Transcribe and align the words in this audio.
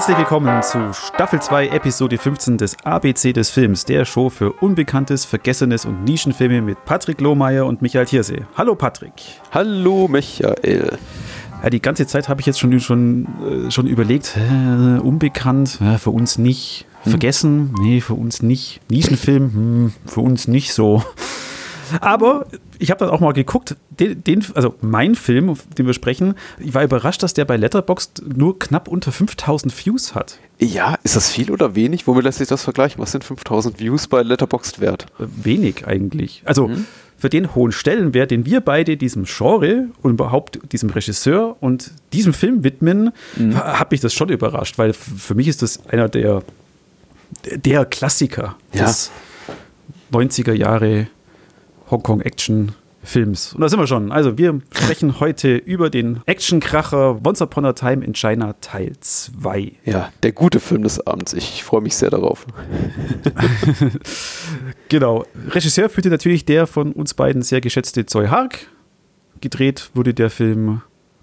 Herzlich 0.00 0.16
willkommen 0.16 0.62
zu 0.62 0.94
Staffel 0.94 1.42
2, 1.42 1.68
Episode 1.68 2.16
15 2.16 2.56
des 2.56 2.74
ABC 2.84 3.34
des 3.34 3.50
Films, 3.50 3.84
der 3.84 4.06
Show 4.06 4.30
für 4.30 4.50
Unbekanntes, 4.50 5.26
Vergessenes 5.26 5.84
und 5.84 6.04
Nischenfilme 6.04 6.62
mit 6.62 6.82
Patrick 6.86 7.20
Lohmeier 7.20 7.66
und 7.66 7.82
Michael 7.82 8.06
Thiersee. 8.06 8.46
Hallo 8.56 8.74
Patrick. 8.74 9.12
Hallo 9.50 10.08
Michael. 10.08 10.96
Ja, 11.62 11.68
die 11.68 11.82
ganze 11.82 12.06
Zeit 12.06 12.30
habe 12.30 12.40
ich 12.40 12.46
jetzt 12.46 12.58
schon, 12.58 12.80
schon, 12.80 13.26
äh, 13.66 13.70
schon 13.70 13.86
überlegt, 13.86 14.38
äh, 14.38 15.00
unbekannt, 15.00 15.78
ja, 15.82 15.98
für 15.98 16.12
uns 16.12 16.38
nicht. 16.38 16.86
Hm. 17.02 17.10
Vergessen, 17.10 17.74
nee, 17.82 18.00
für 18.00 18.14
uns 18.14 18.40
nicht. 18.40 18.80
Nischenfilm, 18.88 19.52
hm, 19.52 19.92
für 20.06 20.22
uns 20.22 20.48
nicht 20.48 20.72
so. 20.72 21.04
Aber 22.00 22.46
ich 22.78 22.90
habe 22.90 23.00
dann 23.04 23.10
auch 23.10 23.20
mal 23.20 23.32
geguckt, 23.32 23.76
den, 24.00 24.24
den, 24.24 24.44
also 24.54 24.74
mein 24.80 25.14
Film, 25.14 25.56
den 25.78 25.86
wir 25.86 25.94
sprechen, 25.94 26.34
ich 26.58 26.74
war 26.74 26.82
überrascht, 26.82 27.22
dass 27.22 27.34
der 27.34 27.44
bei 27.44 27.56
Letterboxd 27.56 28.22
nur 28.36 28.58
knapp 28.58 28.88
unter 28.88 29.12
5000 29.12 29.86
Views 29.86 30.14
hat. 30.14 30.38
Ja, 30.58 30.98
ist 31.04 31.16
das 31.16 31.30
viel 31.30 31.50
oder 31.50 31.74
wenig? 31.74 32.06
Womit 32.06 32.24
lässt 32.24 32.38
sich 32.38 32.48
das 32.48 32.64
vergleichen? 32.64 33.00
Was 33.00 33.12
sind 33.12 33.24
5000 33.24 33.78
Views 33.78 34.08
bei 34.08 34.22
Letterboxd 34.22 34.80
wert? 34.80 35.06
Äh, 35.18 35.26
wenig 35.44 35.86
eigentlich. 35.86 36.42
Also 36.44 36.68
mhm. 36.68 36.86
für 37.16 37.28
den 37.28 37.54
hohen 37.54 37.72
Stellenwert, 37.72 38.30
den 38.30 38.46
wir 38.46 38.60
beide 38.60 38.96
diesem 38.96 39.24
Genre 39.24 39.88
und 40.02 40.12
überhaupt 40.12 40.58
diesem 40.72 40.90
Regisseur 40.90 41.56
und 41.60 41.92
diesem 42.12 42.32
Film 42.32 42.64
widmen, 42.64 43.12
mhm. 43.36 43.56
hat 43.56 43.90
mich 43.90 44.00
das 44.00 44.14
schon 44.14 44.30
überrascht, 44.30 44.78
weil 44.78 44.92
für 44.94 45.34
mich 45.34 45.48
ist 45.48 45.62
das 45.62 45.86
einer 45.86 46.08
der, 46.08 46.42
der 47.54 47.84
Klassiker 47.84 48.56
ja. 48.72 48.84
des 48.84 49.10
90er 50.12 50.52
Jahre 50.52 51.06
Hongkong-Action 51.90 52.72
Films. 53.02 53.54
Und 53.54 53.62
da 53.62 53.68
sind 53.68 53.78
wir 53.78 53.86
schon. 53.86 54.12
Also, 54.12 54.36
wir 54.36 54.60
sprechen 54.72 55.20
heute 55.20 55.56
über 55.56 55.90
den 55.90 56.20
Actionkracher 56.26 57.20
Once 57.24 57.40
Upon 57.40 57.64
a 57.64 57.72
Time 57.72 58.04
in 58.04 58.14
China 58.14 58.54
Teil 58.60 58.92
2. 59.00 59.72
Ja, 59.84 60.10
der 60.22 60.32
gute 60.32 60.60
Film 60.60 60.82
des 60.82 61.06
Abends. 61.06 61.32
Ich 61.32 61.64
freue 61.64 61.80
mich 61.80 61.96
sehr 61.96 62.10
darauf. 62.10 62.46
genau. 64.88 65.24
Regisseur 65.48 65.88
führte 65.88 66.10
natürlich 66.10 66.44
der 66.44 66.66
von 66.66 66.92
uns 66.92 67.14
beiden 67.14 67.42
sehr 67.42 67.60
geschätzte 67.60 68.06
Zoe 68.06 68.30
Hark. 68.30 68.66
Gedreht 69.40 69.90
wurde 69.94 70.12
der 70.12 70.28
Film 70.28 70.82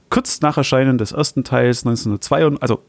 kurz 0.09 0.41
nach 0.41 0.57
Erscheinen 0.57 0.97
des 0.97 1.11
ersten 1.11 1.43
Teils 1.43 1.85
1992, 1.85 2.61
also 2.61 2.81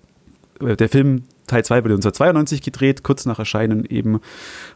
äh, 0.61 0.77
der 0.77 0.89
Film 0.89 1.25
Teil 1.47 1.65
2 1.65 1.85
wurde 1.85 1.95
1992 1.95 2.63
gedreht, 2.63 3.03
kurz 3.03 3.27
nach 3.27 3.39
Erscheinen 3.39 3.85
eben 3.85 4.21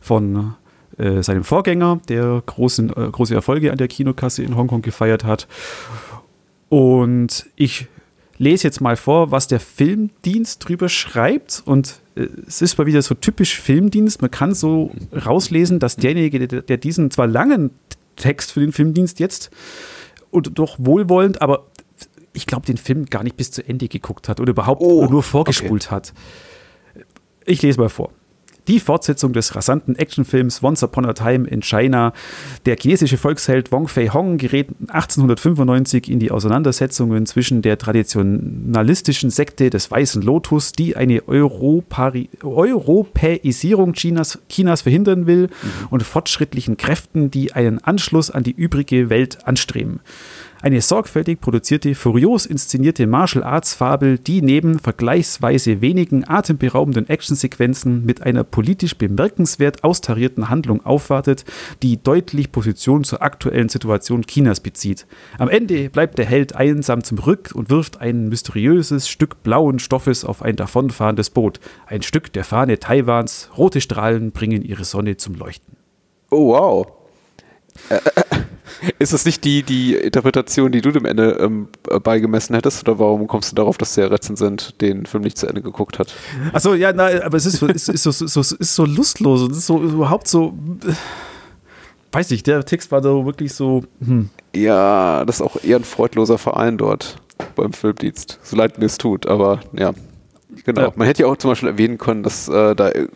von 0.00 0.54
äh, 0.98 1.22
seinem 1.22 1.44
Vorgänger, 1.44 2.00
der 2.08 2.42
großen, 2.44 2.90
äh, 2.90 3.10
große 3.10 3.34
Erfolge 3.34 3.70
an 3.72 3.78
der 3.78 3.88
Kinokasse 3.88 4.42
in 4.42 4.56
Hongkong 4.56 4.82
gefeiert 4.82 5.24
hat. 5.24 5.48
Und 6.68 7.46
ich 7.56 7.86
lese 8.38 8.66
jetzt 8.66 8.80
mal 8.80 8.96
vor, 8.96 9.30
was 9.30 9.46
der 9.46 9.60
Filmdienst 9.60 10.66
drüber 10.66 10.88
schreibt. 10.88 11.62
Und 11.64 12.00
äh, 12.14 12.26
es 12.46 12.62
ist 12.62 12.78
mal 12.78 12.86
wieder 12.86 13.02
so 13.02 13.14
typisch 13.14 13.60
Filmdienst. 13.60 14.20
Man 14.20 14.30
kann 14.30 14.54
so 14.54 14.90
rauslesen, 15.14 15.78
dass 15.78 15.96
derjenige, 15.96 16.46
der, 16.46 16.62
der 16.62 16.76
diesen 16.76 17.10
zwar 17.10 17.26
langen 17.26 17.70
Text 18.16 18.52
für 18.52 18.60
den 18.60 18.72
Filmdienst 18.72 19.20
jetzt 19.20 19.50
und 20.30 20.58
doch 20.58 20.76
wohlwollend, 20.78 21.40
aber 21.42 21.66
ich 22.32 22.46
glaube, 22.46 22.66
den 22.66 22.76
Film 22.76 23.06
gar 23.06 23.22
nicht 23.22 23.36
bis 23.36 23.50
zu 23.50 23.66
Ende 23.66 23.88
geguckt 23.88 24.28
hat 24.28 24.40
oder 24.40 24.50
überhaupt 24.50 24.80
oh, 24.80 25.06
nur 25.06 25.22
vorgespult 25.22 25.86
okay. 25.86 25.94
hat. 25.94 26.14
Ich 27.44 27.62
lese 27.62 27.80
mal 27.80 27.88
vor. 27.88 28.12
Die 28.68 28.78
Fortsetzung 28.78 29.32
des 29.32 29.56
rasanten 29.56 29.96
Actionfilms 29.96 30.62
Once 30.62 30.84
Upon 30.84 31.04
a 31.04 31.12
Time 31.14 31.48
in 31.48 31.62
China. 31.62 32.12
Der 32.64 32.76
chinesische 32.76 33.18
Volksheld 33.18 33.72
Wong 33.72 33.88
Fei 33.88 34.08
Hong 34.08 34.38
gerät 34.38 34.68
1895 34.88 36.08
in 36.08 36.20
die 36.20 36.30
Auseinandersetzungen 36.30 37.26
zwischen 37.26 37.62
der 37.62 37.76
traditionalistischen 37.76 39.30
Sekte 39.30 39.68
des 39.68 39.90
Weißen 39.90 40.22
Lotus, 40.22 40.72
die 40.72 40.96
eine 40.96 41.26
Europari 41.26 42.30
Europäisierung 42.42 43.94
Chinas, 43.94 44.38
Chinas 44.48 44.82
verhindern 44.82 45.26
will, 45.26 45.48
mhm. 45.48 45.88
und 45.90 46.02
fortschrittlichen 46.04 46.76
Kräften, 46.76 47.30
die 47.30 47.52
einen 47.52 47.82
Anschluss 47.82 48.30
an 48.30 48.44
die 48.44 48.52
übrige 48.52 49.10
Welt 49.10 49.38
anstreben. 49.44 50.00
Eine 50.62 50.80
sorgfältig 50.80 51.40
produzierte, 51.40 51.96
furios 51.96 52.46
inszenierte 52.46 53.08
Martial 53.08 53.42
Arts 53.42 53.74
Fabel, 53.74 54.16
die 54.16 54.42
neben 54.42 54.78
vergleichsweise 54.78 55.80
wenigen 55.80 56.22
atemberaubenden 56.28 57.08
Actionsequenzen 57.08 58.06
mit 58.06 58.22
einer 58.22 58.44
politisch 58.44 58.96
bemerkenswert 58.96 59.82
austarierten 59.82 60.50
Handlung 60.50 60.86
aufwartet, 60.86 61.44
die 61.82 62.00
deutlich 62.00 62.52
Position 62.52 63.02
zur 63.02 63.22
aktuellen 63.22 63.70
Situation 63.70 64.22
Chinas 64.22 64.60
bezieht. 64.60 65.08
Am 65.36 65.48
Ende 65.48 65.90
bleibt 65.90 66.16
der 66.18 66.26
Held 66.26 66.54
einsam 66.54 67.02
zurück 67.02 67.50
und 67.52 67.68
wirft 67.68 68.00
ein 68.00 68.28
mysteriöses 68.28 69.08
Stück 69.08 69.42
blauen 69.42 69.80
Stoffes 69.80 70.24
auf 70.24 70.42
ein 70.42 70.54
davonfahrendes 70.54 71.30
Boot. 71.30 71.58
Ein 71.86 72.02
Stück 72.02 72.32
der 72.34 72.44
Fahne 72.44 72.78
Taiwans. 72.78 73.50
Rote 73.58 73.80
Strahlen 73.80 74.30
bringen 74.30 74.62
ihre 74.62 74.84
Sonne 74.84 75.16
zum 75.16 75.34
Leuchten. 75.34 75.76
Oh, 76.30 76.52
wow. 76.52 76.86
Äh, 77.88 77.96
äh, 77.96 78.42
ist 78.98 79.12
das 79.12 79.24
nicht 79.24 79.44
die, 79.44 79.62
die 79.62 79.94
Interpretation, 79.94 80.72
die 80.72 80.80
du 80.80 80.90
dem 80.90 81.04
Ende 81.04 81.38
ähm, 81.40 81.68
beigemessen 82.02 82.54
hättest? 82.54 82.86
Oder 82.88 82.98
warum 82.98 83.26
kommst 83.26 83.52
du 83.52 83.56
darauf, 83.56 83.78
dass 83.78 83.94
der 83.94 84.10
Rezensent 84.10 84.80
den 84.80 85.06
Film 85.06 85.22
nicht 85.22 85.38
zu 85.38 85.46
Ende 85.46 85.62
geguckt 85.62 85.98
hat? 85.98 86.14
Achso, 86.52 86.74
ja, 86.74 86.92
nein, 86.92 87.22
aber 87.22 87.36
es 87.36 87.46
ist, 87.46 87.62
ist, 87.62 87.88
ist, 87.88 88.02
so, 88.02 88.10
so, 88.10 88.40
ist 88.40 88.74
so 88.74 88.84
lustlos 88.84 89.42
und 89.42 89.52
ist 89.52 89.66
so 89.66 89.82
überhaupt 89.82 90.28
so. 90.28 90.54
Äh, 90.86 90.92
weiß 92.12 92.30
ich, 92.30 92.42
der 92.42 92.64
Text 92.64 92.92
war 92.92 93.00
da 93.00 93.24
wirklich 93.24 93.54
so. 93.54 93.84
Hm. 94.04 94.30
Ja, 94.54 95.24
das 95.24 95.36
ist 95.36 95.42
auch 95.42 95.62
eher 95.62 95.78
ein 95.78 95.84
freudloser 95.84 96.38
Verein 96.38 96.78
dort 96.78 97.16
beim 97.54 97.72
Filmdienst. 97.72 98.38
So 98.42 98.56
leid 98.56 98.78
mir 98.78 98.86
es 98.86 98.98
tut, 98.98 99.26
aber 99.26 99.60
ja. 99.72 99.92
Genau. 100.64 100.80
Ja. 100.82 100.92
Man 100.96 101.06
hätte 101.06 101.22
ja 101.22 101.28
auch 101.28 101.36
zum 101.36 101.50
Beispiel 101.50 101.68
erwähnen 101.68 101.98
können, 101.98 102.22
dass 102.22 102.48
äh, 102.48 102.74
da 102.74 102.90
äh, 102.90 103.06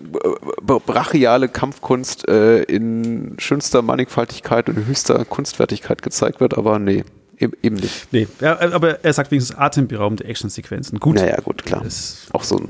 brachiale 0.65 1.49
Kampfkunst 1.49 2.29
äh, 2.29 2.63
in 2.63 3.35
schönster 3.39 3.83
Mannigfaltigkeit 3.83 4.69
und 4.69 4.77
höchster 4.87 5.25
Kunstwertigkeit 5.25 6.03
gezeigt 6.03 6.41
wird, 6.41 6.57
aber 6.57 6.79
nee, 6.79 7.05
eben 7.39 7.77
nicht. 7.77 8.13
Nee, 8.13 8.27
ja, 8.41 8.59
aber 8.73 9.05
er 9.05 9.13
sagt 9.13 9.31
wenigstens 9.31 9.57
atemberaubende 9.57 10.25
Actionsequenzen. 10.25 10.99
Gut. 10.99 11.17
Naja, 11.17 11.37
gut, 11.41 11.65
klar. 11.65 11.85
Ist 11.85 12.29
auch 12.33 12.43
so 12.43 12.57
ein 12.57 12.69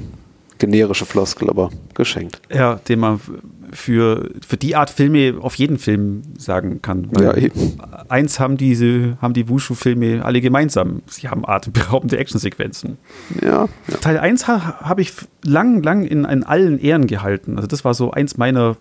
generische 0.59 1.07
Floskel, 1.07 1.51
aber 1.51 1.71
geschenkt. 1.95 2.41
Ja, 2.53 2.77
den 2.77 3.01
man 3.01 3.21
für, 3.73 4.31
für 4.47 4.57
die 4.57 4.77
Art 4.77 4.91
Filme 4.91 5.35
auf 5.41 5.55
jeden 5.57 5.79
Film 5.79 6.23
sagen 6.39 6.81
kann. 6.83 7.11
ja, 7.19 7.37
eben. 7.37 7.79
Eins 8.09 8.41
haben 8.41 8.57
diese, 8.57 9.19
haben 9.21 9.35
die 9.35 9.49
Wushu-Filme 9.49 10.25
alle 10.25 10.41
gemeinsam. 10.41 11.03
Sie 11.07 11.29
haben 11.29 11.47
atemberaubende 11.47 12.19
Actionsequenzen. 12.19 12.99
Ja, 13.43 13.69
ja. 13.89 13.97
Teil 14.01 14.19
1 14.19 14.49
ha, 14.49 14.81
habe 14.81 15.03
ich 15.03 15.13
lang, 15.45 15.83
lang 15.83 16.05
in, 16.05 16.25
in 16.25 16.45
allen 16.45 16.79
Ehren 16.79 17.07
gehalten. 17.07 17.57
Also 17.57 17.67
das 17.67 17.85
war 17.85 17.95
so 17.95 18.11
eins 18.11 18.37
meiner 18.37 18.77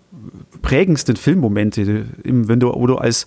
prägendsten 0.62 1.16
Filmmomente, 1.16 2.06
wenn 2.22 2.60
du, 2.60 2.68
wo 2.68 2.86
du 2.86 2.96
als 2.96 3.26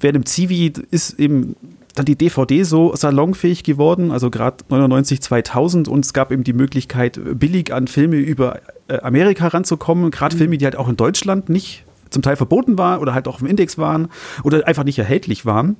während 0.00 0.16
im 0.16 0.26
Zivi 0.26 0.72
ist 0.90 1.18
eben 1.18 1.56
dann 1.98 2.06
die 2.06 2.16
DVD 2.16 2.62
so 2.62 2.94
salonfähig 2.94 3.64
geworden, 3.64 4.10
also 4.10 4.30
gerade 4.30 4.64
99, 4.68 5.20
2000 5.20 5.88
und 5.88 6.04
es 6.04 6.12
gab 6.12 6.32
eben 6.32 6.44
die 6.44 6.52
Möglichkeit, 6.52 7.20
billig 7.34 7.72
an 7.72 7.86
Filme 7.86 8.16
über 8.16 8.60
äh, 8.88 8.98
Amerika 9.00 9.48
ranzukommen, 9.48 10.10
gerade 10.10 10.34
mhm. 10.34 10.38
Filme, 10.38 10.58
die 10.58 10.64
halt 10.64 10.76
auch 10.76 10.88
in 10.88 10.96
Deutschland 10.96 11.48
nicht 11.48 11.84
zum 12.10 12.22
Teil 12.22 12.36
verboten 12.36 12.78
waren 12.78 13.00
oder 13.00 13.14
halt 13.14 13.28
auch 13.28 13.40
im 13.40 13.46
Index 13.46 13.78
waren 13.78 14.08
oder 14.42 14.66
einfach 14.66 14.84
nicht 14.84 14.98
erhältlich 14.98 15.44
waren. 15.44 15.76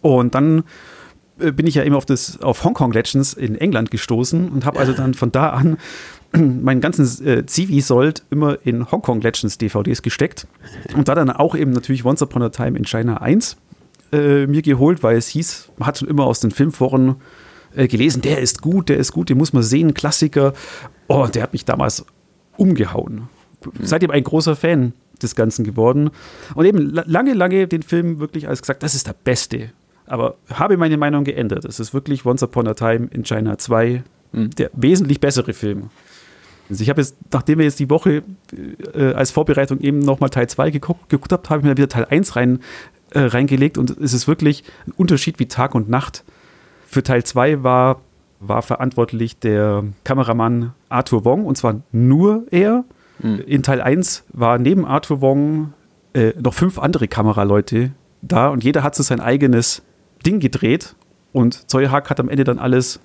Und 0.00 0.34
dann 0.34 0.64
äh, 1.38 1.52
bin 1.52 1.66
ich 1.66 1.74
ja 1.74 1.82
immer 1.82 1.96
auf 1.96 2.06
das 2.06 2.40
auf 2.40 2.64
Hong 2.64 2.74
Kong 2.74 2.92
Legends 2.92 3.34
in 3.34 3.56
England 3.56 3.90
gestoßen 3.90 4.48
und 4.48 4.64
habe 4.64 4.78
also 4.78 4.92
dann 4.92 5.14
von 5.14 5.32
da 5.32 5.50
an 5.50 5.78
meinen 6.32 6.80
ganzen 6.80 7.26
äh, 7.26 7.46
Zivi-Sold 7.46 8.24
immer 8.30 8.58
in 8.64 8.90
Hong 8.90 9.02
Kong 9.02 9.20
Legends 9.20 9.58
DVDs 9.58 10.02
gesteckt 10.02 10.46
und 10.96 11.08
da 11.08 11.14
dann 11.14 11.30
auch 11.30 11.54
eben 11.54 11.72
natürlich 11.72 12.04
Once 12.04 12.22
Upon 12.22 12.42
a 12.42 12.48
Time 12.48 12.78
in 12.78 12.84
China 12.84 13.18
1 13.18 13.56
äh, 14.14 14.46
mir 14.46 14.62
geholt, 14.62 15.02
weil 15.02 15.16
es 15.16 15.28
hieß, 15.28 15.70
man 15.76 15.86
hat 15.86 15.98
schon 15.98 16.08
immer 16.08 16.24
aus 16.24 16.40
den 16.40 16.50
Filmforen 16.50 17.16
äh, 17.74 17.88
gelesen, 17.88 18.22
der 18.22 18.38
ist 18.38 18.62
gut, 18.62 18.88
der 18.88 18.98
ist 18.98 19.12
gut, 19.12 19.28
den 19.28 19.38
muss 19.38 19.52
man 19.52 19.62
sehen, 19.62 19.94
Klassiker. 19.94 20.52
Oh, 21.08 21.26
der 21.26 21.42
hat 21.42 21.52
mich 21.52 21.64
damals 21.64 22.04
umgehauen. 22.56 23.28
Mhm. 23.64 23.70
Seitdem 23.82 24.10
ein 24.10 24.24
großer 24.24 24.56
Fan 24.56 24.92
des 25.22 25.34
Ganzen 25.34 25.64
geworden. 25.64 26.10
Und 26.54 26.66
eben 26.66 26.90
lange, 26.90 27.34
lange 27.34 27.66
den 27.66 27.82
Film 27.82 28.20
wirklich 28.20 28.48
als 28.48 28.62
gesagt, 28.62 28.82
das 28.82 28.94
ist 28.94 29.06
der 29.06 29.14
Beste. 29.14 29.70
Aber 30.06 30.36
habe 30.52 30.76
meine 30.76 30.96
Meinung 30.96 31.24
geändert. 31.24 31.64
Es 31.64 31.80
ist 31.80 31.94
wirklich 31.94 32.26
Once 32.26 32.42
Upon 32.42 32.68
a 32.68 32.74
Time 32.74 33.08
in 33.10 33.24
China 33.24 33.56
2 33.56 34.02
mhm. 34.32 34.50
der 34.50 34.70
wesentlich 34.74 35.20
bessere 35.20 35.52
Film. 35.52 35.90
Also 36.70 36.82
ich 36.82 36.88
habe 36.88 37.00
jetzt, 37.00 37.16
nachdem 37.30 37.58
wir 37.58 37.66
jetzt 37.66 37.78
die 37.78 37.90
Woche 37.90 38.22
äh, 38.94 39.12
als 39.12 39.30
Vorbereitung 39.30 39.80
eben 39.80 39.98
nochmal 39.98 40.30
Teil 40.30 40.48
2 40.48 40.70
geguckt, 40.70 41.10
geguckt 41.10 41.32
habe, 41.32 41.48
habe 41.48 41.60
ich 41.60 41.64
mir 41.64 41.76
wieder 41.76 41.88
Teil 41.88 42.06
1 42.06 42.36
rein 42.36 42.60
äh, 43.14 43.20
reingelegt 43.20 43.78
und 43.78 43.90
es 43.90 44.12
ist 44.12 44.28
wirklich 44.28 44.64
ein 44.86 44.92
Unterschied 44.92 45.38
wie 45.38 45.46
Tag 45.46 45.74
und 45.74 45.88
Nacht. 45.88 46.24
Für 46.86 47.02
Teil 47.02 47.24
2 47.24 47.62
war, 47.62 48.00
war 48.40 48.62
verantwortlich 48.62 49.38
der 49.38 49.84
Kameramann 50.04 50.72
Arthur 50.88 51.24
Wong 51.24 51.46
und 51.46 51.56
zwar 51.56 51.80
nur 51.92 52.44
er. 52.50 52.84
Mhm. 53.20 53.40
In 53.46 53.62
Teil 53.62 53.80
1 53.80 54.24
war 54.32 54.58
neben 54.58 54.84
Arthur 54.84 55.20
Wong 55.20 55.72
äh, 56.12 56.32
noch 56.40 56.54
fünf 56.54 56.78
andere 56.78 57.08
Kameraleute 57.08 57.92
da 58.22 58.48
und 58.48 58.64
jeder 58.64 58.82
hat 58.82 58.94
so 58.94 59.02
sein 59.02 59.20
eigenes 59.20 59.82
Ding 60.24 60.40
gedreht 60.40 60.94
und 61.32 61.70
Zoe 61.70 61.90
Hack 61.90 62.10
hat 62.10 62.20
am 62.20 62.28
Ende 62.28 62.44
dann 62.44 62.58
alles 62.58 63.00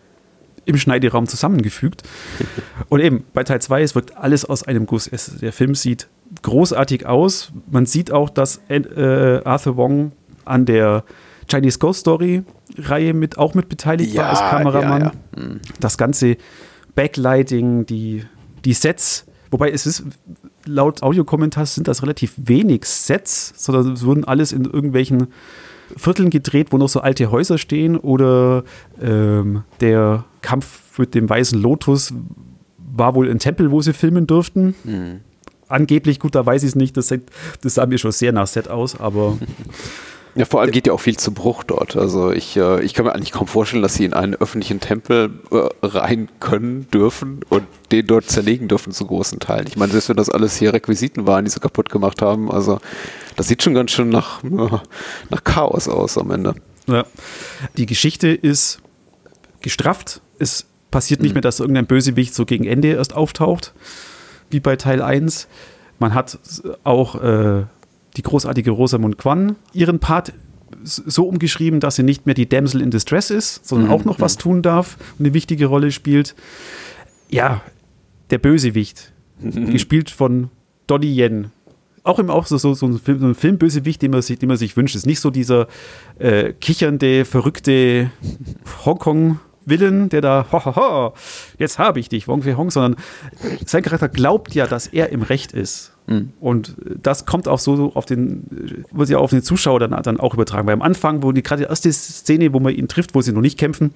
im 0.66 0.78
Schneideraum 0.78 1.28
zusammengefügt. 1.28 2.04
Und 2.90 3.00
eben, 3.00 3.24
bei 3.34 3.44
Teil 3.44 3.62
2, 3.62 3.82
es 3.82 3.96
wirkt 3.96 4.18
alles 4.18 4.46
aus 4.46 4.64
einem 4.64 4.86
Guss. 4.86 5.08
Es, 5.08 5.38
der 5.38 5.52
Film 5.52 5.74
sieht 5.74 6.08
großartig 6.42 7.06
aus. 7.06 7.52
Man 7.70 7.86
sieht 7.86 8.12
auch, 8.12 8.30
dass 8.30 8.62
äh, 8.70 9.42
Arthur 9.44 9.78
Wong 9.78 10.12
an 10.46 10.66
der 10.66 11.04
Chinese 11.50 11.80
Ghost 11.80 12.02
Story 12.02 12.44
Reihe 12.78 13.14
mit, 13.14 13.38
auch 13.38 13.56
mit 13.56 13.70
beteiligt 13.70 14.14
ja, 14.14 14.24
war 14.24 14.30
als 14.30 14.40
Kameramann. 14.40 15.02
Ja, 15.02 15.12
ja. 15.38 15.44
Mhm. 15.44 15.60
Das 15.80 15.98
ganze 15.98 16.38
Backlighting, 16.96 17.86
die, 17.86 18.24
die 18.66 18.74
Sets, 18.74 19.26
wobei 19.52 19.72
es 19.72 19.86
ist, 19.86 20.04
laut 20.66 21.02
Audiokommentar 21.02 21.66
sind 21.66 21.88
das 21.88 22.04
relativ 22.04 22.34
wenig 22.38 22.86
Sets, 22.86 23.54
sondern 23.58 23.94
es 23.94 24.06
wurden 24.06 24.26
alles 24.26 24.52
in 24.52 24.66
irgendwelchen 24.66 25.28
Vierteln 25.98 26.30
gedreht, 26.30 26.68
wo 26.72 26.78
noch 26.78 26.90
so 26.90 27.02
alte 27.02 27.32
Häuser 27.32 27.58
stehen 27.58 27.98
oder 27.98 28.64
ähm, 29.02 29.64
der 29.82 30.26
Kampf 30.42 30.98
mit 31.00 31.16
dem 31.16 31.28
weißen 31.28 31.60
Lotus 31.60 32.14
war 32.78 33.16
wohl 33.16 33.30
ein 33.30 33.40
Tempel, 33.40 33.72
wo 33.72 33.82
sie 33.82 33.94
filmen 33.94 34.28
durften. 34.28 34.76
Mhm. 34.84 35.22
Angeblich, 35.70 36.20
gut, 36.20 36.36
da 36.36 36.46
weiß 36.46 36.64
ich 36.64 36.70
es 36.70 36.76
nicht, 36.76 36.98
das, 36.98 37.14
das 37.62 37.74
sah 37.74 37.86
mir 37.86 37.98
schon 37.98 38.12
sehr 38.12 38.34
nach 38.34 38.48
Set 38.48 38.68
aus, 38.68 39.00
aber 39.00 39.38
Ja, 40.36 40.46
vor 40.46 40.62
allem 40.62 40.72
geht 40.72 40.88
ja 40.88 40.94
auch 40.94 41.00
viel 41.00 41.18
zu 41.18 41.34
Bruch 41.34 41.64
dort. 41.64 41.96
Also 41.96 42.32
ich, 42.32 42.56
äh, 42.56 42.82
ich 42.84 42.94
kann 42.94 43.06
mir 43.06 43.14
eigentlich 43.14 43.32
kaum 43.32 43.48
vorstellen, 43.48 43.82
dass 43.82 43.96
sie 43.96 44.06
in 44.06 44.14
einen 44.14 44.36
öffentlichen 44.36 44.80
Tempel 44.80 45.32
äh, 45.52 45.68
rein 45.86 46.30
können, 46.40 46.88
dürfen 46.92 47.42
und 47.50 47.66
den 47.92 48.06
dort 48.06 48.30
zerlegen 48.30 48.68
dürfen 48.68 48.94
zu 48.94 49.06
großen 49.06 49.40
Teilen. 49.40 49.66
Ich 49.68 49.76
meine, 49.76 49.92
selbst 49.92 50.10
wenn 50.10 50.18
das 50.18 50.30
alles 50.30 50.56
hier 50.56 50.74
Requisiten 50.74 51.26
waren, 51.26 51.46
die 51.46 51.52
sie 51.52 51.60
kaputt 51.60 51.90
gemacht 51.90 52.22
haben, 52.22 52.52
also 52.52 52.80
das 53.36 53.48
sieht 53.48 53.64
schon 53.64 53.74
ganz 53.74 53.92
schön 53.92 54.10
nach, 54.10 54.44
nach 54.44 55.44
Chaos 55.44 55.88
aus 55.88 56.18
am 56.18 56.30
Ende. 56.32 56.54
Ja. 56.88 57.06
Die 57.78 57.86
Geschichte 57.86 58.28
ist 58.28 58.80
gestrafft. 59.62 60.22
Es 60.38 60.68
passiert 60.92 61.22
nicht 61.22 61.32
mhm. 61.32 61.36
mehr, 61.36 61.42
dass 61.42 61.60
irgendein 61.60 61.88
Bösewicht 61.88 62.36
so 62.36 62.46
gegen 62.46 62.66
Ende 62.66 62.90
erst 62.90 63.16
auftaucht, 63.16 63.74
wie 64.50 64.60
bei 64.60 64.76
Teil 64.76 65.02
1. 65.02 65.48
Man 66.00 66.14
hat 66.14 66.40
auch 66.84 67.22
äh, 67.22 67.66
die 68.18 68.22
großartige 68.22 68.72
Rosamund 68.72 69.18
Quan 69.18 69.56
ihren 69.74 70.00
Part 70.00 70.34
so 70.84 71.28
umgeschrieben, 71.28 71.80
dass 71.80 71.96
sie 71.96 72.04
nicht 72.04 72.26
mehr 72.26 72.36
die 72.36 72.48
Damsel 72.48 72.82
in 72.82 72.92
Distress 72.92 73.32
ist, 73.32 73.68
sondern 73.68 73.88
mhm. 73.88 73.94
auch 73.94 74.06
noch 74.06 74.20
was 74.20 74.38
tun 74.38 74.62
darf 74.62 74.98
und 75.18 75.26
eine 75.26 75.34
wichtige 75.34 75.66
Rolle 75.66 75.92
spielt. 75.92 76.36
Ja, 77.30 77.62
der 78.30 78.38
Bösewicht, 78.38 79.12
mhm. 79.40 79.72
gespielt 79.72 80.10
von 80.10 80.50
Donnie 80.88 81.20
Yen. 81.20 81.52
Auch 82.04 82.20
im 82.20 82.30
auch 82.30 82.46
so, 82.46 82.58
so, 82.58 82.74
so 82.74 82.88
ein, 82.88 82.98
Film, 82.98 83.20
so 83.20 83.28
ein 83.28 83.36
Filmbösewicht, 83.36 84.02
den 84.02 84.12
man 84.12 84.22
sich, 84.22 84.40
den 84.40 84.48
man 84.48 84.58
sich 84.58 84.78
wünscht. 84.78 84.96
Ist 84.96 85.06
nicht 85.06 85.20
so 85.20 85.30
dieser 85.30 85.68
äh, 86.18 86.54
kichernde, 86.54 87.26
verrückte 87.26 88.12
Hongkong 88.86 89.40
Willen, 89.66 90.10
der 90.10 90.22
da, 90.22 90.46
ho, 90.52 90.66
ho, 90.66 90.76
ho, 90.76 91.14
jetzt 91.58 91.80
habe 91.80 92.00
ich 92.00 92.10
dich, 92.10 92.28
Wong 92.28 92.42
Fei 92.42 92.54
Hong, 92.54 92.72
sondern 92.72 92.96
sein 93.66 93.84
Charakter 93.84 94.10
glaubt 94.10 94.56
ja, 94.56 94.68
dass 94.68 94.88
er 94.88 95.10
im 95.10 95.22
Recht 95.22 95.52
ist. 95.52 95.94
Mhm. 96.08 96.34
Und 96.40 96.76
das 97.02 97.26
kommt 97.26 97.48
auch 97.48 97.60
so 97.60 97.92
auf 97.94 98.06
den, 98.06 98.86
wird 98.92 99.10
ja 99.10 99.18
auf 99.18 99.30
den 99.30 99.44
Zuschauer 99.44 99.80
dann, 99.80 99.92
dann 100.04 100.20
auch 100.20 100.34
übertragen. 100.34 100.68
Weil 100.68 100.74
am 100.74 100.82
Anfang, 100.82 101.24
wo 101.24 101.32
die 101.32 101.44
gerade 101.44 101.64
die 101.64 101.70
erste 101.70 101.92
Szene, 101.92 102.54
wo 102.54 102.60
man 102.60 102.74
ihn 102.74 102.88
trifft, 102.88 103.14
wo 103.16 103.22
sie 103.22 103.32
noch 103.32 103.42
nicht 103.42 103.60
kämpfen, 103.60 103.94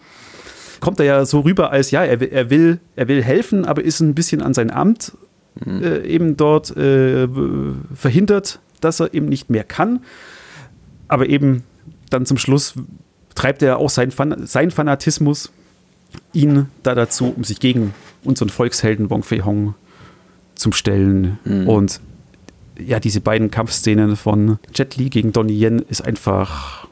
kommt 0.79 0.99
er 0.99 1.05
ja 1.05 1.25
so 1.25 1.39
rüber, 1.39 1.71
als 1.71 1.91
ja, 1.91 2.03
er, 2.03 2.21
er, 2.31 2.49
will, 2.49 2.79
er 2.95 3.07
will 3.07 3.23
helfen, 3.23 3.65
aber 3.65 3.83
ist 3.83 3.99
ein 4.01 4.13
bisschen 4.13 4.41
an 4.41 4.53
sein 4.53 4.69
Amt 4.69 5.13
mhm. 5.63 5.83
äh, 5.83 5.99
eben 6.01 6.37
dort 6.37 6.75
äh, 6.75 7.27
verhindert, 7.95 8.59
dass 8.81 8.99
er 8.99 9.13
eben 9.13 9.27
nicht 9.27 9.49
mehr 9.49 9.63
kann. 9.63 10.01
Aber 11.07 11.27
eben 11.27 11.63
dann 12.09 12.25
zum 12.25 12.37
Schluss 12.37 12.75
treibt 13.35 13.61
er 13.61 13.77
auch 13.77 13.89
sein, 13.89 14.11
Fan 14.11 14.45
sein 14.45 14.71
Fanatismus 14.71 15.51
ihn 16.33 16.67
da 16.83 16.95
dazu, 16.95 17.33
um 17.35 17.43
sich 17.43 17.59
gegen 17.59 17.93
unseren 18.23 18.49
Volkshelden 18.49 19.09
Wong 19.09 19.23
Fei 19.23 19.39
Hong 19.39 19.75
zum 20.55 20.73
Stellen. 20.73 21.39
Mhm. 21.43 21.67
Und 21.67 22.01
ja, 22.79 22.99
diese 22.99 23.21
beiden 23.21 23.51
Kampfszenen 23.51 24.15
von 24.15 24.59
Jet 24.73 24.95
Li 24.95 25.09
gegen 25.09 25.33
Donnie 25.33 25.59
Yen 25.59 25.79
ist 25.79 26.01
einfach 26.01 26.87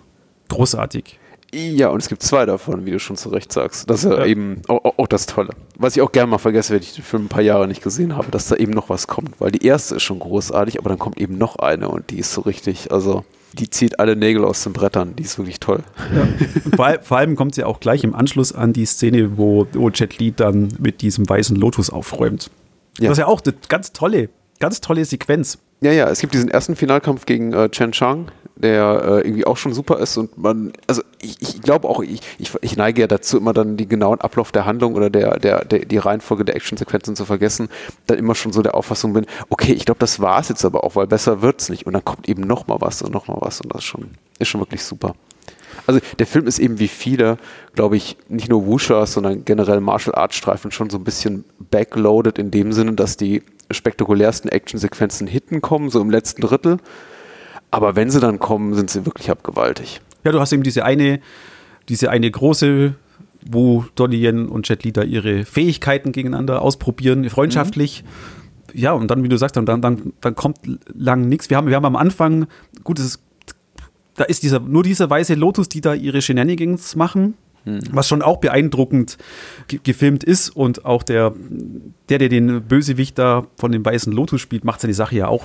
großartig. 0.50 1.18
Ja, 1.54 1.90
und 1.90 2.02
es 2.02 2.08
gibt 2.08 2.24
zwei 2.24 2.46
davon, 2.46 2.86
wie 2.86 2.92
du 2.92 3.00
schon 3.00 3.18
zu 3.18 3.28
Recht 3.28 3.52
sagst. 3.52 3.90
Das 3.90 4.06
ist 4.06 4.12
ja, 4.12 4.20
ja. 4.20 4.26
eben 4.26 4.62
auch, 4.70 4.86
auch, 4.98 5.08
das 5.08 5.26
Tolle. 5.26 5.50
Was 5.78 5.98
ich 5.98 6.02
auch 6.02 6.14
gerne 6.14 6.32
mal 6.32 6.38
vergesse, 6.38 6.74
wenn 6.74 6.82
ich 6.82 6.96
den 6.96 7.04
Film 7.04 7.26
ein 7.26 7.30
paar 7.30 7.42
Jahre 7.42 7.68
nicht 7.68 7.84
gesehen 7.84 8.16
habe, 8.16 8.32
dass 8.32 8.48
da 8.48 8.56
eben 8.56 8.72
noch 8.72 8.88
was 8.88 9.08
kommt. 9.08 9.42
Weil 9.42 9.52
die 9.52 9.66
erste 9.66 9.96
ist 9.96 10.04
schon 10.04 10.20
großartig, 10.20 10.80
aber 10.80 10.90
dann 10.90 11.00
kommt 11.00 11.20
eben 11.20 11.38
noch 11.38 11.58
eine 11.58 11.90
und 11.90 12.10
die 12.10 12.20
ist 12.20 12.32
so 12.32 12.42
richtig, 12.42 12.94
also 12.94 13.26
die 13.54 13.70
zieht 13.70 14.00
alle 14.00 14.16
Nägel 14.16 14.46
aus 14.46 14.64
den 14.64 14.74
Brettern. 14.74 15.16
Die 15.16 15.24
ist 15.24 15.38
wirklich 15.38 15.60
toll. 15.60 15.84
Ja. 16.16 16.28
Vor, 16.76 17.00
vor, 17.02 17.18
allem 17.18 17.36
kommt 17.36 17.56
sie 17.56 17.64
auch 17.64 17.80
gleich 17.80 18.04
im 18.04 18.16
Anschluss 18.16 18.54
an 18.54 18.74
die 18.74 18.86
Szene, 18.86 19.38
wo, 19.38 19.68
wo 19.74 19.90
Jet 19.90 20.20
Li 20.20 20.32
dann 20.32 20.70
mit 20.80 21.02
diesem 21.02 21.28
weißen 21.28 21.56
Lotus 21.56 21.90
aufräumt. 21.90 22.50
Ja. 23.00 23.10
Das 23.10 23.18
ist 23.18 23.20
ja 23.20 23.28
auch 23.28 23.42
eine 23.44 23.54
ganz 23.68 23.94
tolle, 23.94 24.30
ganz 24.60 24.82
tolle 24.82 25.06
Sequenz. 25.06 25.58
Ja, 25.84 25.92
ja, 25.92 26.08
es 26.10 26.20
gibt 26.20 26.36
diesen 26.36 26.52
ersten 26.52 26.76
Finalkampf 26.76 27.26
gegen 27.26 27.54
äh, 27.54 27.68
Chen 27.70 27.92
Chang, 27.92 28.28
der 28.56 29.02
äh, 29.04 29.28
irgendwie 29.28 29.48
auch 29.48 29.58
schon 29.58 29.74
super 29.74 29.98
ist 29.98 30.16
und 30.16 30.38
man, 30.38 30.74
also 30.86 31.02
ich, 31.20 31.42
ich 31.42 31.60
glaube 31.64 31.90
auch, 31.90 32.04
ich, 32.04 32.22
ich, 32.38 32.52
ich, 32.62 32.78
neige 32.78 33.02
ja 33.02 33.08
dazu, 33.08 33.38
immer 33.38 33.52
dann 33.52 33.78
die 33.78 33.88
genauen 33.88 34.22
Ablauf 34.22 34.52
der 34.52 34.66
Handlung 34.68 34.94
oder 34.94 35.10
der, 35.10 35.40
der, 35.40 35.66
der 35.66 35.80
die 35.86 35.98
Reihenfolge 35.98 36.46
der 36.46 36.56
Actionsequenzen 36.56 37.16
zu 37.16 37.26
vergessen, 37.26 37.68
dann 38.06 38.20
immer 38.20 38.36
schon 38.36 38.54
so 38.54 38.62
der 38.62 38.76
Auffassung 38.76 39.14
bin, 39.14 39.26
okay, 39.50 39.74
ich 39.74 39.86
glaube, 39.86 39.98
das 39.98 40.20
war 40.20 40.40
es 40.40 40.50
jetzt 40.50 40.64
aber 40.66 40.84
auch, 40.84 40.96
weil 40.96 41.08
besser 41.08 41.42
wird 41.42 41.60
es 41.62 41.70
nicht 41.70 41.88
und 41.88 41.94
dann 41.94 42.06
kommt 42.06 42.30
eben 42.30 42.44
noch 42.44 42.68
mal 42.68 42.80
was 42.80 43.02
und 43.02 43.12
noch 43.12 43.28
mal 43.28 43.38
was 43.40 43.60
und 43.62 43.74
das 43.74 43.82
ist 43.82 43.88
schon, 43.88 44.12
ist 44.38 44.50
schon 44.50 44.62
wirklich 44.62 44.84
super. 44.84 45.16
Also 45.88 46.00
der 46.20 46.28
Film 46.28 46.46
ist 46.46 46.60
eben 46.60 46.78
wie 46.78 46.90
viele, 46.90 47.38
glaube 47.74 47.98
ich, 47.98 48.18
nicht 48.30 48.50
nur 48.50 48.68
Wushas, 48.68 49.14
sondern 49.14 49.46
generell 49.46 49.82
Martial 49.82 50.14
Arts 50.14 50.36
Streifen 50.36 50.72
schon 50.72 50.92
so 50.92 51.00
ein 51.00 51.04
bisschen 51.04 51.44
backloaded 51.72 52.38
in 52.38 52.52
dem 52.52 52.72
Sinne, 52.72 52.94
dass 52.94 53.18
die 53.18 53.42
spektakulärsten 53.74 54.50
Actionsequenzen 54.52 55.28
hinten 55.28 55.62
kommen, 55.62 55.90
so 55.90 56.02
im 56.02 56.10
letzten 56.10 56.42
Drittel. 56.42 56.78
Aber 57.70 57.96
wenn 57.96 58.10
sie 58.10 58.20
dann 58.20 58.40
kommen, 58.40 58.74
sind 58.74 58.90
sie 58.90 59.06
wirklich 59.06 59.30
abgewaltig. 59.32 60.02
Ja, 60.24 60.32
du 60.32 60.40
hast 60.40 60.52
eben 60.54 60.64
diese 60.64 60.84
eine, 60.84 61.20
diese 61.90 62.10
eine 62.10 62.30
große, 62.30 62.96
wo 63.50 63.86
Donnie 63.96 64.24
Yen 64.24 64.48
und 64.48 64.68
Jet 64.68 64.84
Li 64.84 64.92
da 64.92 65.04
ihre 65.04 65.46
Fähigkeiten 65.46 66.12
gegeneinander 66.12 66.62
ausprobieren, 66.62 67.30
freundschaftlich. 67.30 68.04
Mhm. 68.04 68.80
Ja, 68.80 68.94
und 68.94 69.10
dann, 69.10 69.24
wie 69.24 69.30
du 69.30 69.38
sagst, 69.38 69.58
dann, 69.58 69.66
dann, 69.66 70.14
dann 70.22 70.36
kommt 70.36 70.60
lang 70.94 71.28
nichts. 71.28 71.50
Wir 71.50 71.58
haben, 71.58 71.68
wir 71.68 71.76
haben 71.76 71.86
am 71.86 71.96
Anfang, 71.96 72.48
gut, 72.84 73.00
das 73.00 73.06
ist 73.06 73.24
da 74.16 74.26
ist 74.26 74.44
dieser, 74.44 74.60
nur 74.60 74.84
dieser 74.84 75.10
weiße 75.10 75.36
Lotus, 75.36 75.70
die 75.70 75.82
da 75.82 75.94
ihre 75.94 76.22
Shenanigans 76.22 76.96
machen, 76.96 77.36
hm. 77.66 77.80
was 77.92 78.08
schon 78.08 78.22
auch 78.22 78.38
beeindruckend 78.38 79.18
ge 79.68 79.80
gefilmt 79.84 80.24
ist. 80.24 80.50
Und 80.50 80.86
auch 80.86 81.04
der, 81.04 81.34
der, 82.10 82.18
der 82.18 82.30
den 82.30 82.62
Bösewicht 82.64 83.18
da 83.18 83.46
von 83.58 83.72
dem 83.72 83.86
weißen 83.86 84.12
Lotus 84.12 84.42
spielt, 84.42 84.64
macht 84.64 84.82
seine 84.82 84.94
Sache 84.94 85.16
ja 85.16 85.28
auch, 85.28 85.44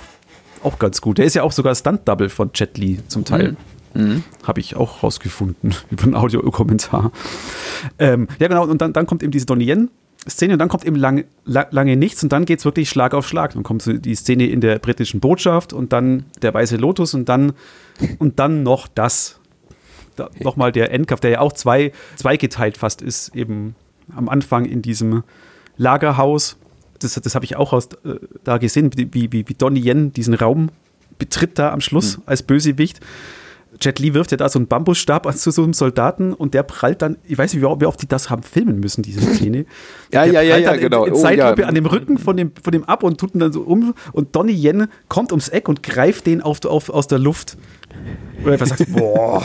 auch 0.63 0.79
ganz 0.79 1.01
gut. 1.01 1.19
Der 1.19 1.25
ist 1.25 1.35
ja 1.35 1.43
auch 1.43 1.53
sogar 1.53 1.75
Stunt-Double 1.75 2.29
von 2.29 2.51
Jet 2.55 2.79
Li 2.79 3.01
zum 3.09 3.25
Teil. 3.25 3.53
Mhm. 3.53 3.57
Mhm. 3.95 4.25
Habe 4.45 4.61
ich 4.61 4.77
auch 4.77 5.03
rausgefunden 5.03 5.75
über 5.91 6.05
einen 6.05 6.15
Audio-Kommentar. 6.15 7.13
Ähm, 7.99 8.29
ja, 8.39 8.49
genau, 8.49 8.65
und 8.65 8.81
dann, 8.81 8.93
dann 8.93 9.07
kommt 9.07 9.23
eben 9.23 9.33
diese 9.33 9.47
Donnie 9.47 9.69
Yen 9.69 9.91
Szene 10.29 10.55
und 10.55 10.59
dann 10.59 10.69
kommt 10.69 10.85
eben 10.85 10.97
lang, 10.97 11.25
lang, 11.45 11.67
lange 11.71 11.97
nichts 11.97 12.23
und 12.23 12.33
dann 12.33 12.45
geht 12.45 12.59
es 12.59 12.65
wirklich 12.65 12.91
Schlag 12.91 13.15
auf 13.15 13.29
Schlag. 13.29 13.55
Dann 13.55 13.63
kommt 13.63 13.83
so 13.83 13.93
die 13.93 14.15
Szene 14.15 14.47
in 14.47 14.61
der 14.61 14.79
britischen 14.79 15.21
Botschaft 15.21 15.73
und 15.73 15.93
dann 15.93 16.25
der 16.43 16.53
weiße 16.53 16.77
Lotus 16.77 17.15
und 17.15 17.29
dann, 17.29 17.53
und 18.19 18.39
dann 18.39 18.63
noch 18.63 18.89
das. 18.89 19.39
Da, 20.17 20.31
Nochmal 20.41 20.73
der 20.73 20.93
Endkampf, 20.93 21.21
der 21.21 21.31
ja 21.31 21.41
auch 21.41 21.53
zwei, 21.53 21.93
zweigeteilt 22.17 22.79
fast 22.79 23.03
ist, 23.03 23.35
eben 23.35 23.75
am 24.15 24.29
Anfang 24.29 24.65
in 24.65 24.83
diesem 24.83 25.23
Lagerhaus. 25.77 26.57
Das, 26.99 27.15
das 27.15 27.35
habe 27.35 27.45
ich 27.45 27.57
auch 27.57 27.73
aus, 27.73 27.89
äh, 28.05 28.17
da 28.45 28.59
gesehen, 28.59 28.91
wie, 28.97 29.13
wie, 29.13 29.49
wie 29.49 29.55
Donnie 29.55 29.81
Yen 29.81 30.13
diesen 30.13 30.35
Raum 30.35 30.71
betritt 31.19 31.59
da 31.59 31.73
am 31.73 31.81
Schluss 31.81 32.19
mhm. 32.19 32.23
als 32.27 32.43
Bösewicht. 32.43 33.01
Jet 33.81 33.99
Li 33.99 34.15
wirft 34.15 34.31
ja 34.31 34.37
da 34.37 34.49
so 34.49 34.59
einen 34.59 34.69
Bambusstab 34.69 35.31
zu 35.37 35.51
so 35.51 35.63
einem 35.63 35.75
Soldaten 35.75 36.33
und 36.33 36.55
der 36.55 36.63
prallt 36.63 37.03
dann, 37.03 37.19
ich 37.25 37.37
weiß 37.37 37.53
nicht, 37.53 37.63
wie 37.63 37.87
oft 37.87 38.01
die 38.01 38.09
das 38.09 38.31
haben 38.31 38.43
filmen 38.43 38.81
müssen, 38.81 39.03
diese 39.03 39.21
Szene. 39.21 39.67
ja, 40.13 40.25
der 40.25 40.33
ja, 40.33 40.41
ja, 40.41 40.57
ja, 40.57 40.77
genau. 40.77 41.05
In, 41.05 41.15
in 41.15 41.21
Zeitlupe 41.21 41.57
oh, 41.57 41.61
ja. 41.61 41.67
an 41.67 41.75
dem 41.75 41.87
Rücken 41.87 42.19
von 42.19 42.37
dem, 42.37 42.53
von 42.63 42.73
dem 42.73 42.85
ab 42.85 43.03
und 43.03 43.19
tut 43.19 43.35
ihn 43.35 43.41
dann 43.41 43.53
so 43.53 43.61
um 43.63 43.95
und 44.13 44.35
Donnie 44.35 44.55
Yen 44.55 44.89
kommt 45.09 45.33
ums 45.33 45.49
Eck 45.49 45.69
und 45.69 45.83
greift 45.83 46.27
den 46.27 46.41
auf, 46.41 46.65
auf, 46.65 46.89
aus 46.89 47.07
der 47.07 47.19
Luft. 47.19 47.59
Und 48.45 48.53
einfach 48.53 48.67
sagt, 48.67 48.91
boah. 48.93 49.43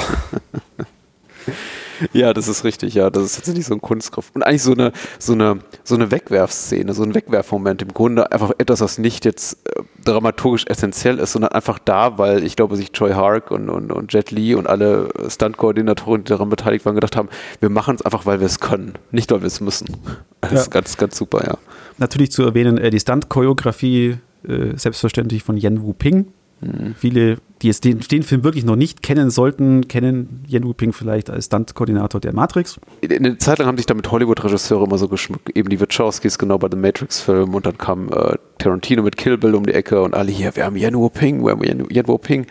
Ja, 2.13 2.33
das 2.33 2.47
ist 2.47 2.63
richtig, 2.63 2.95
ja. 2.95 3.09
Das 3.09 3.23
ist 3.23 3.35
tatsächlich 3.35 3.65
so 3.65 3.73
ein 3.73 3.81
Kunstgriff. 3.81 4.31
Und 4.33 4.43
eigentlich 4.43 4.63
so 4.63 4.71
eine, 4.71 4.91
so 5.19 5.33
eine, 5.33 5.59
so 5.83 5.95
eine 5.95 6.11
Wegwerfszene, 6.11 6.93
so 6.93 7.03
ein 7.03 7.13
Wegwerfmoment. 7.13 7.81
Im 7.81 7.93
Grunde 7.93 8.31
einfach 8.31 8.51
etwas, 8.57 8.81
was 8.81 8.97
nicht 8.97 9.25
jetzt 9.25 9.57
äh, 9.67 9.83
dramaturgisch 10.03 10.65
essentiell 10.67 11.19
ist, 11.19 11.33
sondern 11.33 11.51
einfach 11.51 11.79
da, 11.79 12.17
weil 12.17 12.43
ich 12.43 12.55
glaube, 12.55 12.75
sich 12.75 12.91
Troy 12.91 13.11
Hark 13.11 13.51
und, 13.51 13.69
und, 13.69 13.91
und 13.91 14.13
Jet 14.13 14.31
Li 14.31 14.55
und 14.55 14.67
alle 14.67 15.09
Stunt-Koordinatoren, 15.27 16.23
die 16.23 16.29
daran 16.29 16.49
beteiligt 16.49 16.85
waren, 16.85 16.95
gedacht 16.95 17.15
haben, 17.15 17.29
wir 17.59 17.69
machen 17.69 17.95
es 17.95 18.01
einfach, 18.01 18.25
weil 18.25 18.39
wir 18.39 18.47
es 18.47 18.59
können, 18.59 18.93
nicht 19.11 19.31
weil 19.31 19.41
wir 19.41 19.47
es 19.47 19.61
müssen. 19.61 19.97
Das 20.41 20.51
ja. 20.51 20.59
ist 20.59 20.71
ganz, 20.71 20.97
ganz 20.97 21.17
super, 21.17 21.45
ja. 21.45 21.57
Natürlich 21.97 22.31
zu 22.31 22.43
erwähnen, 22.43 22.77
äh, 22.77 22.89
die 22.89 22.99
Stunt-Choreografie 22.99 24.17
äh, 24.47 24.75
selbstverständlich 24.75 25.43
von 25.43 25.57
Yen 25.57 25.83
Wu 25.83 25.93
Ping. 25.93 26.33
Mhm. 26.61 26.95
Viele 26.97 27.37
die 27.61 27.67
jetzt 27.67 27.83
den, 27.83 27.99
den 27.99 28.23
Film 28.23 28.43
wirklich 28.43 28.65
noch 28.65 28.75
nicht 28.75 29.03
kennen 29.03 29.29
sollten, 29.29 29.87
kennen 29.87 30.43
Yen 30.49 30.63
Wu-Ping 30.63 30.93
vielleicht 30.93 31.29
als 31.29 31.45
Stunt-Koordinator 31.45 32.19
der 32.19 32.33
Matrix. 32.33 32.79
Eine 33.07 33.37
Zeit 33.37 33.59
lang 33.59 33.67
haben 33.67 33.77
sich 33.77 33.85
damit 33.85 34.09
Hollywood-Regisseure 34.09 34.85
immer 34.85 34.97
so 34.97 35.07
geschmückt, 35.07 35.49
eben 35.55 35.69
die 35.69 35.79
Wachowskis 35.79 36.37
genau 36.37 36.57
bei 36.57 36.69
dem 36.69 36.81
Matrix-Film 36.81 37.53
und 37.53 37.65
dann 37.65 37.77
kam 37.77 38.09
äh, 38.09 38.37
Tarantino 38.57 39.03
mit 39.03 39.17
Kill 39.17 39.37
Bill 39.37 39.55
um 39.55 39.65
die 39.65 39.73
Ecke 39.73 40.01
und 40.01 40.15
alle 40.15 40.31
hier, 40.31 40.55
wir 40.55 40.65
haben 40.65 40.75
Yen 40.75 40.95
Wu-Ping, 40.95 41.43
wir 41.43 41.51
haben 41.51 41.63
Yen, 41.63 41.87
Yen 41.89 42.07
Wu-Ping. 42.07 42.47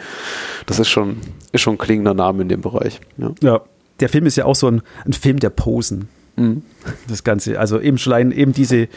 Das 0.67 0.79
ist 0.79 0.89
schon, 0.89 1.17
ist 1.53 1.63
schon 1.63 1.75
ein 1.75 1.79
klingender 1.79 2.15
Name 2.15 2.43
in 2.43 2.49
dem 2.49 2.61
Bereich. 2.61 3.01
Ja, 3.17 3.33
ja 3.43 3.61
der 3.99 4.09
Film 4.09 4.27
ist 4.27 4.37
ja 4.37 4.45
auch 4.45 4.55
so 4.55 4.69
ein, 4.69 4.83
ein 5.05 5.13
Film 5.13 5.39
der 5.39 5.51
Posen. 5.51 6.09
Mhm. 6.37 6.63
Das 7.09 7.25
Ganze, 7.25 7.59
also 7.59 7.81
eben 7.81 7.99
schon 7.99 8.33
eben 8.33 8.53
diese, 8.53 8.89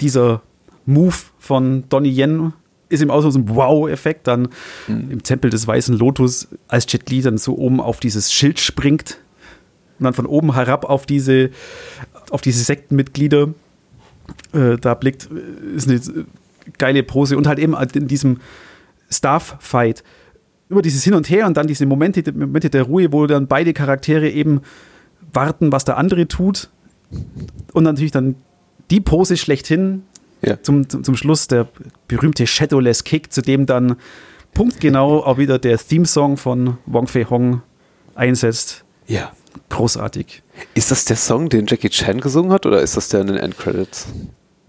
dieser 0.00 0.42
Move 0.86 1.14
von 1.38 1.84
Donnie 1.88 2.10
Yen 2.10 2.52
ist 2.94 3.02
ihm 3.02 3.10
auch 3.10 3.20
so 3.20 3.38
ein 3.38 3.48
Wow-Effekt 3.48 4.26
dann 4.26 4.48
mhm. 4.88 5.10
im 5.10 5.22
Tempel 5.22 5.50
des 5.50 5.66
Weißen 5.66 5.96
Lotus, 5.96 6.48
als 6.68 6.90
Jet 6.90 7.10
Li 7.10 7.20
dann 7.20 7.38
so 7.38 7.56
oben 7.56 7.80
auf 7.80 8.00
dieses 8.00 8.32
Schild 8.32 8.58
springt 8.58 9.18
und 9.98 10.04
dann 10.04 10.14
von 10.14 10.26
oben 10.26 10.54
herab 10.54 10.84
auf 10.84 11.06
diese, 11.06 11.50
auf 12.30 12.40
diese 12.40 12.62
Sektenmitglieder 12.64 13.48
äh, 14.52 14.76
da 14.80 14.94
blickt, 14.94 15.28
äh, 15.30 15.76
ist 15.76 15.88
eine 15.88 16.00
geile 16.78 17.02
Pose 17.02 17.36
und 17.36 17.46
halt 17.46 17.58
eben 17.58 17.74
in 17.94 18.08
diesem 18.08 18.40
Staff-Fight 19.10 20.02
über 20.68 20.82
dieses 20.82 21.04
Hin 21.04 21.14
und 21.14 21.28
Her 21.28 21.46
und 21.46 21.56
dann 21.56 21.66
diese 21.66 21.86
Momente, 21.86 22.22
die 22.22 22.32
Momente 22.32 22.70
der 22.70 22.84
Ruhe, 22.84 23.12
wo 23.12 23.26
dann 23.26 23.46
beide 23.46 23.72
Charaktere 23.72 24.30
eben 24.30 24.62
warten, 25.32 25.72
was 25.72 25.84
der 25.84 25.98
andere 25.98 26.26
tut 26.26 26.70
und 27.72 27.84
natürlich 27.84 28.12
dann 28.12 28.36
die 28.90 29.00
Pose 29.00 29.36
schlechthin, 29.36 30.02
ja. 30.44 30.62
zum, 30.62 30.88
zum, 30.88 31.04
zum 31.04 31.16
Schluss 31.16 31.48
der 31.48 31.68
berühmte 32.08 32.46
Shadowless 32.46 33.04
Kick, 33.04 33.32
zu 33.32 33.42
dem 33.42 33.66
dann 33.66 33.96
punktgenau 34.54 35.24
auch 35.24 35.38
wieder 35.38 35.58
der 35.58 35.78
Theme-Song 35.78 36.36
von 36.36 36.78
Wong 36.86 37.06
Fei 37.06 37.26
Hong 37.28 37.62
einsetzt. 38.14 38.84
Ja. 39.06 39.32
Großartig. 39.68 40.42
Ist 40.74 40.90
das 40.90 41.04
der 41.04 41.16
Song, 41.16 41.48
den 41.48 41.66
Jackie 41.66 41.88
Chan 41.88 42.20
gesungen 42.20 42.52
hat, 42.52 42.66
oder 42.66 42.80
ist 42.80 42.96
das 42.96 43.08
der 43.08 43.20
in 43.20 43.28
den 43.28 43.36
Endcredits? 43.36 44.06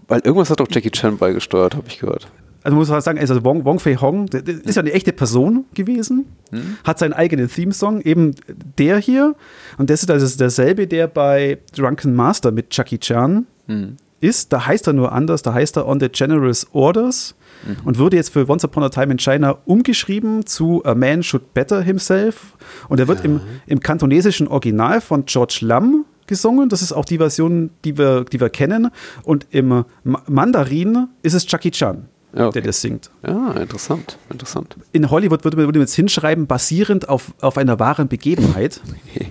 Weil 0.08 0.20
irgendwas 0.20 0.50
hat 0.50 0.60
auch 0.60 0.68
Jackie 0.70 0.90
Chan 0.90 1.18
beigesteuert, 1.18 1.74
habe 1.74 1.88
ich 1.88 1.98
gehört. 1.98 2.28
Also 2.62 2.76
muss 2.76 2.88
man 2.88 3.00
sagen, 3.00 3.18
also 3.18 3.44
Wong, 3.44 3.64
Wong 3.64 3.78
Fei 3.78 3.96
Hong, 3.96 4.26
der, 4.26 4.42
der 4.42 4.64
ist 4.64 4.74
ja 4.74 4.82
eine 4.82 4.92
echte 4.92 5.12
Person 5.12 5.66
gewesen, 5.74 6.26
hm. 6.50 6.78
hat 6.82 6.98
seinen 6.98 7.12
eigenen 7.12 7.48
Theme-Song, 7.48 8.00
eben 8.00 8.34
der 8.78 8.98
hier. 8.98 9.36
Und 9.78 9.90
das 9.90 10.02
ist 10.02 10.10
also 10.10 10.36
derselbe, 10.36 10.86
der 10.86 11.06
bei 11.06 11.58
Drunken 11.76 12.14
Master 12.14 12.50
mit 12.50 12.76
Jackie 12.76 12.98
Chan 12.98 13.46
hm 13.66 13.96
ist, 14.26 14.52
da 14.52 14.66
heißt 14.66 14.86
er 14.86 14.92
nur 14.92 15.12
anders, 15.12 15.42
da 15.42 15.54
heißt 15.54 15.76
er 15.76 15.86
On 15.86 16.00
the 16.00 16.08
General's 16.08 16.66
Orders 16.72 17.34
mhm. 17.64 17.86
und 17.86 17.98
wurde 17.98 18.16
jetzt 18.16 18.30
für 18.32 18.48
Once 18.48 18.64
Upon 18.64 18.82
a 18.82 18.88
Time 18.88 19.12
in 19.12 19.18
China 19.18 19.58
umgeschrieben 19.64 20.44
zu 20.46 20.84
A 20.84 20.94
Man 20.94 21.22
Should 21.22 21.54
Better 21.54 21.80
Himself. 21.82 22.56
Und 22.88 22.98
er 22.98 23.08
wird 23.08 23.20
ja. 23.20 23.26
im, 23.26 23.40
im 23.66 23.80
kantonesischen 23.80 24.48
Original 24.48 25.00
von 25.00 25.24
George 25.24 25.58
Lam 25.60 26.04
gesungen. 26.26 26.68
Das 26.68 26.82
ist 26.82 26.92
auch 26.92 27.04
die 27.04 27.18
Version, 27.18 27.70
die 27.84 27.96
wir, 27.96 28.24
die 28.24 28.40
wir 28.40 28.50
kennen. 28.50 28.90
Und 29.22 29.46
im 29.50 29.84
Mandarin 30.02 31.08
ist 31.22 31.34
es 31.34 31.46
Chucky 31.46 31.70
Chan. 31.70 32.08
Ja, 32.36 32.48
okay. 32.48 32.60
der 32.60 32.62
das 32.62 32.82
singt. 32.82 33.10
Ja, 33.26 33.52
interessant, 33.52 34.18
interessant. 34.30 34.76
In 34.92 35.10
Hollywood 35.10 35.42
würde 35.44 35.56
man, 35.56 35.74
jetzt 35.74 35.94
hinschreiben, 35.94 36.46
basierend 36.46 37.08
auf, 37.08 37.32
auf 37.40 37.56
einer 37.56 37.78
wahren 37.78 38.08
Begebenheit, 38.08 38.82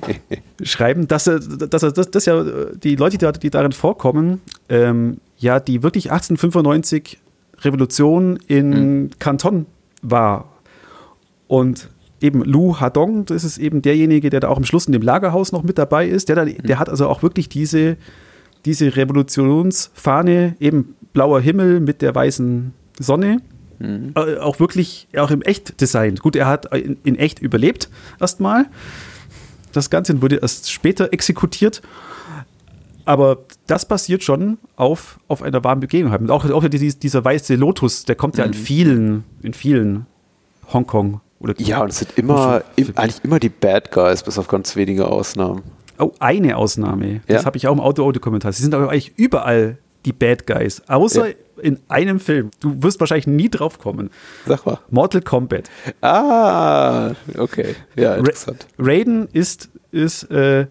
schreiben, 0.63 1.07
dass, 1.07 1.25
dass, 1.25 1.81
dass, 1.81 2.11
dass 2.11 2.25
ja 2.25 2.43
die 2.73 2.95
Leute, 2.95 3.17
die, 3.19 3.39
die 3.39 3.49
darin 3.51 3.73
vorkommen, 3.73 4.41
ähm, 4.69 5.17
ja, 5.37 5.59
die 5.59 5.83
wirklich 5.83 6.11
1895 6.11 7.19
Revolution 7.61 8.39
in 8.47 8.69
mhm. 8.69 9.09
Kanton 9.19 9.67
war. 10.01 10.49
Und 11.47 11.89
eben 12.21 12.43
Lu 12.43 12.79
Hadong, 12.79 13.25
das 13.25 13.43
ist 13.43 13.59
eben 13.59 13.83
derjenige, 13.83 14.31
der 14.31 14.39
da 14.39 14.47
auch 14.47 14.57
am 14.57 14.65
Schluss 14.65 14.87
in 14.87 14.93
dem 14.93 15.03
Lagerhaus 15.03 15.51
noch 15.51 15.61
mit 15.61 15.77
dabei 15.77 16.07
ist, 16.07 16.27
der, 16.27 16.37
dann, 16.37 16.47
mhm. 16.47 16.63
der 16.63 16.79
hat 16.79 16.89
also 16.89 17.07
auch 17.07 17.21
wirklich 17.21 17.49
diese, 17.49 17.97
diese 18.65 18.95
Revolutionsfahne, 18.95 20.55
eben 20.59 20.95
blauer 21.13 21.39
Himmel 21.39 21.81
mit 21.81 22.01
der 22.01 22.15
weißen 22.15 22.73
Sonne. 22.99 23.41
Mhm. 23.79 24.13
Äh, 24.15 24.37
auch 24.37 24.59
wirklich, 24.59 25.07
auch 25.17 25.31
im 25.31 25.41
Echt-Design. 25.41 26.15
Gut, 26.15 26.35
er 26.35 26.47
hat 26.47 26.73
in, 26.75 26.97
in 27.03 27.15
echt 27.17 27.39
überlebt 27.39 27.89
erstmal. 28.19 28.65
Das 29.71 29.89
Ganze 29.89 30.21
wurde 30.21 30.37
erst 30.37 30.71
später 30.71 31.11
exekutiert. 31.11 31.81
Aber 33.05 33.39
das 33.67 33.87
basiert 33.87 34.23
schon 34.23 34.57
auf, 34.75 35.19
auf 35.27 35.43
einer 35.43 35.63
warmen 35.63 35.81
Begebenheit. 35.81 36.21
Und 36.21 36.31
auch, 36.31 36.49
auch 36.49 36.67
dieser, 36.67 37.23
weiße 37.23 37.55
Lotus, 37.55 38.05
der 38.05 38.15
kommt 38.15 38.37
ja 38.37 38.45
in 38.45 38.51
mhm. 38.51 38.55
vielen, 38.55 39.23
in 39.43 39.53
vielen 39.53 40.05
Hongkong 40.73 41.21
oder 41.39 41.53
Ja, 41.59 41.83
und 41.83 41.89
es 41.89 41.99
sind 41.99 42.17
immer, 42.17 42.63
im, 42.75 42.91
eigentlich 42.95 43.23
immer 43.23 43.39
die 43.39 43.49
Bad 43.49 43.91
Guys, 43.91 44.23
bis 44.23 44.39
auf 44.39 44.47
ganz 44.47 44.75
wenige 44.75 45.07
Ausnahmen. 45.07 45.61
Oh, 45.99 46.11
eine 46.19 46.57
Ausnahme. 46.57 47.21
Das 47.27 47.41
ja? 47.41 47.45
habe 47.45 47.57
ich 47.57 47.67
auch 47.67 47.73
im 47.73 47.79
Auto-Auto-Kommentar. 47.79 48.51
Sie 48.53 48.63
sind 48.63 48.73
aber 48.73 48.89
eigentlich 48.89 49.13
überall 49.17 49.77
die 50.05 50.13
Bad 50.13 50.47
Guys. 50.47 50.81
Außer 50.87 51.29
ja 51.29 51.33
in 51.61 51.79
einem 51.87 52.19
Film. 52.19 52.51
Du 52.59 52.83
wirst 52.83 52.99
wahrscheinlich 52.99 53.27
nie 53.27 53.49
drauf 53.49 53.79
kommen. 53.79 54.09
Sag 54.45 54.65
mal. 54.65 54.79
Mortal 54.89 55.21
Kombat. 55.21 55.69
Ah, 56.01 57.13
okay. 57.37 57.75
Ja, 57.95 58.15
interessant. 58.15 58.67
Ra 58.77 58.85
Raiden 58.85 59.27
ist, 59.31 59.69
ist 59.91 60.23
äh, 60.31 60.67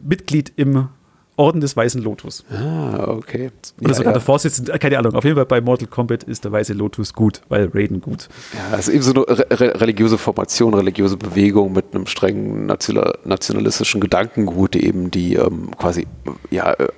Mitglied 0.00 0.52
im 0.56 0.88
Orden 1.36 1.60
des 1.60 1.76
Weißen 1.76 2.02
Lotus. 2.02 2.44
Ah, 2.50 3.08
okay. 3.08 3.50
Oder 3.80 3.90
ja, 3.90 3.94
sogar 3.94 4.12
ja. 4.12 4.18
der 4.18 4.22
Vorsitzende, 4.22 4.78
keine 4.78 4.98
Ahnung. 4.98 5.14
Auf 5.14 5.24
jeden 5.24 5.36
Fall 5.36 5.46
bei 5.46 5.60
Mortal 5.60 5.86
Kombat 5.86 6.22
ist 6.22 6.44
der 6.44 6.52
Weiße 6.52 6.72
Lotus 6.72 7.12
gut, 7.12 7.42
weil 7.48 7.70
Raiden 7.74 8.00
gut. 8.00 8.28
Ja, 8.54 8.74
also 8.76 8.90
eben 8.90 9.02
so 9.02 9.12
eine 9.12 9.26
re 9.28 9.80
religiöse 9.80 10.16
Formation, 10.16 10.72
religiöse 10.72 11.16
Bewegung 11.16 11.72
mit 11.72 11.94
einem 11.94 12.06
strengen 12.06 12.66
nationalistischen 12.66 14.00
Gedankengut, 14.00 14.74
die 14.74 14.86
eben 14.86 15.10
die 15.10 15.34
ähm, 15.34 15.70
quasi 15.76 16.06
ja, 16.50 16.72
äh, 16.72 16.88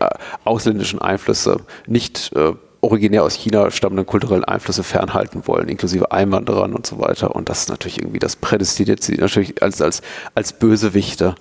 ausländischen 0.44 1.00
Einflüsse 1.00 1.58
nicht 1.86 2.30
äh, 2.36 2.52
originär 2.80 3.24
aus 3.24 3.34
China 3.34 3.70
stammenden 3.70 4.06
kulturellen 4.06 4.44
Einflüsse 4.44 4.84
fernhalten 4.84 5.42
wollen, 5.46 5.68
inklusive 5.68 6.12
Einwanderern 6.12 6.74
und 6.74 6.86
so 6.86 7.00
weiter. 7.00 7.34
Und 7.34 7.48
das 7.48 7.62
ist 7.62 7.68
natürlich 7.70 7.98
irgendwie, 7.98 8.20
das 8.20 8.36
prädestiniert 8.36 9.02
sie 9.02 9.16
natürlich 9.16 9.60
als, 9.62 9.82
als, 9.82 10.02
als 10.34 10.52
Bösewichte 10.52 11.34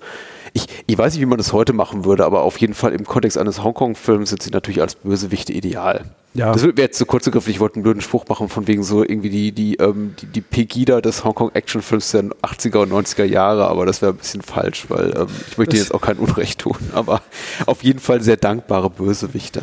ich, 0.58 0.66
ich 0.86 0.98
weiß 0.98 1.12
nicht, 1.12 1.22
wie 1.22 1.26
man 1.26 1.38
das 1.38 1.52
heute 1.52 1.72
machen 1.72 2.04
würde, 2.04 2.24
aber 2.24 2.42
auf 2.42 2.58
jeden 2.58 2.74
Fall 2.74 2.92
im 2.92 3.04
Kontext 3.04 3.38
eines 3.38 3.62
Hongkong-Films 3.62 4.30
sind 4.30 4.42
sie 4.42 4.50
natürlich 4.50 4.80
als 4.80 4.96
Bösewichte 4.96 5.52
ideal. 5.52 6.04
Ja. 6.34 6.52
Das 6.52 6.62
wäre 6.62 6.74
jetzt 6.76 6.98
zu 6.98 7.04
so 7.04 7.06
kurz 7.06 7.24
gegriffen, 7.24 7.50
ich 7.50 7.58
wollte 7.58 7.76
einen 7.76 7.84
blöden 7.84 8.02
Spruch 8.02 8.26
machen, 8.28 8.48
von 8.48 8.68
wegen 8.68 8.82
so 8.82 9.02
irgendwie 9.02 9.30
die, 9.30 9.52
die, 9.52 9.76
ähm, 9.76 10.14
die, 10.20 10.26
die 10.26 10.40
Pegida 10.40 11.00
des 11.00 11.24
Hongkong-Action-Films 11.24 12.10
der 12.10 12.24
80er 12.42 12.78
und 12.78 12.92
90er 12.92 13.24
Jahre, 13.24 13.68
aber 13.68 13.86
das 13.86 14.02
wäre 14.02 14.12
ein 14.12 14.18
bisschen 14.18 14.42
falsch, 14.42 14.86
weil 14.88 15.14
ähm, 15.16 15.26
ich 15.50 15.58
möchte 15.58 15.76
jetzt 15.76 15.94
auch 15.94 16.00
kein 16.00 16.18
Unrecht 16.18 16.60
tun, 16.60 16.76
aber 16.92 17.22
auf 17.66 17.82
jeden 17.82 17.98
Fall 17.98 18.20
sehr 18.20 18.36
dankbare 18.36 18.90
Bösewichte. 18.90 19.62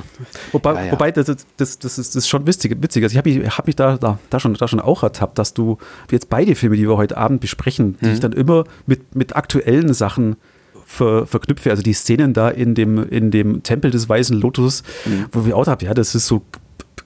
Wobei, 0.51 0.73
ja, 0.73 0.85
ja. 0.85 0.91
wobei 0.91 1.11
das, 1.11 1.27
das, 1.27 1.45
das, 1.55 1.97
ist, 1.97 1.97
das 1.97 2.15
ist 2.15 2.29
schon 2.29 2.47
witzig. 2.47 2.75
witzig. 2.81 3.03
Also 3.03 3.13
ich 3.13 3.17
habe 3.17 3.29
mich, 3.29 3.57
hab 3.57 3.67
mich 3.67 3.75
da, 3.75 3.97
da, 3.97 4.17
da, 4.29 4.39
schon, 4.39 4.53
da 4.55 4.67
schon 4.67 4.79
auch 4.79 5.03
ertappt, 5.03 5.37
dass 5.37 5.53
du 5.53 5.77
jetzt 6.09 6.29
beide 6.29 6.55
Filme, 6.55 6.75
die 6.77 6.87
wir 6.87 6.97
heute 6.97 7.17
Abend 7.17 7.41
besprechen, 7.41 7.97
die 8.01 8.07
mhm. 8.07 8.13
ich 8.13 8.19
dann 8.19 8.33
immer 8.33 8.63
mit, 8.85 9.15
mit 9.15 9.35
aktuellen 9.35 9.93
Sachen 9.93 10.37
ver, 10.85 11.25
verknüpfe. 11.25 11.71
Also 11.71 11.83
die 11.83 11.93
Szenen 11.93 12.33
da 12.33 12.49
in 12.49 12.75
dem, 12.75 13.07
in 13.09 13.31
dem 13.31 13.63
Tempel 13.63 13.91
des 13.91 14.07
Weißen 14.07 14.39
Lotus, 14.39 14.83
mhm. 15.05 15.25
wo 15.31 15.45
wir 15.45 15.57
auch 15.57 15.67
haben, 15.67 15.83
ja, 15.83 15.93
das 15.93 16.15
ist 16.15 16.27
so 16.27 16.43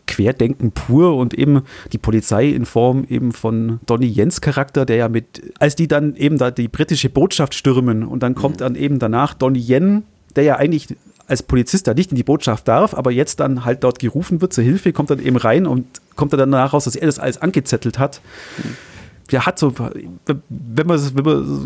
Querdenken 0.06 0.72
pur 0.72 1.16
und 1.16 1.34
eben 1.34 1.62
die 1.94 1.98
Polizei 1.98 2.50
in 2.50 2.66
Form 2.66 3.06
eben 3.10 3.32
von 3.32 3.80
Donny 3.86 4.08
Jens 4.08 4.42
Charakter, 4.42 4.86
der 4.86 4.96
ja 4.98 5.10
mit, 5.10 5.54
als 5.60 5.76
die 5.76 5.88
dann 5.88 6.16
eben 6.16 6.38
da 6.38 6.52
die 6.52 6.68
britische 6.68 7.10
Botschaft 7.10 7.54
stürmen 7.54 8.04
und 8.04 8.22
dann 8.22 8.36
kommt 8.36 8.56
mhm. 8.56 8.60
dann 8.60 8.76
eben 8.76 9.00
danach 9.00 9.34
Donny 9.34 9.60
Yen, 9.60 10.04
der 10.36 10.44
ja 10.44 10.56
eigentlich 10.58 10.96
als 11.28 11.44
Polizist 11.44 11.88
da 11.88 11.94
nicht 11.94 12.10
in 12.10 12.16
die 12.16 12.24
Botschaft 12.24 12.68
darf, 12.68 12.96
aber 12.96 13.12
jetzt 13.12 13.40
dann 13.40 13.66
halt 13.66 13.84
dort 13.84 14.00
gerufen 14.00 14.42
wird 14.42 14.52
zur 14.52 14.64
Hilfe, 14.64 14.94
kommt 14.94 15.12
dann 15.12 15.20
eben 15.20 15.38
rein 15.38 15.68
und 15.68 15.86
kommt 16.16 16.34
dann 16.34 16.40
danach 16.40 16.74
raus, 16.74 16.86
dass 16.86 16.96
er 16.96 17.06
das 17.06 17.20
alles 17.20 17.40
angezettelt 17.40 18.00
hat. 18.00 18.20
Mhm 18.58 18.89
der 19.32 19.46
hat 19.46 19.60
so, 19.60 19.74
wenn 19.78 20.88
man, 20.88 21.16
wenn 21.16 21.26
man 21.26 21.66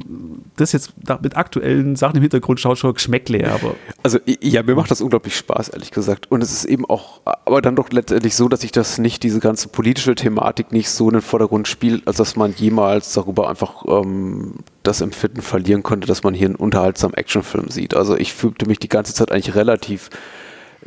das 0.57 0.71
jetzt 0.71 0.93
mit 1.21 1.37
aktuellen 1.37 1.95
Sachen 1.95 2.17
im 2.17 2.21
Hintergrund 2.21 2.59
schaut, 2.59 2.77
schon 2.77 2.93
Geschmäckle, 2.93 3.51
aber. 3.51 3.75
Also, 4.03 4.19
ja, 4.25 4.63
mir 4.63 4.75
macht 4.75 4.91
das 4.91 5.01
unglaublich 5.01 5.35
Spaß, 5.35 5.69
ehrlich 5.69 5.91
gesagt. 5.91 6.29
Und 6.31 6.43
es 6.43 6.51
ist 6.51 6.65
eben 6.65 6.85
auch, 6.85 7.21
aber 7.25 7.61
dann 7.61 7.75
doch 7.75 7.89
letztendlich 7.91 8.35
so, 8.35 8.49
dass 8.49 8.63
ich 8.63 8.71
das 8.71 8.97
nicht, 8.97 9.23
diese 9.23 9.39
ganze 9.39 9.69
politische 9.69 10.15
Thematik 10.15 10.71
nicht 10.71 10.89
so 10.89 11.07
in 11.07 11.13
den 11.13 11.21
Vordergrund 11.21 11.67
spielt, 11.67 12.07
als 12.07 12.17
dass 12.17 12.35
man 12.35 12.53
jemals 12.53 13.13
darüber 13.13 13.49
einfach 13.49 13.85
ähm, 13.87 14.55
das 14.83 15.01
Empfinden 15.01 15.41
verlieren 15.41 15.83
könnte, 15.83 16.07
dass 16.07 16.23
man 16.23 16.33
hier 16.33 16.47
einen 16.47 16.55
unterhaltsamen 16.55 17.15
Actionfilm 17.15 17.69
sieht. 17.69 17.95
Also, 17.95 18.17
ich 18.17 18.33
fühlte 18.33 18.67
mich 18.67 18.79
die 18.79 18.89
ganze 18.89 19.13
Zeit 19.13 19.31
eigentlich 19.31 19.55
relativ 19.55 20.09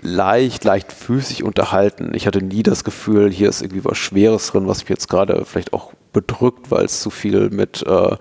leicht, 0.00 0.64
leicht 0.64 0.92
physig 0.92 1.42
unterhalten. 1.42 2.12
Ich 2.14 2.26
hatte 2.26 2.42
nie 2.42 2.62
das 2.62 2.84
Gefühl, 2.84 3.30
hier 3.30 3.48
ist 3.48 3.62
irgendwie 3.62 3.84
was 3.84 3.98
Schweres 3.98 4.48
drin, 4.48 4.68
was 4.68 4.80
mich 4.80 4.90
jetzt 4.90 5.08
gerade 5.08 5.44
vielleicht 5.44 5.72
auch 5.72 5.92
bedrückt, 6.12 6.70
weil 6.70 6.84
es 6.84 7.00
zu 7.00 7.10
viel 7.10 7.50
mit 7.50 7.84
äh, 7.86 8.16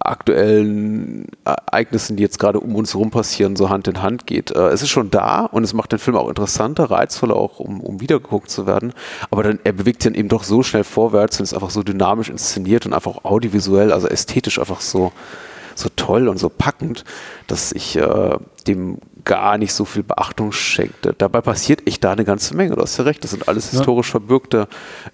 aktuellen 0.00 1.26
Ereignissen, 1.44 2.16
die 2.16 2.22
jetzt 2.22 2.38
gerade 2.38 2.58
um 2.58 2.74
uns 2.74 2.94
herum 2.94 3.10
passieren, 3.10 3.54
so 3.54 3.68
Hand 3.68 3.86
in 3.86 4.02
Hand 4.02 4.26
geht. 4.26 4.50
Äh, 4.50 4.68
es 4.68 4.82
ist 4.82 4.88
schon 4.88 5.10
da 5.10 5.44
und 5.44 5.62
es 5.62 5.74
macht 5.74 5.92
den 5.92 5.98
Film 5.98 6.16
auch 6.16 6.28
interessanter, 6.28 6.90
reizvoller, 6.90 7.36
auch 7.36 7.60
um, 7.60 7.80
um 7.80 8.00
wiedergeguckt 8.00 8.50
zu 8.50 8.66
werden. 8.66 8.94
Aber 9.30 9.42
dann, 9.42 9.60
er 9.62 9.72
bewegt 9.72 10.02
sich 10.02 10.12
dann 10.12 10.18
eben 10.18 10.28
doch 10.28 10.42
so 10.42 10.62
schnell 10.62 10.84
vorwärts 10.84 11.38
und 11.38 11.44
ist 11.44 11.54
einfach 11.54 11.70
so 11.70 11.82
dynamisch 11.82 12.30
inszeniert 12.30 12.86
und 12.86 12.94
einfach 12.94 13.24
audiovisuell, 13.24 13.92
also 13.92 14.08
ästhetisch 14.08 14.58
einfach 14.58 14.80
so, 14.80 15.12
so 15.74 15.90
toll 15.96 16.28
und 16.28 16.38
so 16.38 16.48
packend, 16.48 17.04
dass 17.46 17.72
ich 17.72 17.96
äh, 17.96 18.38
dem 18.66 18.98
gar 19.24 19.58
nicht 19.58 19.72
so 19.72 19.84
viel 19.84 20.02
Beachtung 20.02 20.52
schenkte. 20.52 21.14
Dabei 21.16 21.40
passiert 21.40 21.86
echt 21.86 22.04
da 22.04 22.12
eine 22.12 22.24
ganze 22.24 22.56
Menge. 22.56 22.76
Du 22.76 22.82
hast 22.82 22.96
ja 22.98 23.04
recht, 23.04 23.22
das 23.24 23.30
sind 23.30 23.48
alles 23.48 23.70
historisch 23.70 24.08
ja. 24.08 24.12
verbürgte 24.12 24.68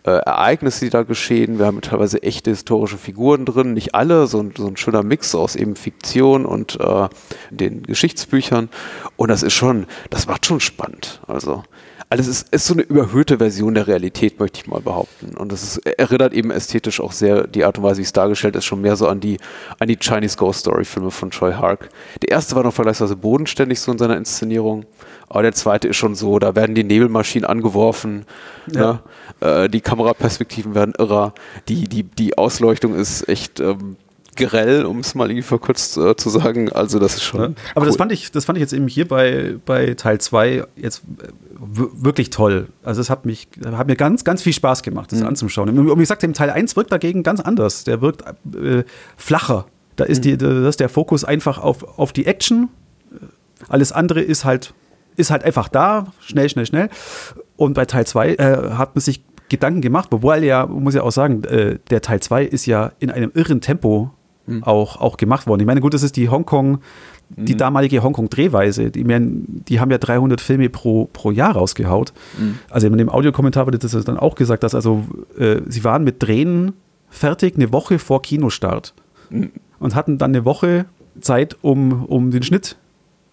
äh, 0.04 0.10
Ereignisse, 0.10 0.84
die 0.84 0.90
da 0.90 1.02
geschehen. 1.02 1.58
Wir 1.58 1.66
haben 1.66 1.80
teilweise 1.80 2.22
echte 2.22 2.50
historische 2.50 2.98
Figuren 2.98 3.44
drin, 3.44 3.72
nicht 3.74 3.94
alle, 3.94 4.26
so 4.26 4.40
ein, 4.40 4.52
so 4.56 4.66
ein 4.66 4.76
schöner 4.76 5.02
Mix 5.02 5.34
aus 5.34 5.56
eben 5.56 5.76
Fiktion 5.76 6.46
und 6.46 6.78
äh, 6.80 7.08
den 7.50 7.82
Geschichtsbüchern. 7.82 8.68
Und 9.16 9.28
das 9.30 9.42
ist 9.42 9.54
schon, 9.54 9.86
das 10.10 10.26
macht 10.26 10.46
schon 10.46 10.60
spannend. 10.60 11.20
Also 11.26 11.62
alles 12.08 12.28
ist, 12.28 12.52
ist 12.52 12.66
so 12.66 12.74
eine 12.74 12.82
überhöhte 12.82 13.38
Version 13.38 13.74
der 13.74 13.88
Realität, 13.88 14.38
möchte 14.38 14.60
ich 14.60 14.66
mal 14.68 14.80
behaupten. 14.80 15.36
Und 15.36 15.50
das 15.50 15.62
ist, 15.62 15.78
erinnert 15.86 16.32
eben 16.32 16.50
ästhetisch 16.50 17.00
auch 17.00 17.10
sehr, 17.10 17.46
die 17.48 17.64
Art 17.64 17.78
und 17.78 17.84
Weise, 17.84 17.98
wie 17.98 18.04
es 18.04 18.12
dargestellt 18.12 18.54
ist, 18.54 18.64
schon 18.64 18.80
mehr 18.80 18.94
so 18.94 19.08
an 19.08 19.18
die, 19.18 19.38
an 19.80 19.88
die 19.88 19.96
Chinese 19.96 20.36
Ghost 20.36 20.60
Story 20.60 20.84
Filme 20.84 21.10
von 21.10 21.30
Troy 21.30 21.52
Hark. 21.52 21.88
Der 22.22 22.30
erste 22.30 22.54
war 22.54 22.62
noch 22.62 22.72
vergleichsweise 22.72 23.16
bodenständig 23.16 23.80
so 23.80 23.90
in 23.90 23.98
seiner 23.98 24.16
Inszenierung, 24.16 24.86
aber 25.28 25.42
der 25.42 25.52
zweite 25.52 25.88
ist 25.88 25.96
schon 25.96 26.14
so, 26.14 26.38
da 26.38 26.54
werden 26.54 26.76
die 26.76 26.84
Nebelmaschinen 26.84 27.48
angeworfen, 27.48 28.24
ja. 28.72 29.00
ne? 29.40 29.48
äh, 29.48 29.68
die 29.68 29.80
Kameraperspektiven 29.80 30.76
werden 30.76 30.94
irrer, 30.96 31.34
die, 31.68 31.88
die, 31.88 32.04
die 32.04 32.38
Ausleuchtung 32.38 32.94
ist 32.94 33.28
echt 33.28 33.58
ähm, 33.58 33.96
grell, 34.36 34.84
um 34.84 35.00
es 35.00 35.14
mal 35.14 35.30
irgendwie 35.30 35.42
verkürzt 35.42 35.96
äh, 35.96 36.16
zu 36.16 36.28
sagen. 36.28 36.70
Also 36.72 36.98
das 36.98 37.14
ist 37.14 37.22
schon. 37.22 37.40
Ja, 37.40 37.46
aber 37.74 37.82
cool. 37.82 37.86
das 37.86 37.96
fand 37.96 38.12
ich, 38.12 38.30
das 38.30 38.44
fand 38.44 38.58
ich 38.58 38.60
jetzt 38.60 38.72
eben 38.72 38.88
hier 38.88 39.08
bei, 39.08 39.56
bei 39.64 39.94
Teil 39.94 40.20
2 40.20 40.64
jetzt 40.76 41.02
äh, 41.22 41.28
wirklich 41.58 42.30
toll. 42.30 42.68
Also 42.82 43.00
es 43.00 43.10
hat 43.10 43.26
mich, 43.26 43.48
hat 43.64 43.86
mir 43.86 43.96
ganz, 43.96 44.24
ganz 44.24 44.42
viel 44.42 44.52
Spaß 44.52 44.82
gemacht, 44.82 45.12
das 45.12 45.20
mhm. 45.20 45.26
anzuschauen. 45.26 45.68
Und 45.70 45.88
wie 45.88 46.00
gesagt, 46.00 46.22
im 46.22 46.34
Teil 46.34 46.50
1 46.50 46.76
wirkt 46.76 46.92
dagegen 46.92 47.22
ganz 47.22 47.40
anders. 47.40 47.84
Der 47.84 48.00
wirkt 48.00 48.22
äh, 48.54 48.84
flacher. 49.16 49.66
Da 49.96 50.04
ist, 50.04 50.18
mhm. 50.18 50.22
die, 50.22 50.38
da 50.38 50.68
ist 50.68 50.80
der 50.80 50.88
Fokus 50.88 51.24
einfach 51.24 51.58
auf, 51.58 51.98
auf 51.98 52.12
die 52.12 52.26
Action. 52.26 52.68
Alles 53.68 53.92
andere 53.92 54.20
ist 54.20 54.44
halt, 54.44 54.74
ist 55.16 55.30
halt 55.30 55.42
einfach 55.42 55.68
da, 55.68 56.12
schnell, 56.20 56.48
schnell, 56.48 56.66
schnell. 56.66 56.90
Und 57.56 57.74
bei 57.74 57.86
Teil 57.86 58.06
2 58.06 58.34
äh, 58.34 58.70
hat 58.72 58.94
man 58.94 59.00
sich 59.00 59.22
Gedanken 59.48 59.80
gemacht, 59.80 60.08
wobei 60.10 60.38
ja, 60.40 60.66
muss 60.66 60.94
ja 60.94 61.02
auch 61.02 61.12
sagen, 61.12 61.44
äh, 61.44 61.78
der 61.90 62.02
Teil 62.02 62.20
2 62.20 62.44
ist 62.44 62.66
ja 62.66 62.92
in 62.98 63.10
einem 63.10 63.30
irren 63.34 63.60
Tempo 63.60 64.10
mhm. 64.46 64.64
auch, 64.64 65.00
auch 65.00 65.16
gemacht 65.16 65.46
worden. 65.46 65.60
Ich 65.60 65.66
meine, 65.66 65.80
gut, 65.80 65.94
das 65.94 66.02
ist 66.02 66.16
die 66.16 66.28
Hongkong, 66.28 66.78
die 67.30 67.54
mhm. 67.54 67.58
damalige 67.58 68.02
Hongkong-Drehweise. 68.02 68.90
Die, 68.90 69.04
die 69.04 69.80
haben 69.80 69.90
ja 69.90 69.98
300 69.98 70.40
Filme 70.40 70.68
pro, 70.68 71.06
pro 71.12 71.30
Jahr 71.30 71.52
rausgehaut. 71.52 72.12
Mhm. 72.38 72.58
Also 72.70 72.86
in 72.86 72.96
dem 72.98 73.08
Audiokommentar 73.08 73.66
wurde 73.66 73.78
das 73.78 73.92
dann 74.04 74.18
auch 74.18 74.34
gesagt, 74.34 74.62
dass 74.62 74.74
also 74.74 75.04
äh, 75.38 75.60
sie 75.66 75.84
waren 75.84 76.04
mit 76.04 76.22
Drehen 76.22 76.72
fertig 77.08 77.56
eine 77.56 77.72
Woche 77.72 77.98
vor 77.98 78.22
Kinostart 78.22 78.94
mhm. 79.30 79.50
und 79.78 79.94
hatten 79.94 80.18
dann 80.18 80.30
eine 80.30 80.44
Woche 80.44 80.86
Zeit, 81.20 81.56
um, 81.62 82.04
um 82.04 82.30
den 82.30 82.42
Schnitt 82.42 82.76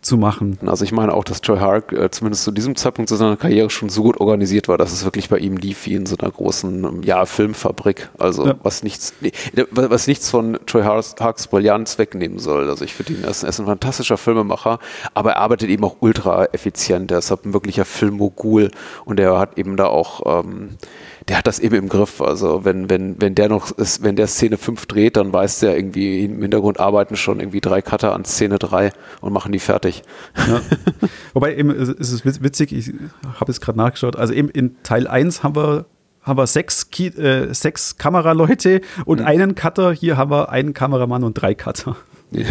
zu 0.04 0.18
machen. 0.18 0.60
Also 0.66 0.84
ich 0.84 0.92
meine 0.92 1.14
auch, 1.14 1.24
dass 1.24 1.42
Joy 1.44 1.60
Hark 1.60 1.94
äh, 1.94 2.12
zumindest 2.12 2.44
zu 2.44 2.52
diesem 2.52 2.76
Zeitpunkt 2.76 3.10
zu 3.10 3.16
seiner 3.16 3.38
Karriere 3.38 3.70
schon 3.70 3.90
so 3.90 4.04
gut 4.04 4.20
organisiert 4.20 4.68
war, 4.68 4.78
dass 4.78 4.92
es 4.92 5.06
wirklich 5.06 5.30
bei 5.30 5.38
ihm 5.38 5.58
lief 5.58 5.86
wie 5.86 5.94
in 5.94 6.06
so 6.06 6.16
einer 6.18 6.30
großen 6.30 6.84
ähm, 6.84 7.02
ja, 7.04 7.26
Filmfabrik. 7.26 8.10
Also 8.18 8.48
ja. 8.48 8.56
was 8.62 8.84
nichts 8.84 9.14
nee, 9.22 9.32
was 9.72 10.08
nichts 10.08 10.30
von 10.30 10.60
Joy 10.68 10.84
Harks 10.84 11.48
Brillanz 11.48 11.98
wegnehmen 11.98 12.40
soll. 12.40 12.70
Also 12.70 12.84
ich 12.86 12.94
finde 12.94 13.14
ihn, 13.14 13.24
ist, 13.24 13.44
er 13.44 13.50
ist 13.50 13.60
ein 13.60 13.66
fantastischer 13.66 14.18
Filmemacher, 14.18 14.80
aber 15.14 15.32
er 15.32 15.38
arbeitet 15.38 15.70
eben 15.70 15.84
auch 15.84 15.98
ultra 16.02 16.46
effizient. 16.46 17.12
Er 17.12 17.20
ist 17.20 17.32
halt 17.32 17.46
ein 17.46 17.54
wirklicher 17.54 17.86
Filmmogul 17.86 18.72
und 19.06 19.20
er 19.20 19.40
hat 19.40 19.58
eben 19.58 19.78
da 19.78 19.86
auch 19.86 20.44
ähm, 20.44 20.78
der 21.28 21.38
hat 21.38 21.48
das 21.48 21.60
eben 21.60 21.76
im 21.76 21.90
Griff. 21.90 22.22
Also 22.22 22.66
wenn, 22.66 22.90
wenn, 22.90 23.20
wenn 23.22 23.36
der 23.36 23.50
noch 23.50 23.72
ist, 23.72 24.04
wenn 24.04 24.16
der 24.16 24.28
Szene 24.28 24.58
5 24.58 24.86
dreht, 24.86 25.18
dann 25.18 25.32
weiß 25.32 25.60
der 25.60 25.76
irgendwie, 25.76 26.26
im 26.26 26.42
Hintergrund 26.42 26.80
arbeiten 26.80 27.16
schon 27.16 27.40
irgendwie 27.40 27.62
drei 27.62 27.82
Cutter 27.82 28.14
an 28.14 28.26
Szene 28.26 28.60
3 28.60 28.92
und 29.22 29.34
machen 29.34 29.52
die 29.52 29.60
fertig. 29.60 30.04
Ja. 30.36 30.62
Wobei 31.34 31.56
eben 31.56 31.70
ist 31.70 32.12
es 32.12 32.26
witzig, 32.26 32.74
ich 32.74 32.94
habe 33.40 33.52
es 33.52 33.62
gerade 33.62 33.78
nachgeschaut, 33.78 34.16
also 34.16 34.34
eben 34.34 34.50
in 34.50 34.82
Teil 34.84 35.08
1 35.08 35.44
haben 35.44 35.56
wir 35.56 35.86
haben 36.22 36.38
wir 36.38 36.48
sechs, 36.48 36.88
äh, 37.00 37.54
sechs 37.54 37.98
Kameraleute 37.98 38.80
und 39.04 39.20
mhm. 39.20 39.26
einen 39.26 39.56
Cutter. 39.56 39.92
Hier 39.92 40.16
haben 40.16 40.32
wir 40.32 40.50
einen 40.50 40.74
Kameramann 40.74 41.26
und 41.26 41.34
drei 41.34 41.54
Cutter. 41.54 41.98
Ja. 42.32 42.46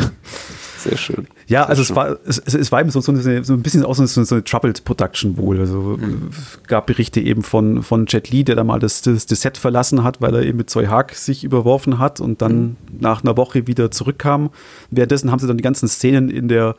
Sehr 0.83 0.97
schön. 0.97 1.27
Ja, 1.47 1.63
Sehr 1.63 1.69
also 1.71 1.85
schön. 1.85 1.93
es 1.93 1.97
war, 1.97 2.17
es, 2.27 2.39
es 2.39 2.73
war 2.73 2.81
eben 2.81 2.91
so, 2.91 3.01
so, 3.01 3.13
eine, 3.13 3.45
so 3.45 3.53
ein 3.53 3.63
bisschen 3.63 3.85
auch 3.85 3.95
so, 3.95 4.05
so 4.07 4.35
eine 4.35 4.45
Troubled 4.45 4.85
Production 4.85 5.37
wohl. 5.37 5.61
Also 5.61 5.97
mhm. 6.01 6.31
gab 6.67 6.87
Berichte 6.87 7.21
eben 7.21 7.43
von, 7.43 7.83
von 7.83 8.07
Jet 8.07 8.31
Li, 8.31 8.45
der 8.45 8.57
da 8.57 8.65
mal 8.65 8.79
das, 8.79 9.03
das, 9.03 9.27
das 9.27 9.41
Set 9.41 9.57
verlassen 9.57 10.03
hat, 10.03 10.21
weil 10.21 10.35
er 10.35 10.43
eben 10.43 10.59
mit 10.59 10.71
Zoe 10.71 10.89
Haag 10.89 11.15
sich 11.15 11.45
überworfen 11.45 11.99
hat 11.99 12.21
und 12.21 12.43
dann 12.43 12.63
mhm. 12.63 12.77
nach 13.01 13.23
einer 13.23 13.37
Woche 13.37 13.67
wieder 13.67 13.91
zurückkam. 13.91 14.51
Währenddessen 14.91 15.31
haben 15.31 15.39
sie 15.39 15.47
dann 15.47 15.57
die 15.57 15.63
ganzen 15.63 15.89
Szenen 15.89 16.31
in 16.31 16.49
der, 16.49 16.75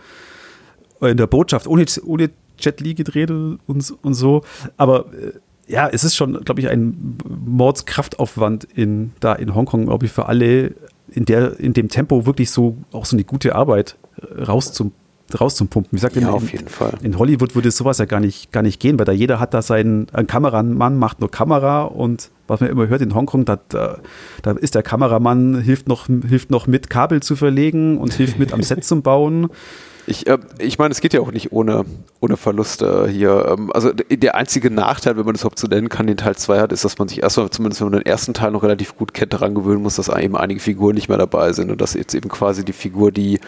in 1.01 1.17
der 1.17 1.27
Botschaft 1.27 1.67
ohne, 1.67 1.85
ohne 2.05 2.29
Jet 2.59 2.81
Li 2.81 2.93
gedreht 2.93 3.31
und, 3.31 3.59
und 3.67 4.13
so. 4.13 4.43
Aber 4.77 5.05
äh, 5.13 5.31
ja, 5.67 5.87
es 5.87 6.03
ist 6.03 6.15
schon, 6.15 6.43
glaube 6.43 6.59
ich, 6.61 6.69
ein 6.69 7.17
Mordskraftaufwand 7.45 8.65
in, 8.65 9.13
da 9.19 9.33
in 9.33 9.55
Hongkong, 9.55 9.85
glaube 9.85 10.05
ich, 10.05 10.11
für 10.11 10.27
alle 10.27 10.73
in, 11.13 11.25
der, 11.25 11.59
in 11.59 11.73
dem 11.73 11.89
Tempo 11.89 12.25
wirklich 12.25 12.49
so 12.51 12.77
auch 12.91 13.05
so 13.05 13.15
eine 13.15 13.23
gute 13.23 13.55
Arbeit 13.55 13.97
äh, 14.21 14.43
rauszum, 14.43 14.91
rauszupumpen. 15.39 15.91
Wie 15.91 15.97
gesagt, 15.97 16.15
ja, 16.15 16.23
in, 16.23 16.27
auf 16.27 16.51
jeden 16.51 16.67
Fall. 16.67 16.93
in 17.01 17.17
Hollywood 17.17 17.55
würde 17.55 17.71
sowas 17.71 17.97
ja 17.97 18.05
gar 18.05 18.19
nicht, 18.19 18.51
gar 18.51 18.63
nicht 18.63 18.79
gehen, 18.79 18.99
weil 18.99 19.05
da 19.05 19.11
jeder 19.11 19.39
hat 19.39 19.53
da 19.53 19.61
seinen, 19.61 20.07
ein 20.13 20.27
Kameramann 20.27 20.97
macht 20.97 21.19
nur 21.19 21.31
Kamera 21.31 21.83
und 21.83 22.29
was 22.47 22.59
man 22.59 22.69
immer 22.69 22.87
hört 22.87 23.01
in 23.01 23.15
Hongkong, 23.15 23.45
da, 23.45 23.59
da, 23.69 23.99
da 24.41 24.51
ist 24.51 24.75
der 24.75 24.83
Kameramann, 24.83 25.61
hilft 25.61 25.87
noch, 25.87 26.07
hilft 26.07 26.51
noch 26.51 26.67
mit, 26.67 26.89
Kabel 26.89 27.21
zu 27.23 27.35
verlegen 27.35 27.97
und 27.97 28.13
hilft 28.13 28.37
mit 28.37 28.53
am 28.53 28.61
Set 28.63 28.83
zu 28.83 29.01
bauen. 29.01 29.49
Ich, 30.05 30.27
äh, 30.27 30.37
ich 30.59 30.77
meine, 30.79 30.91
es 30.91 31.01
geht 31.01 31.13
ja 31.13 31.21
auch 31.21 31.31
nicht 31.31 31.51
ohne, 31.51 31.85
ohne 32.19 32.37
Verluste 32.37 33.07
hier. 33.09 33.55
Ähm, 33.57 33.71
also 33.73 33.91
der 33.93 34.35
einzige 34.35 34.69
Nachteil, 34.69 35.17
wenn 35.17 35.25
man 35.25 35.33
das 35.33 35.41
überhaupt 35.41 35.59
so 35.59 35.67
nennen 35.67 35.89
kann, 35.89 36.07
den 36.07 36.17
Teil 36.17 36.35
2 36.35 36.59
hat, 36.59 36.71
ist, 36.71 36.83
dass 36.83 36.97
man 36.97 37.07
sich 37.07 37.21
erstmal, 37.23 37.49
zumindest 37.49 37.81
wenn 37.81 37.89
man 37.89 37.99
den 37.99 38.05
ersten 38.05 38.33
Teil 38.33 38.51
noch 38.51 38.63
relativ 38.63 38.97
gut 38.97 39.13
kennt, 39.13 39.33
daran 39.33 39.55
gewöhnen 39.55 39.81
muss, 39.81 39.95
dass 39.95 40.09
eben 40.09 40.35
einige 40.35 40.59
Figuren 40.59 40.95
nicht 40.95 41.09
mehr 41.09 41.17
dabei 41.17 41.53
sind 41.53 41.71
und 41.71 41.79
dass 41.79 41.93
jetzt 41.93 42.13
eben 42.13 42.29
quasi 42.29 42.65
die 42.65 42.73
Figur, 42.73 43.11
die 43.11 43.39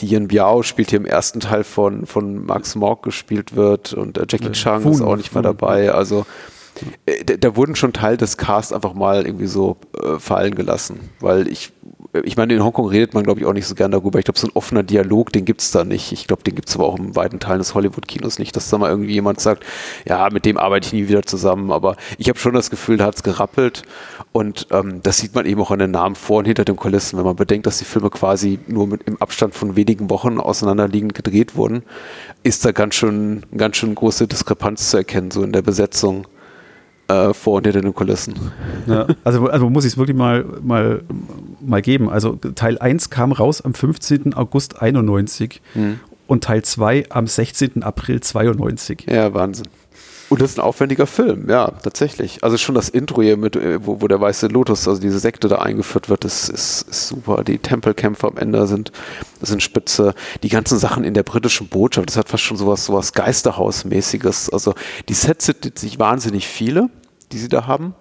die 0.00 0.06
Yen 0.06 0.28
Biao 0.28 0.62
spielt 0.62 0.90
hier 0.90 0.98
im 0.98 1.06
ersten 1.06 1.40
Teil 1.40 1.64
von, 1.64 2.06
von 2.06 2.44
Max 2.44 2.74
Morg 2.74 3.02
gespielt 3.02 3.54
wird 3.54 3.92
und 3.92 4.18
äh, 4.18 4.26
Jackie 4.28 4.50
Chang 4.52 4.82
Fun, 4.82 4.92
ist 4.92 5.00
auch 5.00 5.16
nicht 5.16 5.30
Fun. 5.30 5.42
mehr 5.42 5.52
dabei. 5.52 5.92
Also 5.92 6.26
äh, 7.06 7.24
da, 7.24 7.36
da, 7.36 7.56
wurden 7.56 7.76
schon 7.76 7.92
Teil 7.92 8.16
des 8.16 8.36
Casts 8.36 8.72
einfach 8.72 8.94
mal 8.94 9.24
irgendwie 9.24 9.46
so 9.46 9.76
äh, 10.02 10.18
fallen 10.18 10.54
gelassen, 10.54 11.10
weil 11.20 11.46
ich 11.48 11.72
ich 12.22 12.36
meine, 12.36 12.54
in 12.54 12.62
Hongkong 12.62 12.88
redet 12.88 13.12
man, 13.14 13.24
glaube 13.24 13.40
ich, 13.40 13.46
auch 13.46 13.52
nicht 13.52 13.66
so 13.66 13.74
gern 13.74 13.90
darüber. 13.90 14.18
Ich 14.18 14.24
glaube, 14.24 14.38
so 14.38 14.46
ein 14.46 14.52
offener 14.54 14.84
Dialog, 14.84 15.32
den 15.32 15.44
gibt 15.44 15.60
es 15.62 15.72
da 15.72 15.84
nicht. 15.84 16.12
Ich 16.12 16.28
glaube, 16.28 16.44
den 16.44 16.54
gibt 16.54 16.68
es 16.68 16.76
aber 16.76 16.86
auch 16.86 16.96
in 16.96 17.16
weiten 17.16 17.40
Teilen 17.40 17.58
des 17.58 17.74
Hollywood-Kinos 17.74 18.38
nicht, 18.38 18.54
dass 18.54 18.70
da 18.70 18.78
mal 18.78 18.90
irgendwie 18.90 19.14
jemand 19.14 19.40
sagt, 19.40 19.64
ja, 20.06 20.28
mit 20.30 20.44
dem 20.44 20.56
arbeite 20.56 20.86
ich 20.86 20.92
nie 20.92 21.08
wieder 21.08 21.24
zusammen. 21.24 21.72
Aber 21.72 21.96
ich 22.18 22.28
habe 22.28 22.38
schon 22.38 22.54
das 22.54 22.70
Gefühl, 22.70 22.98
da 22.98 23.06
hat 23.06 23.16
es 23.16 23.22
gerappelt. 23.24 23.82
Und 24.32 24.68
ähm, 24.70 25.00
das 25.02 25.18
sieht 25.18 25.34
man 25.34 25.44
eben 25.46 25.60
auch 25.60 25.72
an 25.72 25.80
den 25.80 25.90
Namen 25.90 26.14
vor 26.14 26.38
und 26.38 26.44
hinter 26.44 26.64
den 26.64 26.76
Kulissen. 26.76 27.18
Wenn 27.18 27.24
man 27.24 27.36
bedenkt, 27.36 27.66
dass 27.66 27.78
die 27.78 27.84
Filme 27.84 28.10
quasi 28.10 28.60
nur 28.68 28.86
mit, 28.86 29.02
im 29.04 29.20
Abstand 29.20 29.54
von 29.54 29.74
wenigen 29.74 30.08
Wochen 30.10 30.38
auseinanderliegend 30.38 31.14
gedreht 31.14 31.56
wurden, 31.56 31.82
ist 32.44 32.64
da 32.64 32.72
ganz 32.72 32.94
schön, 32.94 33.44
ganz 33.56 33.76
schön 33.76 33.94
große 33.94 34.28
Diskrepanz 34.28 34.90
zu 34.90 34.98
erkennen, 34.98 35.30
so 35.30 35.42
in 35.42 35.52
der 35.52 35.62
Besetzung 35.62 36.26
äh, 37.08 37.34
vor 37.34 37.56
und 37.56 37.66
hinter 37.66 37.82
den 37.82 37.94
Kulissen. 37.94 38.34
Ja, 38.86 39.06
also, 39.24 39.46
also 39.48 39.70
muss 39.70 39.84
ich 39.84 39.92
es 39.92 39.98
wirklich 39.98 40.16
mal, 40.16 40.44
mal, 40.62 41.02
mal 41.60 41.82
geben. 41.82 42.08
Also 42.08 42.36
Teil 42.36 42.78
1 42.78 43.10
kam 43.10 43.32
raus 43.32 43.60
am 43.60 43.74
15. 43.74 44.34
August 44.34 44.80
91 44.80 45.60
hm. 45.74 46.00
und 46.26 46.44
Teil 46.44 46.62
2 46.62 47.06
am 47.10 47.26
16. 47.26 47.82
April 47.82 48.20
92. 48.20 49.06
Ja, 49.08 49.34
Wahnsinn. 49.34 49.66
Und 50.34 50.42
das 50.42 50.50
ist 50.50 50.58
ein 50.58 50.64
aufwendiger 50.64 51.06
Film, 51.06 51.48
ja, 51.48 51.70
tatsächlich. 51.70 52.42
Also 52.42 52.58
schon 52.58 52.74
das 52.74 52.88
Intro 52.88 53.22
hier 53.22 53.36
mit, 53.36 53.54
äh, 53.54 53.86
wo, 53.86 54.02
wo 54.02 54.08
der 54.08 54.20
weiße 54.20 54.48
Lotus, 54.48 54.88
also 54.88 55.00
diese 55.00 55.20
Sekte 55.20 55.46
da 55.46 55.58
eingeführt 55.58 56.08
wird, 56.08 56.24
ist, 56.24 56.48
ist, 56.48 56.88
ist 56.88 57.06
super. 57.06 57.44
Die 57.44 57.58
Tempelkämpfe 57.58 58.26
am 58.26 58.36
Ende 58.36 58.66
sind, 58.66 58.90
sind 59.40 59.62
spitze. 59.62 60.12
Die 60.42 60.48
ganzen 60.48 60.76
Sachen 60.76 61.04
in 61.04 61.14
der 61.14 61.22
britischen 61.22 61.68
Botschaft, 61.68 62.08
das 62.08 62.16
hat 62.16 62.28
fast 62.28 62.42
schon 62.42 62.56
sowas, 62.56 62.84
sowas 62.84 63.12
Geisterhausmäßiges. 63.12 64.50
Also 64.50 64.74
die 65.08 65.14
Sets 65.14 65.46
sind 65.46 65.78
sich 65.78 66.00
wahnsinnig 66.00 66.48
viele, 66.48 66.90
die 67.30 67.38
sie 67.38 67.48
da 67.48 67.68
haben. 67.68 67.94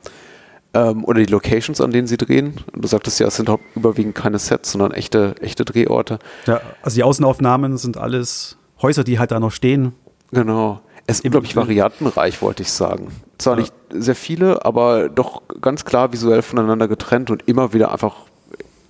Ähm, 0.73 1.05
oder 1.05 1.19
die 1.19 1.31
Locations, 1.31 1.81
an 1.81 1.91
denen 1.91 2.07
sie 2.07 2.17
drehen. 2.17 2.55
Du 2.73 2.87
sagtest 2.87 3.19
ja, 3.19 3.27
es 3.27 3.35
sind 3.35 3.47
überwiegend 3.75 4.15
keine 4.15 4.39
Sets, 4.39 4.71
sondern 4.71 4.91
echte, 4.91 5.35
echte 5.39 5.65
Drehorte. 5.65 6.17
Ja, 6.47 6.61
also 6.81 6.95
die 6.95 7.03
Außenaufnahmen 7.03 7.77
sind 7.77 7.97
alles 7.97 8.57
Häuser, 8.81 9.03
die 9.03 9.19
halt 9.19 9.29
da 9.29 9.39
noch 9.39 9.51
stehen. 9.51 9.93
Genau. 10.31 10.81
Es 11.05 11.17
ist 11.17 11.25
unglaublich 11.25 11.55
variantenreich, 11.55 12.41
wollte 12.41 12.63
ich 12.63 12.71
sagen. 12.71 13.07
Zwar 13.37 13.55
ja. 13.55 13.61
nicht 13.61 13.73
sehr 13.89 14.15
viele, 14.15 14.65
aber 14.65 15.09
doch 15.09 15.41
ganz 15.59 15.83
klar 15.85 16.13
visuell 16.13 16.41
voneinander 16.41 16.87
getrennt 16.87 17.29
und 17.29 17.47
immer 17.47 17.73
wieder 17.73 17.91
einfach 17.91 18.15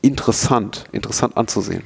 interessant, 0.02 0.86
interessant 0.91 1.38
anzusehen. 1.38 1.84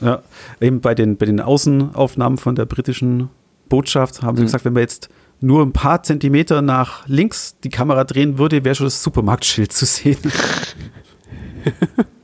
Ja, 0.00 0.22
eben 0.60 0.80
bei 0.80 0.94
den, 0.94 1.16
bei 1.16 1.24
den 1.24 1.40
Außenaufnahmen 1.40 2.36
von 2.36 2.54
der 2.54 2.66
britischen 2.66 3.30
Botschaft 3.68 4.22
haben 4.22 4.36
sie 4.36 4.42
mhm. 4.42 4.46
gesagt, 4.46 4.64
wenn 4.66 4.74
wir 4.74 4.82
jetzt 4.82 5.08
nur 5.40 5.62
ein 5.62 5.72
paar 5.72 6.02
Zentimeter 6.02 6.60
nach 6.60 7.06
links 7.08 7.56
die 7.62 7.70
Kamera 7.70 8.04
drehen 8.04 8.38
würde, 8.38 8.64
wäre 8.64 8.74
schon 8.74 8.86
das 8.86 9.02
Supermarktschild 9.02 9.72
zu 9.72 9.86
sehen. 9.86 10.18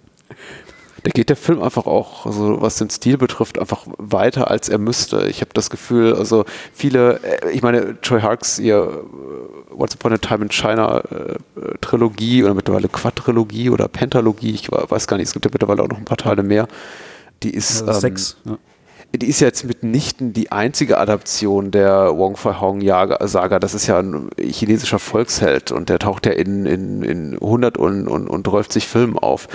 da 1.02 1.10
geht 1.10 1.28
der 1.28 1.36
Film 1.36 1.62
einfach 1.62 1.86
auch, 1.86 2.26
also 2.26 2.60
was 2.60 2.76
den 2.76 2.90
Stil 2.90 3.18
betrifft, 3.18 3.58
einfach 3.58 3.86
weiter 3.98 4.50
als 4.50 4.68
er 4.68 4.78
müsste. 4.78 5.26
Ich 5.28 5.40
habe 5.40 5.50
das 5.54 5.70
Gefühl, 5.70 6.14
also 6.14 6.44
viele, 6.72 7.20
äh, 7.22 7.50
ich 7.50 7.62
meine, 7.62 8.00
Troy 8.00 8.20
Harks, 8.20 8.58
ihr 8.58 8.76
äh, 8.76 9.74
Once 9.74 9.94
Upon 9.94 10.12
a 10.12 10.18
Time 10.18 10.44
in 10.44 10.50
China 10.50 10.98
äh, 10.98 11.38
Trilogie 11.80 12.44
oder 12.44 12.54
mittlerweile 12.54 12.88
Quadrilogie 12.88 13.70
oder 13.70 13.88
Pentalogie, 13.88 14.54
ich 14.54 14.70
weiß 14.70 15.06
gar 15.06 15.16
nicht, 15.16 15.26
es 15.26 15.32
gibt 15.32 15.44
ja 15.44 15.50
mittlerweile 15.52 15.82
auch 15.82 15.88
noch 15.88 15.98
ein 15.98 16.04
paar 16.04 16.18
Teile 16.18 16.42
mehr. 16.42 16.68
Die 17.42 17.50
ist. 17.50 17.78
Sechs. 17.78 18.36
Ähm, 18.46 18.52
ja 18.52 18.71
die 19.14 19.26
ist 19.26 19.40
ja 19.40 19.46
jetzt 19.46 19.64
mitnichten 19.64 20.32
die 20.32 20.52
einzige 20.52 20.98
Adaption 20.98 21.70
der 21.70 22.16
Wong 22.16 22.36
Fai 22.36 22.54
Hong 22.60 22.80
Saga. 22.80 23.58
Das 23.58 23.74
ist 23.74 23.86
ja 23.86 23.98
ein 23.98 24.30
chinesischer 24.38 24.98
Volksheld 24.98 25.70
und 25.70 25.90
der 25.90 25.98
taucht 25.98 26.24
ja 26.24 26.32
in, 26.32 26.64
in, 26.64 27.02
in 27.02 27.34
100 27.34 27.76
und, 27.76 28.08
und, 28.08 28.26
und 28.26 28.42
30 28.46 28.86
Filmen 28.86 29.18
auf. 29.18 29.48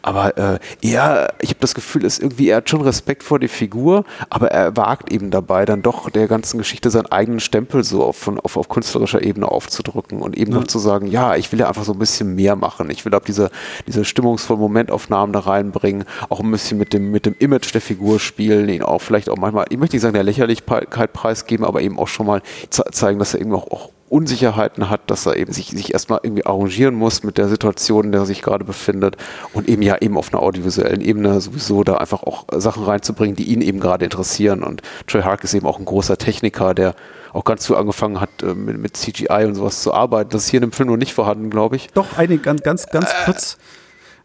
Aber 0.00 0.38
äh, 0.38 0.58
er, 0.80 1.34
ich 1.40 1.50
habe 1.50 1.60
das 1.60 1.74
Gefühl, 1.74 2.04
ist 2.04 2.22
irgendwie, 2.22 2.48
er 2.48 2.58
hat 2.58 2.70
schon 2.70 2.80
Respekt 2.80 3.22
vor 3.22 3.38
die 3.38 3.48
Figur, 3.48 4.04
aber 4.30 4.50
er 4.50 4.76
wagt 4.78 5.12
eben 5.12 5.30
dabei, 5.30 5.66
dann 5.66 5.82
doch 5.82 6.08
der 6.08 6.26
ganzen 6.26 6.56
Geschichte 6.56 6.90
seinen 6.90 7.06
eigenen 7.06 7.40
Stempel 7.40 7.84
so 7.84 8.04
auf, 8.04 8.26
auf, 8.42 8.56
auf 8.56 8.68
künstlerischer 8.70 9.22
Ebene 9.22 9.46
aufzudrücken 9.46 10.22
und 10.22 10.38
eben 10.38 10.52
ja. 10.52 10.58
noch 10.58 10.66
zu 10.66 10.78
sagen, 10.78 11.06
ja, 11.06 11.36
ich 11.36 11.52
will 11.52 11.60
ja 11.60 11.68
einfach 11.68 11.84
so 11.84 11.92
ein 11.92 11.98
bisschen 11.98 12.34
mehr 12.34 12.56
machen. 12.56 12.88
Ich 12.88 13.04
will 13.04 13.14
auch 13.14 13.20
diese, 13.20 13.50
diese 13.86 14.06
stimmungsvollen 14.06 14.60
Momentaufnahmen 14.60 15.34
da 15.34 15.40
reinbringen, 15.40 16.04
auch 16.30 16.40
ein 16.40 16.50
bisschen 16.50 16.78
mit 16.78 16.94
dem, 16.94 17.10
mit 17.10 17.26
dem 17.26 17.34
Image 17.38 17.74
der 17.74 17.82
Figur 17.82 18.18
spielen, 18.18 18.70
ihn 18.70 18.82
auch 19.02 19.06
vielleicht 19.06 19.28
auch 19.28 19.36
manchmal, 19.36 19.66
ich 19.68 19.78
möchte 19.78 19.96
nicht 19.96 20.02
sagen, 20.02 20.14
der 20.14 20.22
Lächerlichkeit 20.22 21.12
preisgeben, 21.12 21.66
aber 21.66 21.82
eben 21.82 21.98
auch 21.98 22.08
schon 22.08 22.26
mal 22.26 22.42
zeigen, 22.70 23.18
dass 23.18 23.34
er 23.34 23.40
eben 23.40 23.54
auch, 23.54 23.70
auch 23.70 23.90
Unsicherheiten 24.08 24.90
hat, 24.90 25.10
dass 25.10 25.24
er 25.24 25.36
eben 25.36 25.52
sich, 25.52 25.68
sich 25.70 25.94
erstmal 25.94 26.20
irgendwie 26.22 26.44
arrangieren 26.44 26.94
muss 26.94 27.22
mit 27.22 27.38
der 27.38 27.48
Situation, 27.48 28.06
in 28.06 28.12
der 28.12 28.22
er 28.22 28.26
sich 28.26 28.42
gerade 28.42 28.64
befindet 28.64 29.16
und 29.54 29.68
eben 29.68 29.80
ja 29.80 29.96
eben 30.00 30.18
auf 30.18 30.32
einer 30.32 30.42
audiovisuellen 30.42 31.00
Ebene 31.00 31.40
sowieso 31.40 31.82
da 31.82 31.96
einfach 31.96 32.22
auch 32.22 32.44
Sachen 32.52 32.84
reinzubringen, 32.84 33.36
die 33.36 33.44
ihn 33.44 33.62
eben 33.62 33.80
gerade 33.80 34.04
interessieren. 34.04 34.62
Und 34.62 34.82
Trey 35.06 35.22
Hark 35.22 35.44
ist 35.44 35.54
eben 35.54 35.66
auch 35.66 35.78
ein 35.78 35.86
großer 35.86 36.18
Techniker, 36.18 36.74
der 36.74 36.94
auch 37.32 37.44
ganz 37.44 37.66
früh 37.66 37.74
angefangen 37.74 38.20
hat, 38.20 38.42
äh, 38.42 38.54
mit, 38.54 38.78
mit 38.78 38.96
CGI 38.98 39.46
und 39.46 39.54
sowas 39.54 39.82
zu 39.82 39.94
arbeiten. 39.94 40.30
Das 40.30 40.44
ist 40.44 40.50
hier 40.50 40.58
in 40.58 40.68
dem 40.68 40.72
Film 40.72 40.90
noch 40.90 40.98
nicht 40.98 41.14
vorhanden, 41.14 41.48
glaube 41.48 41.76
ich. 41.76 41.88
Doch, 41.94 42.18
eine 42.18 42.36
ganz, 42.36 42.62
ganz, 42.62 42.86
ganz 42.88 43.10
äh, 43.10 43.24
kurz. 43.24 43.58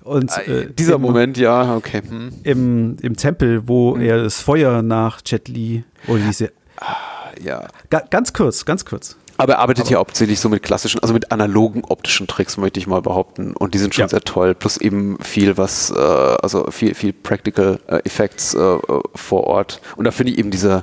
Und, 0.07 0.31
äh, 0.47 0.67
Dieser 0.71 0.95
im, 0.95 1.01
Moment, 1.01 1.37
ja, 1.37 1.75
okay. 1.75 2.01
Hm. 2.07 2.33
Im, 2.43 2.97
Im 3.01 3.17
Tempel, 3.17 3.67
wo 3.67 3.95
hm. 3.95 4.01
er 4.01 4.23
das 4.23 4.39
Feuer 4.39 4.81
nach 4.81 5.21
Jet 5.25 5.47
Li 5.47 5.83
oder 6.07 6.19
diese. 6.19 6.51
Ah, 6.77 6.95
ja. 7.43 7.67
Ga, 7.89 8.03
ganz 8.09 8.33
kurz, 8.33 8.65
ganz 8.65 8.85
kurz. 8.85 9.17
Aber 9.37 9.53
er 9.53 9.59
arbeitet 9.59 9.89
ja 9.89 9.99
hauptsächlich 9.99 10.39
so 10.39 10.49
mit 10.49 10.63
klassischen, 10.63 10.99
also 11.01 11.13
mit 11.13 11.31
analogen 11.31 11.83
optischen 11.83 12.25
Tricks, 12.25 12.57
möchte 12.57 12.79
ich 12.79 12.87
mal 12.87 13.01
behaupten. 13.01 13.53
Und 13.53 13.73
die 13.73 13.77
sind 13.77 13.93
schon 13.93 14.03
ja. 14.03 14.09
sehr 14.09 14.21
toll. 14.21 14.55
Plus 14.55 14.77
eben 14.77 15.19
viel, 15.21 15.57
was, 15.57 15.91
äh, 15.91 15.95
also 15.95 16.71
viel, 16.71 16.95
viel 16.95 17.13
Practical 17.13 17.79
äh, 17.87 17.97
Effects 18.05 18.55
äh, 18.55 18.77
vor 19.15 19.43
Ort. 19.43 19.81
Und 19.95 20.05
da 20.05 20.11
finde 20.11 20.31
ich 20.31 20.39
eben 20.39 20.49
diese, 20.49 20.81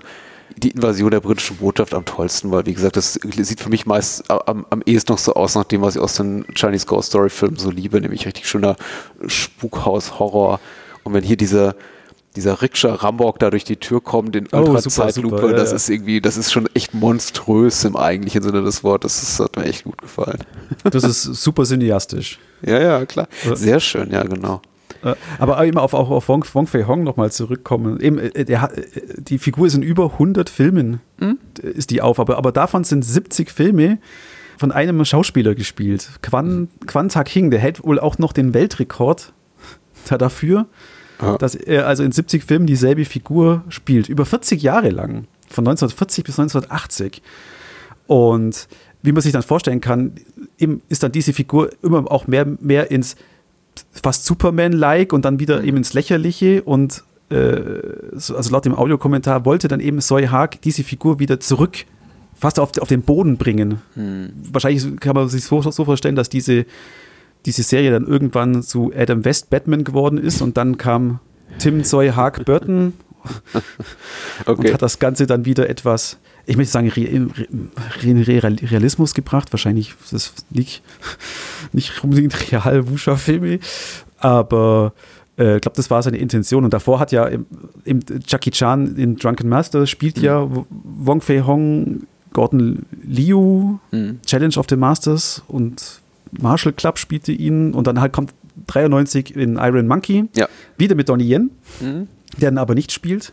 die 0.57 0.71
Invasion 0.71 1.11
der 1.11 1.21
britischen 1.21 1.57
Botschaft 1.57 1.95
am 1.95 2.05
tollsten, 2.05 2.51
weil 2.51 2.67
wie 2.67 2.75
gesagt, 2.75 2.97
das 2.97 3.15
sieht 3.15 3.61
für 3.61 3.71
mich 3.71 3.87
meist 3.87 4.31
am, 4.31 4.67
am 4.71 4.83
ehesten 4.87 5.13
noch 5.13 5.19
so 5.19 5.35
aus, 5.35 5.55
nach 5.55 5.65
dem, 5.65 5.83
was 5.83 5.97
ich 5.97 6.03
aus 6.03 6.15
den 6.15 6.45
Chinese 6.55 6.87
Ghost 6.87 7.09
Story 7.09 7.31
Filmen 7.31 7.57
so 7.57 7.71
liebe, 7.71 8.01
nämlich 8.01 8.27
richtig 8.27 8.49
schöner 8.49 8.77
Spukhaus-Horror. 9.27 10.61
Und 11.03 11.13
wenn 11.13 11.25
hier 11.25 11.37
diese, 11.37 11.75
dieser 12.37 12.63
Rikscha 12.63 12.95
Rambock 12.95 13.39
da 13.39 13.51
durch 13.51 13.65
die 13.65 13.77
Tür 13.77 14.01
kommt 14.01 14.37
in 14.37 14.49
Ultra-Zeitlupe, 14.51 15.45
oh, 15.45 15.51
ja, 15.51 15.57
das 15.57 15.71
ja. 15.71 15.77
ist 15.77 15.89
irgendwie, 15.89 16.21
das 16.21 16.37
ist 16.37 16.53
schon 16.53 16.69
echt 16.75 16.95
monströs 16.95 17.85
im 17.85 17.97
eigentlichen 17.97 18.43
Sinne 18.43 18.63
des 18.63 18.85
Wortes. 18.85 19.21
Das 19.21 19.41
hat 19.41 19.57
mir 19.57 19.65
echt 19.65 19.85
gut 19.85 20.01
gefallen. 20.01 20.39
Das 20.85 21.05
ist 21.05 21.23
super 21.23 21.65
cineastisch. 21.65 22.39
ja, 22.63 22.81
ja, 22.81 23.07
klar. 23.07 23.29
Sehr 23.55 23.81
schön, 23.81 24.11
ja, 24.11 24.23
genau. 24.23 24.63
Aber 25.39 25.65
eben 25.65 25.79
auf, 25.79 25.95
auch 25.95 26.11
auf 26.11 26.29
Wong, 26.29 26.45
Wong 26.53 26.67
Fei 26.67 26.85
Hong 26.85 27.05
nochmal 27.05 27.31
zurückkommen. 27.31 28.01
Eben, 28.01 28.19
äh, 28.19 28.45
der, 28.45 28.71
äh, 28.77 28.83
die 29.19 29.39
Figur 29.39 29.67
ist 29.67 29.75
in 29.75 29.83
über 29.83 30.13
100 30.13 30.49
Filmen, 30.49 31.01
mhm. 31.19 31.39
ist 31.63 31.91
die 31.91 32.01
auf, 32.01 32.19
aber, 32.19 32.37
aber 32.39 32.53
davon 32.53 32.85
sind 32.85 33.05
70 33.05 33.51
Filme 33.51 33.99
von 34.57 34.73
einem 34.73 35.05
Schauspieler 35.05 35.55
gespielt. 35.55 36.09
Quan, 36.23 36.69
Quan 36.87 37.09
Tak 37.09 37.29
Hing, 37.29 37.51
der 37.51 37.61
hält 37.61 37.85
wohl 37.85 37.99
auch 37.99 38.19
noch 38.19 38.33
den 38.33 38.55
Weltrekord 38.55 39.33
dafür, 40.19 40.67
ja. 41.21 41.37
dass 41.39 41.55
er 41.55 41.87
also 41.87 42.03
in 42.03 42.13
70 42.13 42.45
Filmen 42.45 42.67
dieselbe 42.67 43.05
Figur 43.05 43.65
spielt. 43.69 44.09
Über 44.09 44.25
40 44.25 44.63
Jahre 44.63 44.91
lang. 44.91 45.27
Von 45.49 45.67
1940 45.67 46.25
bis 46.25 46.39
1980. 46.39 47.23
Und 48.07 48.69
wie 49.03 49.13
man 49.13 49.23
sich 49.23 49.33
dann 49.33 49.43
vorstellen 49.43 49.81
kann, 49.81 50.15
ist 50.89 51.03
dann 51.03 51.13
diese 51.13 51.33
Figur 51.33 51.71
immer 51.83 52.11
auch 52.11 52.27
mehr, 52.27 52.47
mehr 52.61 52.91
ins 52.91 53.17
fast 53.91 54.25
Superman-like 54.25 55.13
und 55.13 55.25
dann 55.25 55.39
wieder 55.39 55.63
eben 55.65 55.77
ins 55.77 55.95
Lächerliche 55.95 56.63
und 56.63 57.05
äh, 57.31 57.61
also 58.11 58.51
laut 58.51 58.65
dem 58.65 58.75
Audiokommentar 58.75 59.45
wollte 59.45 59.69
dann 59.69 59.81
eben 59.81 60.01
Soy 60.01 60.27
Haag 60.27 60.61
diese 60.63 60.85
Figur 60.85 61.19
wieder 61.19 61.41
zurück 61.41 61.87
fast 62.35 62.59
auf, 62.61 62.77
auf 62.79 62.89
den 62.89 63.03
Boden 63.03 63.37
bringen. 63.37 63.81
Hm. 63.95 64.33
Wahrscheinlich 64.53 65.01
kann 65.01 65.15
man 65.15 65.29
sich 65.29 65.45
so, 65.45 65.63
so 65.63 65.85
vorstellen, 65.85 66.17
dass 66.17 66.29
diese, 66.29 66.67
diese 67.47 67.63
Serie 67.63 67.91
dann 67.91 68.07
irgendwann 68.07 68.63
zu 68.63 68.93
Adam 68.95 69.25
West 69.25 69.51
Batman 69.51 69.85
geworden 69.85 70.19
ist 70.19 70.43
und 70.43 70.57
dann 70.57 70.77
kam 70.77 71.21
Tim 71.59 71.85
Soy 71.85 72.09
Haag 72.11 72.45
Burton 72.45 72.93
okay. 74.47 74.69
und 74.69 74.73
hat 74.75 74.83
das 74.83 74.99
Ganze 74.99 75.27
dann 75.27 75.45
wieder 75.45 75.69
etwas 75.69 76.19
ich 76.47 76.57
möchte 76.57 76.73
sagen, 76.73 76.91
Realismus 78.03 79.15
gebracht. 79.15 79.53
Wahrscheinlich 79.53 79.95
ist 80.03 80.13
das 80.13 80.35
nicht, 80.51 80.83
nicht 81.73 82.03
unbedingt 82.05 82.53
real 82.53 82.89
Wusha-Filme, 82.89 83.61
aber 84.19 84.93
äh, 85.39 85.57
ich 85.57 85.63
glaube, 85.63 85.77
das 85.77 85.91
war 85.91 86.03
seine 86.03 86.19
Intention. 86.19 86.65
Und 86.65 86.75
davor 86.75 87.01
hat 87.01 87.13
ja 87.13 87.27
im, 87.27 87.47
im 87.85 88.01
Jackie 88.27 88.51
Chan 88.51 88.97
in 88.97 89.17
Drunken 89.17 89.49
Master 89.49 89.87
spielt 89.87 90.19
mhm. 90.19 90.25
ja 90.25 90.49
Wong 90.71 91.21
Fei 91.21 91.43
Hong, 91.43 92.07
Gordon 92.33 92.87
Liu, 93.03 93.79
mhm. 93.91 94.21
Challenge 94.27 94.57
of 94.57 94.67
the 94.69 94.77
Masters 94.77 95.43
und 95.49 96.01
Marshall 96.33 96.73
Club 96.73 96.99
spielte 96.99 97.33
ihn. 97.33 97.75
Und 97.75 97.87
dann 97.87 98.01
halt 98.01 98.13
kommt 98.13 98.35
93 98.67 99.35
in 99.37 99.57
Iron 99.57 99.87
Monkey, 99.87 100.27
ja. 100.37 100.49
wieder 100.77 100.95
mit 100.95 101.09
Donnie 101.09 101.29
Yen, 101.29 101.51
mhm. 101.81 102.09
der 102.41 102.51
dann 102.51 102.59
aber 102.59 102.75
nicht 102.75 102.93
spielt. 102.93 103.33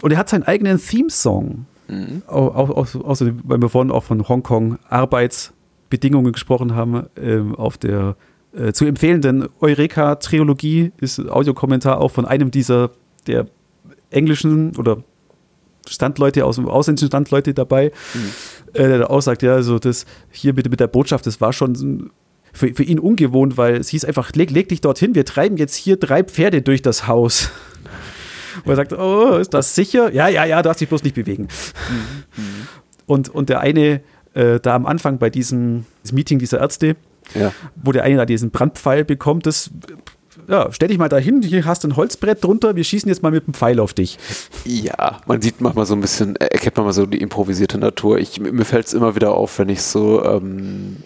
Und 0.00 0.12
er 0.12 0.18
hat 0.18 0.28
seinen 0.28 0.44
eigenen 0.44 0.78
Theme-Song. 0.78 1.66
Mhm. 1.88 2.22
Auch, 2.26 2.54
auch, 2.54 2.94
außerdem, 2.94 3.40
weil 3.44 3.60
wir 3.60 3.68
vorhin 3.68 3.90
auch 3.90 4.04
von 4.04 4.28
Hongkong 4.28 4.78
Arbeitsbedingungen 4.88 6.32
gesprochen 6.32 6.74
haben, 6.74 7.06
äh, 7.16 7.40
auf 7.56 7.78
der 7.78 8.16
äh, 8.54 8.72
zu 8.72 8.84
empfehlenden 8.86 9.48
Eureka-Trilogie 9.60 10.92
ist 11.00 11.18
Audiokommentar 11.28 12.00
auch 12.00 12.10
von 12.10 12.24
einem 12.24 12.50
dieser 12.50 12.90
der 13.26 13.46
englischen 14.10 14.76
oder 14.76 15.02
Standleute 15.86 16.44
aus 16.44 16.56
dem 16.56 16.68
ausländischen 16.68 17.08
Standleute 17.08 17.54
dabei, 17.54 17.92
mhm. 18.14 18.30
äh, 18.74 18.88
der 18.88 19.10
auch 19.10 19.20
sagt, 19.20 19.42
ja, 19.42 19.54
also 19.54 19.78
das 19.78 20.06
hier 20.30 20.54
bitte 20.54 20.70
mit 20.70 20.80
der 20.80 20.86
Botschaft, 20.86 21.26
das 21.26 21.40
war 21.40 21.52
schon 21.52 22.10
für, 22.52 22.74
für 22.74 22.82
ihn 22.82 22.98
ungewohnt, 22.98 23.56
weil 23.56 23.76
es 23.76 23.88
hieß 23.88 24.04
einfach, 24.04 24.32
leg, 24.32 24.50
leg 24.50 24.68
dich 24.68 24.80
dorthin, 24.80 25.14
wir 25.14 25.24
treiben 25.24 25.56
jetzt 25.56 25.76
hier 25.76 25.96
drei 25.96 26.22
Pferde 26.24 26.62
durch 26.62 26.82
das 26.82 27.06
Haus. 27.06 27.50
Wo 28.64 28.70
er 28.70 28.76
sagt, 28.76 28.92
oh, 28.92 29.36
ist 29.36 29.54
das 29.54 29.74
sicher? 29.74 30.12
Ja, 30.12 30.28
ja, 30.28 30.44
ja, 30.44 30.58
du 30.58 30.68
darfst 30.68 30.80
dich 30.80 30.88
bloß 30.88 31.02
nicht 31.02 31.14
bewegen. 31.14 31.48
Mhm. 32.36 32.68
Und, 33.06 33.28
und 33.28 33.48
der 33.48 33.60
eine 33.60 34.02
äh, 34.34 34.60
da 34.60 34.74
am 34.74 34.86
Anfang 34.86 35.18
bei 35.18 35.30
diesem, 35.30 35.84
diesem 36.04 36.14
Meeting 36.14 36.38
dieser 36.38 36.60
Ärzte, 36.60 36.96
ja. 37.34 37.52
wo 37.76 37.92
der 37.92 38.04
eine 38.04 38.16
da 38.16 38.26
diesen 38.26 38.50
Brandpfeil 38.50 39.04
bekommt, 39.04 39.46
das 39.46 39.70
ja, 40.46 40.68
stell 40.70 40.88
dich 40.88 40.98
mal 40.98 41.08
dahin, 41.08 41.42
hier 41.42 41.64
hast 41.64 41.84
du 41.84 41.88
ein 41.88 41.96
Holzbrett 41.96 42.42
drunter, 42.42 42.76
wir 42.76 42.84
schießen 42.84 43.08
jetzt 43.08 43.22
mal 43.22 43.32
mit 43.32 43.46
dem 43.46 43.54
Pfeil 43.54 43.80
auf 43.80 43.92
dich. 43.92 44.18
Ja, 44.64 45.20
man 45.26 45.42
sieht 45.42 45.60
manchmal 45.60 45.84
so 45.84 45.94
ein 45.94 46.00
bisschen, 46.00 46.36
erkennt 46.36 46.76
man 46.76 46.86
mal 46.86 46.92
so 46.92 47.04
die 47.04 47.20
improvisierte 47.20 47.76
Natur. 47.76 48.18
Ich, 48.18 48.40
mir 48.40 48.64
fällt 48.64 48.86
es 48.86 48.94
immer 48.94 49.14
wieder 49.14 49.34
auf, 49.34 49.58
wenn 49.58 49.68
ich 49.68 49.82
so 49.82 50.24
ähm, 50.24 50.98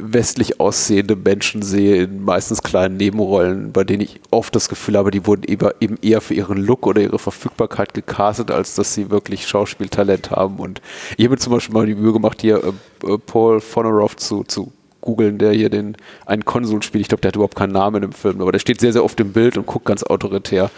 westlich 0.00 0.60
aussehende 0.60 1.16
Menschen 1.16 1.62
sehe 1.62 2.04
in 2.04 2.24
meistens 2.24 2.62
kleinen 2.62 2.96
Nebenrollen, 2.96 3.72
bei 3.72 3.84
denen 3.84 4.02
ich 4.02 4.20
oft 4.30 4.54
das 4.54 4.68
Gefühl 4.68 4.96
habe, 4.96 5.10
die 5.10 5.26
wurden 5.26 5.44
eben 5.44 5.98
eher 6.02 6.20
für 6.20 6.34
ihren 6.34 6.58
Look 6.58 6.86
oder 6.86 7.00
ihre 7.00 7.18
Verfügbarkeit 7.18 7.94
gecastet, 7.94 8.50
als 8.50 8.74
dass 8.74 8.94
sie 8.94 9.10
wirklich 9.10 9.46
Schauspieltalent 9.46 10.30
haben. 10.30 10.56
Und 10.56 10.80
ich 11.16 11.24
habe 11.24 11.36
zum 11.38 11.52
Beispiel 11.52 11.74
mal 11.74 11.86
die 11.86 11.94
Mühe 11.94 12.12
gemacht, 12.12 12.40
hier 12.40 12.62
äh, 12.62 13.12
äh 13.12 13.18
Paul 13.18 13.60
Fonorov 13.60 14.16
zu, 14.16 14.44
zu 14.44 14.72
googeln, 15.00 15.38
der 15.38 15.52
hier 15.52 15.68
den 15.68 15.96
einen 16.26 16.44
Konsul 16.44 16.82
spielt. 16.82 17.02
Ich 17.02 17.08
glaube, 17.08 17.20
der 17.20 17.28
hat 17.28 17.36
überhaupt 17.36 17.56
keinen 17.56 17.72
Namen 17.72 18.02
im 18.02 18.12
Film, 18.12 18.40
aber 18.40 18.52
der 18.52 18.60
steht 18.60 18.80
sehr, 18.80 18.92
sehr 18.92 19.04
oft 19.04 19.18
im 19.20 19.32
Bild 19.32 19.58
und 19.58 19.66
guckt 19.66 19.84
ganz 19.84 20.02
autoritär. 20.02 20.70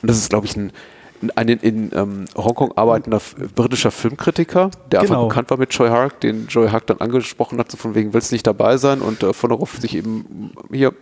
Und 0.00 0.08
das 0.08 0.16
ist, 0.16 0.30
glaube 0.30 0.46
ich, 0.46 0.56
ein 0.56 0.72
ein 1.36 1.48
in, 1.48 1.90
ähm, 1.94 2.24
Hongkong 2.36 2.72
arbeitender 2.76 3.20
britischer 3.54 3.90
Filmkritiker, 3.90 4.70
der 4.90 5.00
genau. 5.00 5.12
einfach 5.12 5.28
bekannt 5.28 5.50
war 5.50 5.58
mit 5.58 5.72
Joy 5.72 5.88
Hark, 5.88 6.20
den 6.20 6.48
Joy 6.48 6.68
Hark 6.68 6.86
dann 6.86 6.98
angesprochen 6.98 7.58
hat, 7.58 7.70
so 7.70 7.76
von 7.76 7.94
wegen 7.94 8.12
willst 8.12 8.30
du 8.30 8.34
nicht 8.34 8.46
dabei 8.46 8.76
sein 8.76 9.00
und 9.00 9.22
äh, 9.22 9.32
von 9.32 9.50
darauf 9.50 9.76
sich 9.78 9.96
eben 9.96 10.52
hier 10.70 10.92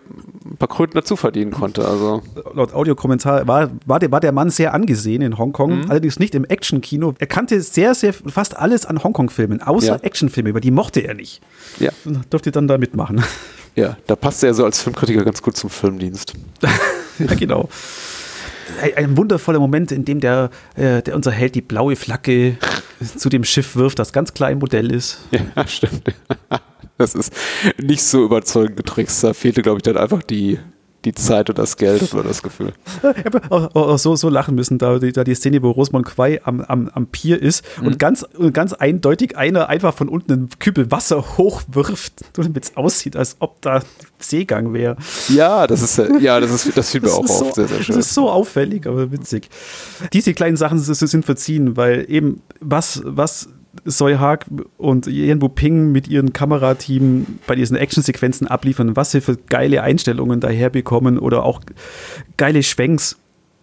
ein 0.45 0.57
paar 0.57 0.69
Kröten 0.69 0.95
dazu 0.95 1.17
verdienen 1.17 1.51
konnte. 1.51 1.87
Also. 1.87 2.23
Laut 2.55 2.73
Audiokommentar 2.75 3.47
war, 3.47 3.71
war, 3.87 3.99
der, 3.99 4.13
war 4.13 4.21
der 4.21 4.33
Mann 4.33 4.51
sehr 4.51 4.75
angesehen 4.75 5.23
in 5.23 5.39
Hongkong, 5.39 5.83
mhm. 5.83 5.91
allerdings 5.91 6.19
nicht 6.19 6.35
im 6.35 6.45
Actionkino. 6.45 7.15
Er 7.19 7.27
kannte 7.27 7.61
sehr, 7.61 7.95
sehr 7.95 8.13
fast 8.13 8.57
alles 8.57 8.87
an 8.87 9.03
Hongkong-Filmen, 9.03 9.63
außer 9.63 9.97
ja. 9.97 10.03
Actionfilme, 10.03 10.51
über 10.51 10.61
die 10.61 10.71
mochte 10.71 11.01
er 11.01 11.15
nicht. 11.15 11.41
Ja. 11.79 11.91
Durfte 12.31 12.51
dann 12.51 12.69
da 12.69 12.79
mitmachen. 12.79 13.23
Ja, 13.75 13.97
da 14.07 14.17
passt 14.17 14.45
er 14.45 14.53
so 14.53 14.65
als 14.65 14.83
Filmkritiker 14.83 15.25
ganz 15.25 15.43
gut 15.43 15.57
zum 15.57 15.71
Filmdienst. 15.71 16.35
ja, 17.19 17.35
genau. 17.35 17.69
Ein, 18.81 18.95
ein, 18.97 19.17
wundervoller 19.17 19.59
Moment, 19.59 19.93
in 19.93 20.05
dem 20.05 20.21
der, 20.21 20.51
äh, 20.77 21.03
der 21.03 21.15
unser 21.15 21.31
Held 21.31 21.55
die 21.55 21.61
blaue 21.61 21.97
Flagge 21.97 22.57
zu 23.17 23.29
dem 23.29 23.45
Schiff 23.45 23.77
wirft, 23.77 23.99
das 23.99 24.13
ganz 24.13 24.35
klein 24.35 24.59
Modell 24.59 24.93
ist. 24.93 25.19
Ja, 25.31 25.67
stimmt. 25.67 26.03
Das 26.99 27.15
ist 27.17 27.33
nicht 27.79 28.05
so 28.05 28.23
überzeugende 28.23 28.85
Tricks. 28.85 29.23
Da 29.23 29.33
fehlte, 29.33 29.63
glaube 29.63 29.79
ich, 29.79 29.83
dann 29.83 29.97
einfach 29.97 30.23
die, 30.23 30.61
die 31.05 31.15
Zeit 31.15 31.49
und 31.51 31.59
das 31.59 31.77
Geld, 31.77 32.03
hat 32.03 32.15
man 32.15 32.27
das 32.27 32.43
Gefühl. 32.43 32.73
Ich 33.03 33.25
habe 33.25 33.43
auch, 33.51 33.75
auch, 33.75 33.99
so, 33.99 34.17
so 34.17 34.29
lachen 34.29 34.55
müssen, 34.55 34.79
da 34.79 34.99
die, 34.99 35.13
da 35.13 35.25
die 35.25 35.35
Szene, 35.35 35.63
wo 35.63 35.71
Rosamund 35.71 36.07
Quai 36.07 36.41
am, 36.45 36.61
am, 36.61 36.89
am 36.89 37.07
Pier 37.07 37.41
ist 37.41 37.65
mhm. 37.81 37.89
und 37.89 37.99
ganz, 37.99 38.25
ganz 38.53 38.73
eindeutig 38.73 39.37
einer 39.37 39.69
einfach 39.69 39.95
von 39.95 40.09
unten 40.09 40.33
einen 40.33 40.49
Kübel 40.59 40.91
Wasser 40.91 41.37
hochwirft, 41.39 42.25
damit 42.35 42.65
es 42.65 42.77
aussieht, 42.77 43.17
als 43.17 43.37
ob 43.41 43.61
da 43.61 43.83
Seegang 44.19 44.73
wäre. 44.73 44.97
Ja, 45.29 45.67
das 45.67 45.83
ist 45.83 45.99
ja, 46.21 46.41
das 46.41 46.67
ist 46.67 46.77
das 46.77 46.91
fiel 46.91 47.01
mir 47.01 47.13
auch 47.13 47.27
so, 47.27 47.53
sehr, 47.53 47.69
sehr 47.69 47.83
schön. 47.83 47.97
Das 47.97 48.07
ist 48.07 48.15
so 48.15 48.31
auffällig, 48.31 48.87
aber 48.87 49.11
witzig. 49.11 49.49
Diese 50.13 50.35
kleinen 50.35 50.57
Sachen 50.57 50.79
sind 50.79 51.25
verziehen, 51.25 51.77
weil 51.77 52.07
eben 52.09 52.43
was, 52.61 53.03
was 53.05 53.49
Soy 53.85 54.15
Haag 54.15 54.47
und 54.77 55.07
Yen 55.07 55.39
Ping 55.55 55.93
mit 55.93 56.07
ihrem 56.09 56.33
Kamerateam 56.33 57.27
bei 57.47 57.55
diesen 57.55 57.77
Actionsequenzen 57.77 58.47
abliefern, 58.47 58.97
was 58.97 59.13
sie 59.13 59.21
für 59.21 59.37
geile 59.37 59.83
Einstellungen 59.83 60.41
daherbekommen 60.41 61.19
oder 61.19 61.45
auch 61.45 61.61
geile 62.37 62.63
Schwenks. 62.63 63.19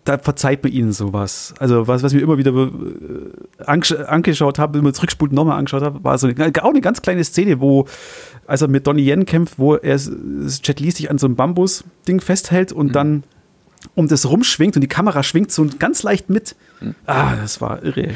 Da 0.06 0.18
verzeiht 0.18 0.64
man 0.64 0.72
ihnen 0.72 0.92
sowas. 0.92 1.54
Also, 1.60 1.88
was, 1.88 2.02
was 2.02 2.14
wir 2.14 2.24
immer 2.24 2.38
wieder 2.38 2.52
äh, 2.52 3.66
angeschaut 3.66 4.58
haben, 4.58 4.74
wenn 4.74 4.84
man 4.84 4.94
zurückspult 4.94 5.32
nochmal 5.32 5.60
angeschaut 5.60 5.84
haben, 5.84 6.04
war 6.04 6.18
so 6.18 6.28
eine, 6.28 6.52
auch 6.64 6.70
eine 6.70 6.82
ganz 6.82 7.02
kleine 7.02 7.24
Szene, 7.24 7.60
wo, 7.60 7.86
als 8.48 8.62
er 8.62 8.70
mit 8.70 8.88
Donnie 8.88 9.08
Yen 9.08 9.26
kämpft, 9.26 9.60
wo 9.60 9.76
er 9.76 9.98
Jet 9.98 10.80
Li 10.80 10.90
sich 10.90 11.12
an 11.12 11.20
so 11.20 11.28
einem 11.28 11.36
Bambus-Ding 11.36 12.22
festhält 12.22 12.72
und 12.72 12.88
mhm. 12.88 12.92
dann 12.94 13.24
um 13.94 14.08
das 14.08 14.28
rumschwingt 14.28 14.76
und 14.76 14.82
die 14.82 14.88
Kamera 14.88 15.22
schwingt 15.22 15.52
so 15.52 15.68
ganz 15.78 16.02
leicht 16.04 16.30
mit. 16.30 16.56
Ah, 17.06 17.36
das 17.36 17.62
war 17.62 17.84
irre. 17.84 18.10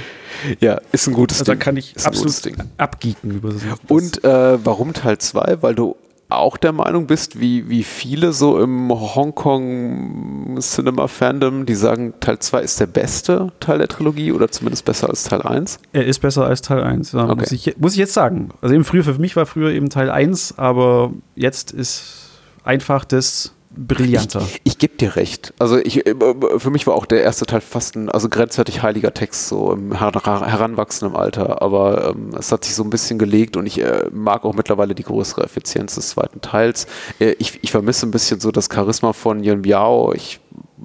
Ja, 0.59 0.79
ist 0.91 1.07
ein 1.07 1.13
gutes 1.13 1.39
also 1.39 1.51
Ding. 1.51 1.59
Da 1.59 1.63
kann 1.63 1.77
ich 1.77 1.95
ist 1.95 2.05
absolut 2.05 2.57
abgeeken 2.77 3.31
über 3.31 3.51
das. 3.51 3.63
Und 3.87 4.23
äh, 4.23 4.65
warum 4.65 4.93
Teil 4.93 5.17
2? 5.17 5.61
Weil 5.61 5.75
du 5.75 5.95
auch 6.33 6.57
der 6.57 6.71
Meinung 6.71 7.07
bist, 7.07 7.39
wie, 7.39 7.69
wie 7.69 7.83
viele 7.83 8.33
so 8.33 8.59
im 8.59 8.89
Hongkong 8.89 10.57
Cinema 10.59 11.07
Fandom, 11.07 11.65
die 11.65 11.75
sagen, 11.75 12.13
Teil 12.19 12.39
2 12.39 12.61
ist 12.61 12.79
der 12.79 12.87
beste 12.87 13.51
Teil 13.59 13.77
der 13.77 13.87
Trilogie 13.87 14.31
oder 14.31 14.49
zumindest 14.49 14.85
besser 14.85 15.09
als 15.09 15.23
Teil 15.23 15.41
1? 15.41 15.79
Er 15.91 16.05
ist 16.05 16.19
besser 16.19 16.45
als 16.45 16.61
Teil 16.61 16.81
1, 16.83 17.11
ja, 17.11 17.25
okay. 17.25 17.35
muss, 17.39 17.51
ich, 17.51 17.77
muss 17.77 17.93
ich 17.93 17.99
jetzt 17.99 18.13
sagen. 18.13 18.49
Also 18.61 18.73
eben 18.73 18.83
früher, 18.83 19.03
für 19.03 19.19
mich 19.19 19.35
war 19.35 19.45
früher 19.45 19.71
eben 19.71 19.89
Teil 19.89 20.09
1, 20.09 20.57
aber 20.57 21.11
jetzt 21.35 21.71
ist 21.71 22.29
einfach 22.63 23.05
das 23.05 23.52
brillanter. 23.75 24.41
Ich, 24.41 24.61
ich 24.63 24.77
gebe 24.77 24.95
dir 24.97 25.15
recht. 25.15 25.53
Also 25.59 25.77
ich, 25.77 26.05
äh, 26.05 26.15
für 26.57 26.69
mich 26.69 26.87
war 26.87 26.95
auch 26.95 27.05
der 27.05 27.23
erste 27.23 27.45
Teil 27.45 27.61
fast 27.61 27.95
ein 27.95 28.09
also 28.09 28.29
grenzwertig 28.29 28.83
heiliger 28.83 29.13
Text 29.13 29.47
so 29.47 29.71
im 29.71 29.97
heranwachsenden 29.97 31.17
Alter, 31.17 31.61
aber 31.61 32.09
ähm, 32.09 32.31
es 32.37 32.51
hat 32.51 32.65
sich 32.65 32.75
so 32.75 32.83
ein 32.83 32.89
bisschen 32.89 33.19
gelegt 33.19 33.57
und 33.57 33.65
ich 33.65 33.81
äh, 33.81 34.09
mag 34.11 34.45
auch 34.45 34.53
mittlerweile 34.53 34.95
die 34.95 35.03
größere 35.03 35.43
Effizienz 35.43 35.95
des 35.95 36.09
zweiten 36.09 36.41
Teils. 36.41 36.87
Äh, 37.19 37.35
ich, 37.39 37.59
ich 37.61 37.71
vermisse 37.71 38.07
ein 38.07 38.11
bisschen 38.11 38.39
so 38.39 38.51
das 38.51 38.69
Charisma 38.71 39.13
von 39.13 39.43
Yun 39.43 39.63
Biao. 39.63 40.13
Ich 40.13 40.39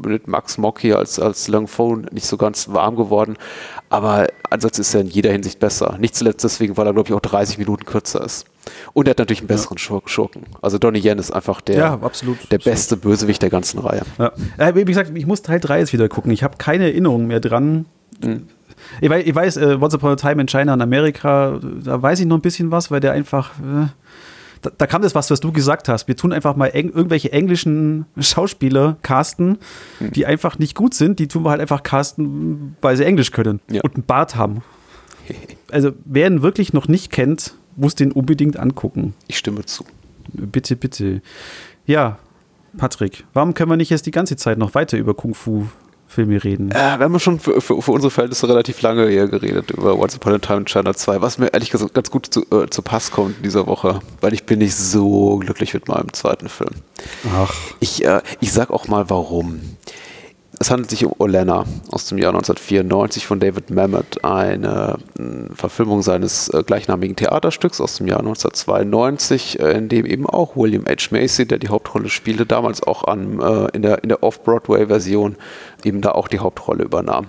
mit 0.05 0.29
Max 0.29 0.59
Mock 0.59 0.85
als, 0.85 1.19
als 1.19 1.49
Lang 1.49 1.67
Phone 1.67 2.07
nicht 2.13 2.27
so 2.27 2.37
ganz 2.37 2.69
warm 2.69 2.97
geworden, 2.97 3.37
aber 3.89 4.29
ansonsten 4.49 4.83
ist 4.83 4.95
er 4.95 5.01
in 5.01 5.09
jeder 5.09 5.33
Hinsicht 5.33 5.59
besser. 5.59 5.97
Nicht 5.99 6.15
zuletzt 6.15 6.45
deswegen, 6.45 6.77
weil 6.77 6.87
er 6.87 6.93
glaube 6.93 7.09
ich 7.09 7.15
auch 7.15 7.21
30 7.21 7.59
Minuten 7.59 7.85
kürzer 7.85 8.25
ist. 8.25 8.47
Und 8.93 9.09
er 9.09 9.11
hat 9.11 9.19
natürlich 9.19 9.41
einen 9.41 9.49
besseren 9.49 9.77
ja. 9.79 10.01
Schurken. 10.07 10.43
Also 10.63 10.79
Donnie 10.79 11.01
Yen 11.01 11.19
ist 11.19 11.31
einfach 11.31 11.61
der, 11.61 11.77
ja, 11.77 11.95
absolut. 12.01 12.39
der 12.51 12.59
beste 12.59 12.97
Bösewicht 12.97 13.43
der 13.43 13.51
ganzen 13.51 13.79
Reihe. 13.81 14.03
Ja. 14.19 14.33
Wie 14.75 14.85
gesagt, 14.85 15.13
ich 15.15 15.27
muss 15.27 15.43
Teil 15.43 15.61
3 15.61 15.81
jetzt 15.81 15.93
wieder 15.93 16.09
gucken. 16.09 16.31
Ich 16.33 16.43
habe 16.43 16.57
keine 16.59 16.85
Erinnerung 16.85 17.27
mehr 17.27 17.41
dran. 17.41 17.87
Mhm. 18.23 18.49
Ich 19.01 19.11
weiß, 19.11 19.25
ich 19.27 19.35
weiß 19.35 19.57
äh, 19.59 19.79
Once 19.81 19.95
Upon 19.95 20.13
a 20.13 20.17
Time 20.17 20.41
in 20.41 20.47
China 20.47 20.75
in 20.75 20.81
Amerika, 20.81 21.59
da 21.83 22.01
weiß 22.01 22.21
ich 22.21 22.27
noch 22.27 22.37
ein 22.37 22.43
bisschen 22.43 22.71
was, 22.71 22.91
weil 22.91 23.01
der 23.01 23.13
einfach. 23.13 23.51
Äh, 23.59 23.89
da, 24.63 24.71
da, 24.77 24.87
kam 24.89 25.03
das 25.03 25.15
was, 25.15 25.31
was 25.31 25.39
du 25.39 25.53
gesagt 25.53 25.89
hast. 25.89 26.09
Wir 26.09 26.17
tun 26.17 26.33
einfach 26.33 26.57
mal 26.57 26.67
eng, 26.69 26.89
irgendwelche 26.89 27.31
englischen 27.31 28.07
Schauspieler 28.19 28.97
casten, 29.03 29.59
mhm. 30.01 30.11
die 30.13 30.27
einfach 30.27 30.59
nicht 30.59 30.75
gut 30.75 30.95
sind. 30.95 31.21
Die 31.21 31.29
tun 31.29 31.45
wir 31.45 31.51
halt 31.51 31.61
einfach 31.61 31.85
casten, 31.85 32.77
weil 32.81 32.97
sie 32.97 33.05
Englisch 33.05 33.31
können 33.31 33.61
ja. 33.71 33.83
und 33.83 33.95
einen 33.95 34.05
Bart 34.05 34.37
haben. 34.37 34.63
Also, 35.71 35.91
wer 36.07 36.27
ihn 36.29 36.41
wirklich 36.41 36.73
noch 36.73 36.89
nicht 36.89 37.13
kennt, 37.13 37.53
muss 37.79 37.95
den 37.95 38.13
unbedingt 38.13 38.59
angucken. 38.59 39.15
Ich 39.27 39.39
stimme 39.39 39.65
zu. 39.65 39.85
Bitte, 40.33 40.77
bitte. 40.77 41.23
Ja, 41.87 42.19
Patrick, 42.77 43.25
warum 43.33 43.55
können 43.55 43.71
wir 43.71 43.77
nicht 43.77 43.91
jetzt 43.91 44.07
die 44.07 44.11
ganze 44.11 44.37
Zeit 44.37 44.59
noch 44.59 44.75
weiter 44.75 44.99
über 44.99 45.15
Kung 45.15 45.35
Fu 45.35 45.67
Filme 46.09 46.43
reden. 46.43 46.71
Äh, 46.71 46.75
wir 46.75 47.01
haben 47.01 47.21
schon 47.21 47.39
für, 47.39 47.61
für, 47.61 47.83
für, 47.83 47.93
unsere 47.93 48.11
Verhältnisse 48.11 48.49
relativ 48.49 48.81
lange 48.81 49.09
hier 49.09 49.29
geredet 49.29 49.71
über 49.71 49.99
Once 49.99 50.17
Upon 50.17 50.33
a 50.33 50.39
Time 50.39 50.61
in 50.61 50.65
China 50.65 50.95
2, 50.95 51.21
was 51.21 51.37
mir 51.37 51.53
ehrlich 51.53 51.69
gesagt 51.69 51.93
ganz 51.93 52.11
gut 52.11 52.27
zu, 52.31 52.47
äh, 52.51 52.69
zu 52.71 52.81
Pass 52.81 53.11
kommt 53.11 53.37
in 53.37 53.43
dieser 53.43 53.67
Woche, 53.67 54.01
weil 54.23 54.33
ich 54.33 54.45
bin 54.45 54.61
nicht 54.61 54.75
so 54.75 55.37
glücklich 55.37 55.75
mit 55.75 55.87
meinem 55.87 56.11
zweiten 56.15 56.49
Film. 56.49 56.71
Ach. 57.31 57.55
Ich, 57.81 58.07
äh, 58.07 58.23
ich 58.41 58.55
sag 58.55 58.71
auch 58.71 58.89
mal 58.89 59.11
warum. 59.11 59.61
Es 60.61 60.73
handelt 60.73 60.91
sich 60.91 61.05
um 61.05 61.15
Olena 61.19 61.65
aus 61.91 62.07
dem 62.07 62.19
Jahr 62.19 62.31
1994 62.31 63.27
von 63.27 63.39
David 63.39 63.71
Mamet, 63.71 64.25
eine 64.25 64.99
äh, 65.17 65.55
Verfilmung 65.55 66.03
seines 66.03 66.49
äh, 66.49 66.65
gleichnamigen 66.65 67.15
Theaterstücks 67.15 67.81
aus 67.81 67.97
dem 67.99 68.09
Jahr 68.09 68.19
1992, 68.19 69.61
äh, 69.61 69.79
in 69.79 69.89
dem 69.89 70.05
eben 70.05 70.27
auch 70.27 70.57
William 70.57 70.85
H. 70.87 71.09
Macy, 71.13 71.47
der 71.47 71.59
die 71.59 71.69
Hauptrolle 71.69 72.09
spielte, 72.09 72.45
damals 72.45 72.83
auch 72.83 73.05
an, 73.05 73.41
in 73.73 73.83
der, 73.83 74.03
in 74.03 74.09
der 74.09 74.23
Off-Broadway-Version 74.23 75.37
eben 75.85 76.01
da 76.01 76.13
auch 76.13 76.27
die 76.27 76.41
Hauptrolle 76.41 76.85
übernahm. 76.85 77.29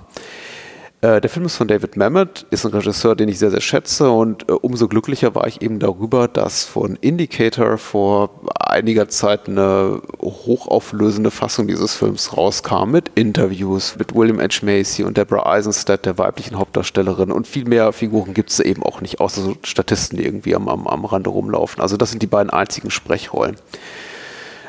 Äh, 1.01 1.21
der 1.21 1.29
Film 1.29 1.45
ist 1.45 1.55
von 1.55 1.69
David 1.69 1.95
Mamet, 1.95 2.45
ist 2.49 2.65
ein 2.65 2.73
Regisseur, 2.73 3.15
den 3.15 3.29
ich 3.29 3.39
sehr, 3.39 3.51
sehr 3.51 3.61
schätze 3.61 4.11
und 4.11 4.49
äh, 4.49 4.51
umso 4.51 4.89
glücklicher 4.89 5.33
war 5.33 5.47
ich 5.47 5.61
eben 5.61 5.79
darüber, 5.79 6.27
dass 6.27 6.65
von 6.65 6.97
Indicator 6.97 7.77
vor 7.77 8.41
einiger 8.59 9.07
Zeit 9.07 9.47
eine 9.47 10.01
hochauflösende 10.21 11.31
Fassung 11.31 11.67
dieses 11.67 11.95
Films 11.95 12.35
rauskam 12.35 12.91
mit 12.91 13.11
Interviews 13.15 13.95
mit 13.97 14.13
William 14.13 14.41
H. 14.41 14.65
Macy 14.65 15.05
und 15.05 15.15
Deborah 15.15 15.49
Eisenstadt, 15.49 16.05
der 16.05 16.17
weiblichen 16.17 16.57
Hauptdarstellerin 16.57 17.31
und 17.31 17.47
viel 17.47 17.65
mehr 17.65 17.93
Figuren 17.93 18.33
gibt 18.33 18.49
es 18.49 18.59
eben 18.59 18.83
auch 18.83 18.99
nicht, 18.99 19.21
außer 19.21 19.41
so 19.41 19.55
Statisten, 19.63 20.17
die 20.17 20.25
irgendwie 20.25 20.53
am, 20.53 20.67
am, 20.67 20.85
am 20.85 21.05
Rande 21.05 21.29
rumlaufen. 21.29 21.81
Also 21.81 21.95
das 21.95 22.11
sind 22.11 22.21
die 22.21 22.27
beiden 22.27 22.49
einzigen 22.49 22.91
Sprechrollen. 22.91 23.55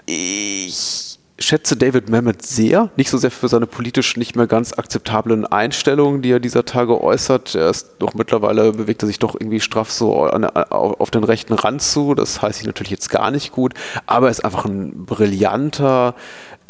Ich 0.06 1.09
schätze 1.40 1.76
David 1.76 2.10
Mamet 2.10 2.42
sehr, 2.42 2.90
nicht 2.96 3.10
so 3.10 3.18
sehr 3.18 3.30
für 3.30 3.48
seine 3.48 3.66
politisch 3.66 4.16
nicht 4.16 4.36
mehr 4.36 4.46
ganz 4.46 4.76
akzeptablen 4.76 5.46
Einstellungen, 5.46 6.22
die 6.22 6.32
er 6.32 6.40
dieser 6.40 6.64
Tage 6.64 7.02
äußert. 7.02 7.54
Er 7.54 7.70
ist 7.70 7.96
doch 7.98 8.14
mittlerweile 8.14 8.72
bewegt 8.72 9.02
er 9.02 9.06
sich 9.06 9.18
doch 9.18 9.34
irgendwie 9.34 9.60
straff 9.60 9.90
so 9.90 10.24
an, 10.24 10.44
auf 10.44 11.10
den 11.10 11.24
rechten 11.24 11.54
Rand 11.54 11.82
zu. 11.82 12.14
Das 12.14 12.42
heißt 12.42 12.60
ich 12.60 12.66
natürlich 12.66 12.90
jetzt 12.90 13.08
gar 13.08 13.30
nicht 13.30 13.52
gut, 13.52 13.74
aber 14.06 14.26
er 14.26 14.30
ist 14.30 14.44
einfach 14.44 14.66
ein 14.66 15.06
brillanter 15.06 16.14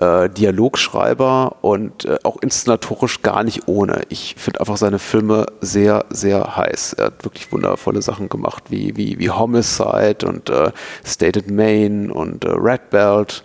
äh, 0.01 0.31
Dialogschreiber 0.31 1.57
und 1.63 2.05
äh, 2.05 2.19
auch 2.23 2.37
inszenatorisch 2.41 3.23
gar 3.23 3.43
nicht 3.43 3.67
ohne. 3.67 4.03
Ich 4.09 4.37
finde 4.39 4.61
einfach 4.61 4.77
seine 4.77 4.99
Filme 4.99 5.47
sehr, 5.61 6.07
sehr 6.11 6.57
heiß. 6.57 6.95
Er 6.95 7.07
hat 7.07 7.25
wirklich 7.25 7.53
wundervolle 7.53 8.03
Sachen 8.03 8.29
gemacht, 8.29 8.65
wie, 8.69 8.97
wie, 8.97 9.19
wie 9.19 9.31
Homicide 9.31 10.27
und 10.27 10.49
äh, 10.49 10.71
Stated 11.05 11.51
Main 11.51 12.11
und 12.11 12.45
äh, 12.45 12.51
Red 12.51 12.91
Belt 12.91 13.43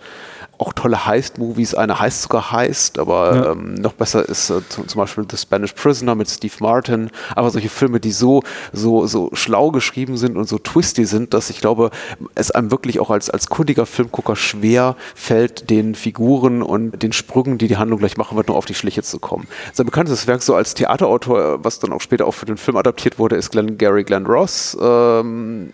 auch 0.58 0.72
tolle 0.72 1.06
Heist-Movies. 1.06 1.74
Eine 1.74 2.00
heißt 2.00 2.22
sogar 2.22 2.52
Heist, 2.52 2.98
aber 2.98 3.34
ja. 3.34 3.52
ähm, 3.52 3.74
noch 3.74 3.92
besser 3.92 4.26
ist 4.26 4.50
äh, 4.50 4.60
zum, 4.68 4.88
zum, 4.88 4.98
Beispiel 4.98 5.24
The 5.30 5.36
Spanish 5.36 5.72
Prisoner 5.72 6.14
mit 6.14 6.30
Steve 6.30 6.54
Martin. 6.60 7.10
Aber 7.34 7.50
solche 7.50 7.68
Filme, 7.68 8.00
die 8.00 8.12
so, 8.12 8.42
so, 8.72 9.06
so 9.06 9.30
schlau 9.34 9.70
geschrieben 9.70 10.16
sind 10.16 10.36
und 10.36 10.48
so 10.48 10.58
twisty 10.58 11.04
sind, 11.04 11.34
dass 11.34 11.50
ich 11.50 11.60
glaube, 11.60 11.90
es 12.34 12.50
einem 12.50 12.70
wirklich 12.70 13.00
auch 13.00 13.10
als, 13.10 13.28
als 13.28 13.48
kundiger 13.48 13.86
Filmgucker 13.86 14.36
schwer 14.36 14.96
fällt, 15.14 15.68
den 15.68 15.94
Figuren 15.94 16.62
und 16.62 17.02
den 17.02 17.12
Sprüngen, 17.12 17.58
die 17.58 17.68
die 17.68 17.76
Handlung 17.76 17.98
gleich 17.98 18.16
machen 18.16 18.36
wird, 18.36 18.48
nur 18.48 18.56
auf 18.56 18.66
die 18.66 18.74
Schliche 18.74 19.02
zu 19.02 19.18
kommen. 19.18 19.46
Sein 19.72 19.86
bekanntestes 19.86 20.26
Werk 20.26 20.42
so 20.42 20.54
als 20.54 20.74
Theaterautor, 20.74 21.40
äh, 21.40 21.64
was 21.64 21.80
dann 21.80 21.92
auch 21.92 22.00
später 22.00 22.26
auch 22.26 22.34
für 22.34 22.46
den 22.46 22.56
Film 22.56 22.76
adaptiert 22.76 23.18
wurde, 23.18 23.36
ist 23.36 23.50
Glenn 23.50 23.76
Gary 23.76 24.04
Glenn 24.04 24.26
Ross. 24.26 24.76
Ähm, 24.80 25.72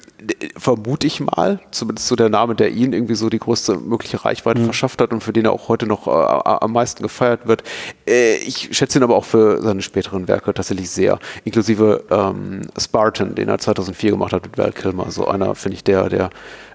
vermute 0.57 1.07
ich 1.07 1.21
mal, 1.21 1.61
zumindest 1.71 2.09
so 2.09 2.17
der 2.17 2.29
Name, 2.29 2.55
der 2.55 2.71
ihn 2.71 2.93
irgendwie 2.93 3.15
so 3.15 3.29
die 3.29 3.39
größte 3.39 3.77
mögliche 3.77 4.25
Reichweite 4.25 4.61
mhm 4.61 4.72
verschafft 4.73 5.01
hat 5.03 5.13
und 5.13 5.23
für 5.23 5.33
den 5.33 5.45
er 5.45 5.53
auch 5.53 5.69
heute 5.69 5.87
noch 5.87 6.07
äh, 6.07 6.11
am 6.11 6.73
meisten 6.73 7.03
gefeiert 7.03 7.47
wird. 7.47 7.63
Äh, 8.09 8.37
ich 8.37 8.71
schätze 8.73 8.99
ihn 8.99 9.03
aber 9.03 9.17
auch 9.17 9.25
für 9.25 9.61
seine 9.61 9.83
späteren 9.83 10.29
Werke 10.29 10.55
tatsächlich 10.55 10.91
sehr, 10.91 11.19
inklusive 11.45 12.05
ähm, 12.11 12.63
Spartan, 12.79 13.35
den 13.35 13.49
er 13.49 13.59
2004 13.59 14.13
gemacht 14.13 14.33
hat 14.33 14.45
mit 14.45 14.57
Val 14.57 14.73
Kilmer. 14.73 15.11
So 15.11 15.29
einer, 15.29 15.55
finde 15.55 15.77
ich, 15.77 15.85
der, 15.85 16.09
der 16.09 16.31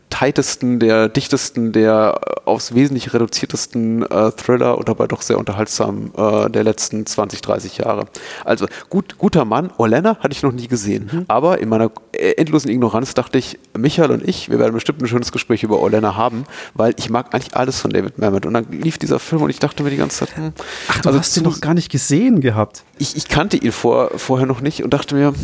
tightesten, 0.09 0.79
der 0.79 1.09
dichtesten, 1.09 1.71
der 1.71 2.19
aufs 2.45 2.73
Wesentliche 2.73 3.13
reduziertesten 3.13 4.03
äh, 4.03 4.31
Thriller 4.31 4.77
und 4.77 4.87
dabei 4.87 5.07
doch 5.07 5.21
sehr 5.21 5.37
unterhaltsam 5.37 6.11
äh, 6.17 6.49
der 6.49 6.63
letzten 6.63 7.05
20, 7.05 7.41
30 7.41 7.77
Jahre. 7.79 8.05
Also 8.45 8.67
gut, 8.89 9.17
guter 9.17 9.45
Mann. 9.45 9.69
Orlena 9.77 10.17
hatte 10.19 10.31
ich 10.31 10.43
noch 10.43 10.53
nie 10.53 10.67
gesehen. 10.67 11.09
Mhm. 11.11 11.25
Aber 11.27 11.59
in 11.59 11.69
meiner 11.69 11.91
äh, 12.13 12.31
endlosen 12.33 12.71
Ignoranz 12.71 13.13
dachte 13.13 13.37
ich, 13.37 13.59
Michael 13.77 14.11
und 14.11 14.27
ich, 14.27 14.49
wir 14.49 14.59
werden 14.59 14.73
bestimmt 14.73 15.01
ein 15.01 15.07
schönes 15.07 15.31
Gespräch 15.31 15.63
über 15.63 15.79
Orlena 15.79 16.15
haben, 16.15 16.45
weil 16.73 16.93
ich 16.97 17.09
mag 17.09 17.33
eigentlich 17.33 17.55
alles 17.55 17.79
von 17.79 17.91
David 17.91 18.17
Mamet. 18.17 18.45
Und 18.45 18.53
dann 18.53 18.65
lief 18.71 18.97
dieser 18.97 19.19
Film 19.19 19.41
und 19.41 19.49
ich 19.49 19.59
dachte 19.59 19.83
mir 19.83 19.89
die 19.89 19.97
ganze 19.97 20.19
Zeit, 20.19 20.37
hm, 20.37 20.53
Ach, 20.87 21.01
du 21.01 21.09
also 21.09 21.19
hast 21.19 21.35
ihn 21.35 21.43
noch 21.43 21.59
gar 21.59 21.73
nicht 21.73 21.91
gesehen 21.91 22.39
gehabt. 22.41 22.83
Ich, 22.97 23.15
ich 23.17 23.27
kannte 23.27 23.57
ihn 23.57 23.71
vor, 23.71 24.11
vorher 24.15 24.47
noch 24.47 24.61
nicht 24.61 24.83
und 24.83 24.93
dachte 24.93 25.15
mir, 25.15 25.27
hm, 25.27 25.35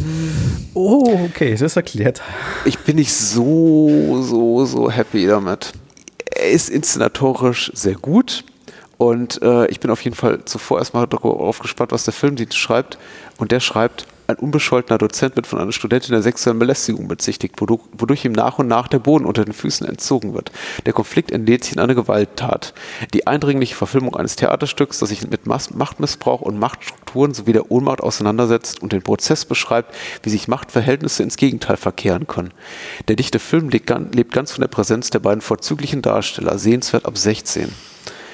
oh, 0.73 1.19
okay, 1.26 1.56
das 1.56 1.76
erklärt. 1.76 2.21
Ich 2.65 2.80
bin 2.80 2.95
nicht 2.95 3.13
so, 3.13 4.21
so 4.23 4.53
so, 4.66 4.92
happy 4.92 5.28
damit. 5.28 5.74
Er 6.36 6.50
ist 6.50 6.70
inszenatorisch 6.70 7.72
sehr 7.74 7.96
gut 7.96 8.44
und 8.98 9.42
äh, 9.42 9.68
ich 9.68 9.80
bin 9.80 9.92
auf 9.92 10.02
jeden 10.04 10.16
Fall 10.16 10.46
zuvor 10.46 10.80
erstmal 10.80 11.08
darauf 11.08 11.60
gespannt, 11.60 11.92
was 11.92 12.06
der 12.06 12.13
Filmdienst 12.13 12.58
schreibt. 12.58 12.98
Und 13.38 13.52
der 13.52 13.60
schreibt, 13.60 14.06
ein 14.28 14.38
unbescholtener 14.38 14.98
Dozent 14.98 15.36
wird 15.36 15.48
von 15.48 15.60
einer 15.60 15.72
Studentin 15.72 16.12
der 16.12 16.22
sexuellen 16.22 16.60
Belästigung 16.60 17.08
bezichtigt, 17.08 17.56
wodurch 17.60 18.26
ihm 18.26 18.32
nach 18.32 18.60
und 18.60 18.68
nach 18.68 18.88
der 18.88 19.00
Boden 19.00 19.26
unter 19.26 19.46
den 19.46 19.54
Füßen 19.54 19.88
entzogen 19.88 20.34
wird. 20.34 20.52
Der 20.86 20.94
Konflikt 20.94 21.32
entlädt 21.32 21.64
sich 21.64 21.74
in 21.74 21.80
eine 21.80 21.96
Gewalttat. 21.96 22.74
Die 23.14 23.28
eindringliche 23.28 23.76
Verfilmung 23.76 24.16
eines 24.16 24.36
Theaterstücks, 24.36 25.00
das 25.00 25.10
sich 25.10 25.28
mit 25.30 25.46
Machtmissbrauch 25.46 26.42
und 26.42 26.60
Machtstrukturen 26.60 27.34
sowie 27.34 27.54
der 27.54 27.72
Ohnmacht 27.72 28.02
auseinandersetzt 28.02 28.82
und 28.82 28.94
den 28.94 29.02
Prozess 29.02 29.46
beschreibt, 29.46 29.94
wie 30.24 30.30
sich 30.30 30.48
Machtverhältnisse 30.48 31.24
ins 31.24 31.38
Gegenteil 31.38 31.78
verkehren 31.78 32.28
können. 32.28 32.52
Der 33.08 33.16
dichte 33.16 33.40
Film 33.40 33.70
lebt 33.70 34.32
ganz 34.32 34.52
von 34.52 34.62
der 34.62 34.68
Präsenz 34.68 35.10
der 35.10 35.20
beiden 35.20 35.42
vorzüglichen 35.42 36.02
Darsteller, 36.02 36.58
sehenswert 36.58 37.06
ab 37.06 37.18
16 37.18 37.74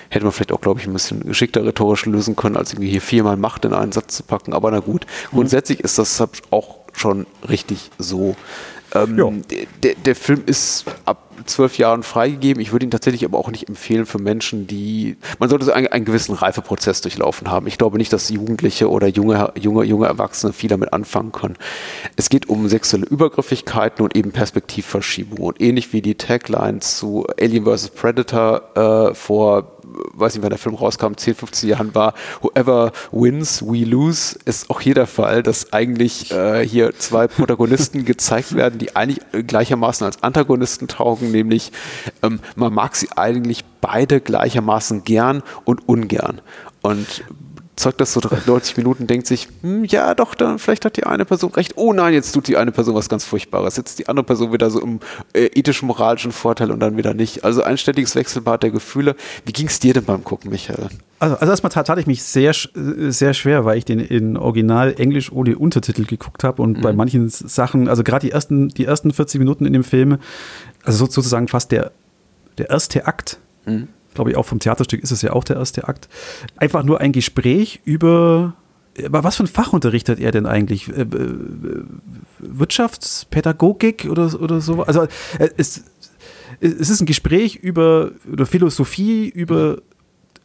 hätte 0.10 0.26
man 0.26 0.32
vielleicht 0.32 0.52
auch, 0.52 0.62
glaube 0.62 0.80
ich, 0.80 0.88
ein 0.88 0.94
bisschen 0.94 1.22
geschickter 1.22 1.66
rhetorisch 1.66 2.06
lösen 2.06 2.36
können, 2.36 2.58
als 2.58 2.74
irgendwie 2.74 2.90
hier 2.90 3.02
viermal 3.02 3.38
Macht 3.38 3.66
in 3.66 3.74
einen 3.74 3.92
Satz 3.92 4.18
zu 4.18 4.24
packen. 4.24 4.54
Aber 4.54 4.72
na 4.72 4.80
gut, 4.80 5.06
mhm. 5.32 5.38
grundsätzlich 5.38 5.80
ist 5.82 5.98
das 5.98 6.24
auch 6.52 6.80
schon 6.94 7.26
richtig 7.48 7.92
so. 7.98 8.36
Ähm, 8.94 9.44
der, 9.84 9.96
der 9.96 10.16
Film 10.16 10.44
ist 10.46 10.86
ab 11.06 11.30
zwölf 11.46 11.78
Jahren 11.78 12.04
freigegeben. 12.04 12.62
Ich 12.62 12.72
würde 12.72 12.86
ihn 12.86 12.92
tatsächlich 12.92 13.26
aber 13.26 13.38
auch 13.38 13.52
nicht 13.52 13.70
empfehlen 13.70 14.06
für 14.06 14.20
Menschen, 14.20 14.68
die. 14.68 15.18
Man 15.38 15.50
sollte 15.50 15.66
so 15.66 15.72
einen, 15.72 15.88
einen, 15.88 16.06
gewissen 16.06 16.34
Reifeprozess 16.36 17.02
durchlaufen 17.02 17.50
haben. 17.50 17.68
Ich 17.68 17.78
glaube 17.78 17.98
nicht, 17.98 18.12
dass 18.12 18.30
Jugendliche 18.30 18.90
oder 18.90 19.08
junge, 19.08 19.52
junge, 19.60 19.84
junge 19.84 20.08
Erwachsene 20.08 20.54
viel 20.54 20.70
damit 20.70 20.94
anfangen 20.94 21.32
können. 21.32 21.56
Es 22.16 22.30
geht 22.30 22.50
um 22.50 22.68
sexuelle 22.68 23.06
Übergriffigkeiten 23.06 24.04
und 24.04 24.16
eben 24.16 24.32
Perspektivverschiebung. 24.32 25.40
Und 25.40 25.62
ähnlich 25.62 25.94
wie 25.94 26.02
die 26.02 26.16
Taglines 26.16 26.98
zu 26.98 27.28
Alien 27.40 27.66
vs. 27.66 27.90
Predator 27.90 29.10
äh, 29.10 29.14
vor 29.14 29.79
weiß 30.14 30.36
nicht, 30.36 30.44
wann 30.44 30.50
der 30.50 30.60
Film 30.60 30.76
rauskam, 30.76 31.14
10, 31.16 31.36
15 31.36 31.70
Jahren 31.70 31.96
war, 31.96 32.14
whoever 32.42 32.92
wins, 33.12 33.62
we 33.62 33.86
lose, 33.86 34.38
ist 34.46 34.70
auch 34.70 34.82
hier 34.82 34.94
der 34.94 35.08
Fall, 35.08 35.44
dass 35.44 35.74
eigentlich 35.74 36.32
äh, 36.32 36.66
hier 36.68 36.94
zwei 36.98 37.28
Protagonisten 37.28 38.06
gezeigt 38.06 38.56
werden, 38.56 38.80
die 38.80 38.96
eigentlich 38.96 39.20
gleichermaßen 39.48 40.06
als 40.06 40.24
Antagonisten 40.24 40.88
taugen, 40.88 41.32
nämlich 41.32 41.72
ähm, 42.24 42.40
man 42.56 42.74
mag 42.74 42.96
sie 42.96 43.10
eigentlich 43.16 43.64
beide 43.82 44.22
gleichermaßen 44.22 45.04
gern 45.04 45.44
und 45.66 45.88
ungern. 45.88 46.42
Und 46.82 47.24
zeugt 47.80 48.02
das 48.02 48.14
so 48.14 48.20
90 48.20 48.78
Minuten, 48.78 49.08
denkt 49.08 49.26
sich, 49.26 49.48
hm, 49.62 49.86
ja 49.86 50.14
doch, 50.14 50.36
dann 50.36 50.60
vielleicht 50.60 50.86
hat 50.86 50.98
die 50.98 51.06
eine 51.06 51.26
Person 51.26 51.52
recht. 51.52 51.74
Oh 51.76 51.94
nein, 51.94 52.14
jetzt 52.14 52.34
tut 52.34 52.48
die 52.48 52.58
eine 52.58 52.72
Person 52.72 52.94
was 52.94 53.08
ganz 53.08 53.24
Furchtbares. 53.24 53.78
Jetzt 53.78 54.00
die 54.00 54.08
andere 54.08 54.26
Person 54.26 54.52
wieder 54.52 54.70
so 54.70 54.82
im 54.82 55.00
äh, 55.34 55.46
ethisch-moralischen 55.46 56.32
Vorteil 56.32 56.72
und 56.72 56.82
dann 56.82 56.98
wieder 56.98 57.14
nicht. 57.14 57.44
Also 57.46 57.64
ein 57.64 57.78
ständiges 57.78 58.16
Wechselbad 58.16 58.64
der 58.64 58.72
Gefühle. 58.72 59.16
Wie 59.46 59.54
ging 59.54 59.68
es 59.68 59.80
dir 59.80 59.94
denn 59.94 60.04
beim 60.04 60.24
Gucken, 60.24 60.52
Michael? 60.52 60.90
Also, 61.20 61.36
also 61.36 61.52
erstmal 61.52 61.72
tat, 61.72 61.88
tat 61.88 61.98
ich 62.00 62.08
mich 62.08 62.22
sehr, 62.24 62.54
sehr 62.54 63.34
schwer, 63.34 63.66
weil 63.66 63.78
ich 63.78 63.86
den 63.86 64.00
in 64.00 64.36
Original 64.36 64.94
Englisch 64.98 65.32
ohne 65.32 65.58
Untertitel 65.58 66.06
geguckt 66.06 66.44
habe 66.44 66.62
und 66.62 66.78
mhm. 66.78 66.82
bei 66.82 66.94
manchen 66.94 67.30
Sachen, 67.30 67.88
also 67.88 68.04
gerade 68.04 68.28
die 68.28 68.32
ersten, 68.32 68.70
die 68.70 68.86
ersten 68.86 69.12
40 69.12 69.40
Minuten 69.40 69.66
in 69.66 69.74
dem 69.74 69.84
Film, 69.84 70.18
also 70.84 71.06
sozusagen 71.06 71.48
fast 71.48 71.72
der, 71.72 71.92
der 72.58 72.70
erste 72.70 73.08
Akt, 73.08 73.40
mhm 73.66 73.88
glaube 74.20 74.32
ich, 74.32 74.38
auch 74.38 74.46
vom 74.46 74.60
Theaterstück 74.60 75.02
ist 75.02 75.12
es 75.12 75.22
ja 75.22 75.32
auch 75.32 75.46
der 75.46 75.56
erste 75.56 75.88
Akt. 75.88 76.10
Einfach 76.58 76.84
nur 76.84 77.00
ein 77.00 77.14
Gespräch 77.14 77.80
über 77.86 78.54
aber 79.06 79.24
was 79.24 79.38
für 79.38 79.44
ein 79.44 79.48
Fach 79.48 79.72
unterrichtet 79.72 80.20
er 80.20 80.32
denn 80.32 80.46
eigentlich? 80.46 80.90
Äh, 80.90 81.06
Wirtschaftspädagogik 82.40 84.08
oder, 84.10 84.42
oder 84.42 84.60
so? 84.60 84.84
Also 84.84 85.04
äh, 85.38 85.48
es, 85.56 85.86
es 86.60 86.90
ist 86.90 87.00
ein 87.00 87.06
Gespräch 87.06 87.56
über, 87.56 88.12
über 88.26 88.46
Philosophie, 88.46 89.30
über 89.30 89.78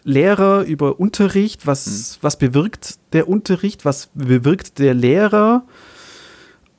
Lehrer, 0.04 0.62
über 0.62 1.00
Unterricht. 1.00 1.66
Was, 1.66 1.86
mhm. 1.86 2.18
was 2.20 2.38
bewirkt 2.38 3.00
der 3.12 3.28
Unterricht? 3.28 3.84
Was 3.84 4.10
bewirkt 4.14 4.78
der 4.78 4.94
Lehrer? 4.94 5.64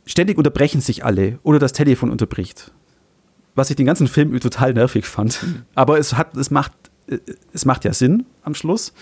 Ständig 0.06 0.38
unterbrechen 0.38 0.80
sich 0.80 1.04
alle 1.04 1.40
oder 1.44 1.60
das 1.60 1.74
Telefon 1.74 2.10
unterbricht 2.10 2.72
was 3.56 3.70
ich 3.70 3.76
den 3.76 3.86
ganzen 3.86 4.08
Film 4.08 4.38
total 4.40 4.74
nervig 4.74 5.06
fand. 5.06 5.42
Mhm. 5.42 5.62
Aber 5.74 5.98
es 5.98 6.14
hat, 6.14 6.36
es 6.38 6.52
macht, 6.52 6.74
es 7.54 7.66
macht 7.66 7.86
ja 7.86 7.94
Sinn 7.94 8.26
am 8.44 8.54
Schluss. 8.54 8.94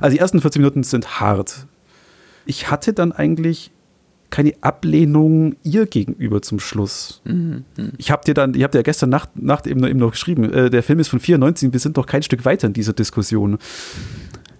Also 0.00 0.14
die 0.14 0.20
ersten 0.20 0.40
40 0.40 0.60
Minuten 0.60 0.82
sind 0.82 1.20
hart. 1.20 1.66
Ich 2.44 2.70
hatte 2.70 2.92
dann 2.92 3.12
eigentlich 3.12 3.70
keine 4.30 4.54
Ablehnung 4.60 5.56
ihr 5.62 5.86
gegenüber 5.86 6.40
zum 6.40 6.60
Schluss. 6.60 7.20
Mhm. 7.24 7.64
Ich 7.98 8.10
habe 8.10 8.24
dir 8.24 8.34
dann, 8.34 8.54
ihr 8.54 8.64
habt 8.64 8.74
ja 8.74 8.82
gestern 8.82 9.10
Nacht, 9.10 9.30
Nacht 9.36 9.66
eben, 9.66 9.84
eben 9.84 9.98
noch 9.98 10.12
geschrieben, 10.12 10.52
äh, 10.52 10.70
der 10.70 10.82
Film 10.82 11.00
ist 11.00 11.08
von 11.08 11.20
94, 11.20 11.72
wir 11.72 11.80
sind 11.80 11.96
doch 11.96 12.06
kein 12.06 12.22
Stück 12.22 12.44
weiter 12.44 12.68
in 12.68 12.72
dieser 12.72 12.92
Diskussion. 12.92 13.58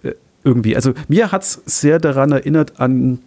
Äh, 0.03 0.13
irgendwie. 0.43 0.75
Also 0.75 0.93
mir 1.07 1.31
hat 1.31 1.43
es 1.43 1.61
sehr 1.65 1.99
daran 1.99 2.31
erinnert 2.31 2.79
an, 2.79 3.19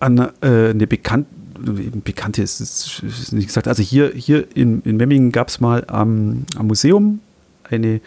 an 0.00 0.18
äh, 0.40 0.70
eine 0.70 0.86
bekannte 0.86 1.28
bekannte 1.58 2.42
ist, 2.42 2.60
ist, 2.60 3.02
ist 3.02 3.32
nicht 3.32 3.48
gesagt. 3.48 3.68
Also 3.68 3.82
hier, 3.82 4.12
hier 4.14 4.46
in, 4.56 4.82
in 4.82 4.96
Memmingen 4.96 5.32
gab 5.32 5.48
es 5.48 5.60
mal 5.60 5.84
am, 5.88 6.44
am, 6.56 6.66
Museum 6.66 7.20
eine 7.64 8.00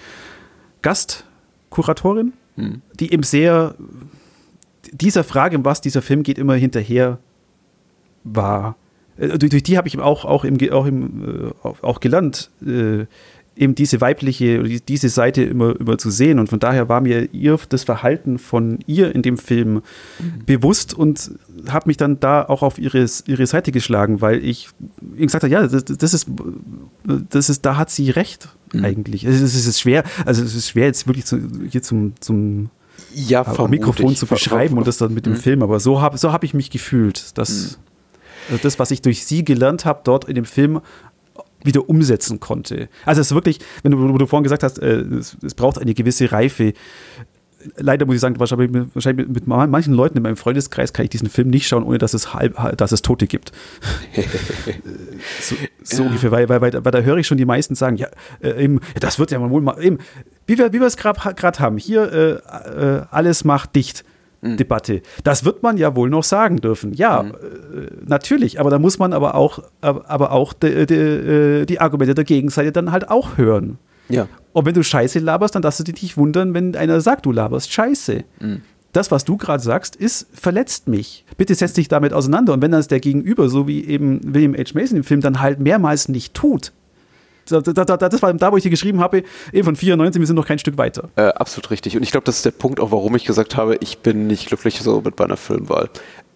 Gastkuratorin, 0.81 2.33
hm. 2.55 2.81
die 2.99 3.13
eben 3.13 3.23
sehr 3.23 3.75
dieser 4.91 5.23
Frage, 5.23 5.63
was 5.63 5.81
dieser 5.81 6.01
Film 6.01 6.23
geht, 6.23 6.37
immer 6.37 6.55
hinterher 6.55 7.19
war. 8.23 8.75
Äh, 9.17 9.37
durch, 9.37 9.51
durch, 9.51 9.63
die 9.63 9.77
habe 9.77 9.87
ich 9.87 9.97
auch, 9.99 10.25
auch, 10.25 10.43
im, 10.43 10.57
auch, 10.71 10.85
im, 10.85 11.51
äh, 11.63 11.67
auch 11.81 11.99
gelernt, 11.99 12.51
äh, 12.65 13.05
eben 13.55 13.75
diese 13.75 13.99
weibliche, 13.99 14.63
diese 14.79 15.09
Seite 15.09 15.43
immer, 15.43 15.77
immer 15.79 15.97
zu 15.97 16.09
sehen. 16.09 16.39
Und 16.39 16.47
von 16.47 16.59
daher 16.59 16.87
war 16.87 17.01
mir 17.01 17.33
ihr 17.33 17.59
das 17.69 17.83
Verhalten 17.83 18.39
von 18.39 18.79
ihr 18.87 19.13
in 19.13 19.21
dem 19.21 19.37
Film 19.37 19.73
mhm. 19.73 20.45
bewusst 20.45 20.93
und 20.93 21.31
habe 21.67 21.89
mich 21.89 21.97
dann 21.97 22.19
da 22.19 22.43
auch 22.43 22.63
auf 22.63 22.79
ihre, 22.79 23.05
ihre 23.27 23.45
Seite 23.45 23.71
geschlagen, 23.71 24.21
weil 24.21 24.43
ich 24.43 24.69
gesagt 25.17 25.43
habe, 25.43 25.53
ja, 25.53 25.67
das, 25.67 25.83
das, 25.83 26.13
ist, 26.13 26.27
das 27.29 27.49
ist, 27.49 27.65
da 27.65 27.75
hat 27.75 27.89
sie 27.89 28.09
recht 28.09 28.49
mhm. 28.73 28.85
eigentlich. 28.85 29.25
Es 29.25 29.41
ist, 29.41 29.55
es 29.55 29.67
ist 29.67 29.81
schwer, 29.81 30.03
also 30.25 30.43
es 30.43 30.55
ist 30.55 30.69
schwer 30.69 30.85
jetzt 30.85 31.07
wirklich 31.07 31.25
zu, 31.25 31.39
hier 31.69 31.83
zum, 31.83 32.13
zum 32.21 32.69
ja, 33.13 33.43
Mikrofon 33.67 34.15
zu 34.15 34.27
beschreiben 34.27 34.77
und 34.77 34.87
das 34.87 34.97
dann 34.97 35.13
mit 35.13 35.25
dem 35.25 35.33
mhm. 35.33 35.37
Film, 35.37 35.63
aber 35.63 35.79
so 35.79 36.01
habe 36.01 36.17
so 36.17 36.31
hab 36.31 36.43
ich 36.43 36.53
mich 36.53 36.69
gefühlt, 36.69 37.37
dass 37.37 37.77
mhm. 37.77 37.83
also 38.51 38.63
das, 38.63 38.79
was 38.79 38.91
ich 38.91 39.01
durch 39.01 39.25
sie 39.25 39.43
gelernt 39.43 39.83
habe, 39.83 40.01
dort 40.05 40.25
in 40.25 40.35
dem 40.35 40.45
Film 40.45 40.79
wieder 41.63 41.89
umsetzen 41.89 42.39
konnte. 42.39 42.89
Also 43.05 43.21
es 43.21 43.27
ist 43.27 43.35
wirklich, 43.35 43.59
wenn 43.83 43.91
du, 43.91 44.17
du 44.17 44.25
vorhin 44.25 44.43
gesagt 44.43 44.63
hast, 44.63 44.79
äh, 44.79 45.01
es, 45.01 45.37
es, 45.43 45.55
braucht 45.55 45.79
eine 45.79 45.93
gewisse 45.93 46.31
Reife. 46.31 46.73
Leider 47.77 48.05
muss 48.07 48.15
ich 48.15 48.21
sagen, 48.21 48.39
wahrscheinlich, 48.39 48.71
wahrscheinlich 48.93 49.27
mit 49.27 49.45
manchen 49.45 49.93
Leuten 49.93 50.17
in 50.17 50.23
meinem 50.23 50.37
Freundeskreis 50.37 50.93
kann 50.93 51.03
ich 51.03 51.11
diesen 51.11 51.29
Film 51.29 51.49
nicht 51.49 51.67
schauen, 51.67 51.83
ohne 51.83 51.99
dass 51.99 52.15
es 52.15 52.33
halb, 52.33 52.55
dass 52.77 52.91
es 52.91 53.03
Tote 53.03 53.27
gibt. 53.27 53.51
so, 55.41 55.55
so 55.83 56.01
ja. 56.01 56.07
ungefähr, 56.07 56.31
weil, 56.31 56.49
weil, 56.49 56.61
weil, 56.61 56.73
weil, 56.73 56.91
da 56.91 57.01
höre 57.01 57.17
ich 57.17 57.27
schon 57.27 57.37
die 57.37 57.45
meisten 57.45 57.75
sagen, 57.75 57.97
ja, 57.97 58.07
äh, 58.41 58.63
eben, 58.63 58.79
das 58.99 59.19
wird 59.19 59.29
ja 59.29 59.39
wohl 59.47 59.61
mal, 59.61 59.81
eben, 59.83 59.99
wie 60.47 60.57
wir, 60.57 60.73
wie 60.73 60.79
wir 60.79 60.87
es 60.87 60.97
gerade 60.97 61.59
haben, 61.59 61.77
hier 61.77 62.11
äh, 62.11 62.97
äh, 62.97 63.03
alles 63.11 63.43
macht 63.43 63.75
dicht. 63.75 64.03
Mhm. 64.41 64.57
Debatte. 64.57 65.01
Das 65.23 65.45
wird 65.45 65.63
man 65.63 65.77
ja 65.77 65.95
wohl 65.95 66.09
noch 66.09 66.23
sagen 66.23 66.57
dürfen. 66.57 66.93
Ja, 66.93 67.23
mhm. 67.23 67.31
äh, 67.31 67.35
natürlich, 68.05 68.59
aber 68.59 68.69
da 68.69 68.79
muss 68.79 68.99
man 68.99 69.13
aber 69.13 69.35
auch, 69.35 69.59
aber 69.81 70.31
auch 70.31 70.53
die, 70.53 70.85
die, 70.85 70.93
äh, 70.95 71.65
die, 71.65 71.79
Argumente 71.79 72.15
der 72.15 72.23
Gegenseite 72.23 72.71
dann 72.71 72.91
halt 72.91 73.09
auch 73.09 73.37
hören. 73.37 73.77
Ja. 74.09 74.27
Und 74.53 74.65
wenn 74.65 74.73
du 74.73 74.83
Scheiße 74.83 75.19
laberst, 75.19 75.55
dann 75.55 75.61
darfst 75.61 75.79
du 75.79 75.83
dich 75.83 76.01
nicht 76.01 76.17
wundern, 76.17 76.53
wenn 76.53 76.75
einer 76.75 77.01
sagt, 77.01 77.25
du 77.25 77.31
laberst 77.31 77.71
Scheiße. 77.71 78.23
Mhm. 78.39 78.61
Das, 78.93 79.09
was 79.09 79.23
du 79.23 79.37
gerade 79.37 79.63
sagst, 79.63 79.95
ist, 79.95 80.27
verletzt 80.33 80.87
mich. 80.87 81.23
Bitte 81.37 81.55
setz 81.55 81.73
dich 81.73 81.87
damit 81.87 82.11
auseinander. 82.11 82.53
Und 82.53 82.61
wenn 82.61 82.71
das 82.71 82.89
der 82.89 82.99
Gegenüber, 82.99 83.47
so 83.47 83.67
wie 83.67 83.85
eben 83.85 84.19
William 84.33 84.53
H. 84.53 84.73
Mason 84.73 84.97
im 84.97 85.03
Film, 85.05 85.21
dann 85.21 85.39
halt 85.39 85.59
mehrmals 85.59 86.09
nicht 86.09 86.33
tut, 86.33 86.73
da, 87.59 87.83
da, 87.85 87.97
das 87.97 88.21
war 88.21 88.33
da, 88.33 88.51
wo 88.51 88.57
ich 88.57 88.63
dir 88.63 88.69
geschrieben 88.69 88.99
habe, 88.99 89.23
eben 89.51 89.65
von 89.65 89.75
94, 89.75 90.19
wir 90.19 90.27
sind 90.27 90.35
noch 90.35 90.47
kein 90.47 90.59
Stück 90.59 90.77
weiter. 90.77 91.09
Äh, 91.15 91.23
absolut 91.23 91.71
richtig. 91.71 91.97
Und 91.97 92.03
ich 92.03 92.11
glaube, 92.11 92.23
das 92.23 92.37
ist 92.37 92.45
der 92.45 92.51
Punkt 92.51 92.79
auch, 92.79 92.91
warum 92.91 93.15
ich 93.15 93.25
gesagt 93.25 93.57
habe, 93.57 93.77
ich 93.81 93.99
bin 93.99 94.27
nicht 94.27 94.47
glücklich 94.47 94.79
so 94.81 95.01
mit 95.01 95.19
meiner 95.19 95.37
Filmwahl 95.37 95.89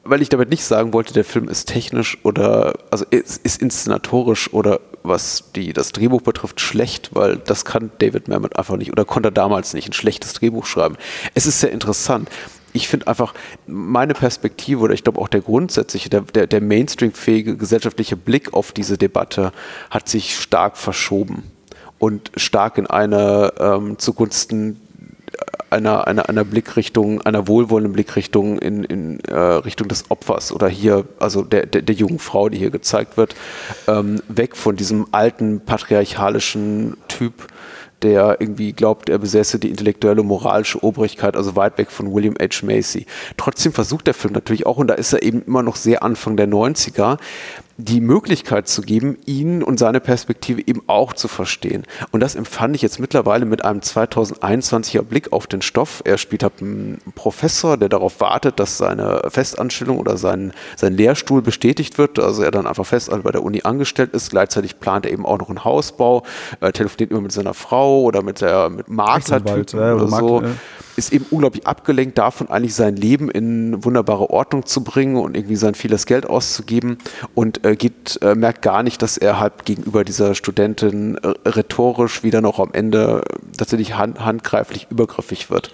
weil 0.06 0.22
ich 0.22 0.30
damit 0.30 0.52
nicht 0.52 0.64
sagen 0.64 0.94
wollte, 0.94 1.14
der 1.14 1.26
Film 1.26 1.50
ist 1.50 1.66
technisch 1.66 2.20
oder 2.24 2.76
also 2.92 3.06
ist, 3.10 3.44
ist 3.44 3.62
inszenatorisch 3.62 4.54
oder 4.54 4.80
was 5.04 5.52
die, 5.56 5.74
das 5.74 5.92
Drehbuch 5.92 6.22
betrifft 6.22 6.62
schlecht, 6.62 7.10
weil 7.14 7.38
das 7.38 7.66
kann 7.66 7.92
David 7.98 8.28
Mamet 8.28 8.58
einfach 8.58 8.78
nicht 8.78 8.92
oder 8.92 9.04
konnte 9.04 9.32
damals 9.32 9.74
nicht 9.74 9.90
ein 9.90 9.94
schlechtes 9.94 10.34
Drehbuch 10.34 10.68
schreiben. 10.68 10.96
Es 11.34 11.48
ist 11.48 11.60
sehr 11.60 11.72
interessant. 11.72 12.30
Ich 12.76 12.90
finde 12.90 13.08
einfach 13.08 13.34
meine 13.68 14.14
Perspektive 14.14 14.82
oder 14.82 14.94
ich 14.94 15.04
glaube 15.06 15.22
auch 15.22 15.30
der 15.30 15.40
grundsätzliche, 15.40 16.10
der, 16.10 16.22
der, 16.22 16.46
der 16.46 16.60
Mainstream-fähige 16.60 17.56
gesellschaftliche 17.56 18.18
Blick 18.18 18.54
auf 18.54 18.74
diese 18.74 18.98
Debatte 18.98 19.54
hat 19.90 20.10
sich 20.10 20.38
stark 20.38 20.76
verschoben 20.76 21.44
und 22.00 22.32
stark 22.36 22.78
in 22.78 22.86
eine 22.86 23.54
ähm, 23.60 23.98
zugunsten 23.98 24.82
einer, 25.70 26.08
einer, 26.08 26.30
einer 26.30 26.44
Blickrichtung, 26.44 27.22
einer 27.22 27.48
wohlwollenden 27.48 27.94
Blickrichtung 27.94 28.60
in, 28.60 28.84
in 28.84 29.20
äh, 29.22 29.36
Richtung 29.36 29.88
des 29.88 30.10
Opfers 30.10 30.52
oder 30.52 30.68
hier, 30.68 31.06
also 31.20 31.44
der, 31.44 31.66
der, 31.66 31.82
der 31.82 31.96
jungen 31.96 32.20
Frau, 32.20 32.50
die 32.50 32.58
hier 32.58 32.72
gezeigt 32.72 33.18
wird, 33.18 33.36
ähm, 33.88 34.22
weg 34.28 34.56
von 34.56 34.76
diesem 34.76 35.08
alten 35.12 35.62
patriarchalischen 35.62 36.98
Typ, 37.08 37.48
der 38.02 38.38
irgendwie 38.40 38.74
glaubt, 38.74 39.10
er 39.10 39.18
besäße 39.18 39.58
die 39.58 39.70
intellektuelle, 39.70 40.24
moralische 40.24 40.84
Obrigkeit, 40.84 41.36
also 41.36 41.56
weit 41.56 41.78
weg 41.78 41.90
von 41.90 42.14
William 42.14 42.36
H. 42.40 42.66
Macy. 42.66 43.06
Trotzdem 43.38 43.74
versucht 43.74 44.08
der 44.08 44.14
Film 44.14 44.34
natürlich 44.34 44.66
auch, 44.66 44.78
und 44.78 44.88
da 44.88 44.94
ist 44.94 45.14
er 45.14 45.24
eben 45.24 45.42
immer 45.42 45.64
noch 45.64 45.76
sehr 45.76 46.04
Anfang 46.04 46.38
der 46.38 46.48
90er, 46.48 47.18
die 47.78 48.00
Möglichkeit 48.00 48.70
zu 48.70 48.82
geben, 48.82 49.18
ihn 49.26 49.62
und 49.62 49.80
seine 49.80 50.00
Perspektive 50.00 50.62
eben 50.66 50.82
auch 50.88 51.14
zu 51.14 51.28
verstehen. 51.28 51.84
Und 52.12 52.22
das 52.22 52.36
empfand 52.36 52.76
ich 52.76 52.82
jetzt 52.82 53.00
mittlerweile 53.00 53.46
mit 53.46 53.66
einem 53.66 53.82
2021er 53.82 55.02
Blick 55.02 55.34
auf 55.34 55.46
den 55.46 55.62
Stoff. 55.62 56.02
Er 56.06 56.18
spielt 56.18 56.44
halt 56.44 56.62
einen 56.62 57.02
Professor, 57.16 57.76
der 57.76 57.90
darauf 57.90 58.22
wartet, 58.22 58.60
dass 58.60 58.78
seine 58.78 59.22
Festanstellung 59.30 60.00
oder 60.00 60.16
sein, 60.18 60.54
sein 60.78 60.94
Lehrstuhl 60.94 61.42
bestätigt 61.42 61.98
wird. 61.98 62.18
Also 62.18 62.44
er 62.44 62.52
dann 62.52 62.66
einfach 62.66 62.86
fest 62.86 63.12
bei 63.24 63.32
der 63.32 63.44
Uni 63.44 63.62
angestellt 63.64 64.14
ist. 64.14 64.30
Gleichzeitig 64.30 64.80
plant 64.80 65.06
er 65.06 65.12
eben 65.12 65.26
auch 65.26 65.38
noch 65.38 65.50
einen 65.50 65.66
Hausbau, 65.66 66.24
äh, 66.62 66.72
telefoniert 66.72 67.12
immer 67.12 67.22
mit 67.22 67.34
seiner 67.34 67.54
Frau 67.54 68.04
oder 68.04 68.24
mit 68.24 68.40
der 68.40 68.70
mit 68.70 68.88
Makler 68.88 69.42
äh, 69.46 69.52
oder, 69.52 69.96
oder 69.96 70.08
so. 70.08 70.42
Markt, 70.42 70.58
ist 70.96 71.14
eben 71.14 71.26
unglaublich 71.30 71.68
abgelenkt 71.68 72.18
davon, 72.18 72.50
eigentlich 72.50 72.76
sein 72.76 72.96
Leben 72.96 73.30
in 73.30 73.84
wunderbare 73.84 74.30
Ordnung 74.30 74.66
zu 74.66 74.84
bringen 74.84 75.18
und 75.18 75.36
irgendwie 75.36 75.56
sein 75.56 75.76
vieles 75.76 76.06
Geld 76.06 76.26
auszugeben 76.26 76.98
und 77.34 77.66
äh, 77.66 77.76
geht, 77.76 78.20
äh, 78.22 78.36
merkt 78.36 78.62
gar 78.62 78.84
nicht, 78.84 79.02
dass 79.02 79.18
er 79.18 79.40
halt 79.40 79.66
gegenüber 79.66 80.04
dieser 80.04 80.36
Studentin 80.36 81.18
äh, 81.18 81.50
rhetorisch 81.50 82.24
wieder 82.24 82.42
noch 82.42 82.60
am 82.60 82.70
Ende 82.74 83.24
tatsächlich 83.58 83.96
hand, 83.96 84.24
handgreiflich 84.24 84.88
übergriffig 84.90 85.50
wird. 85.50 85.72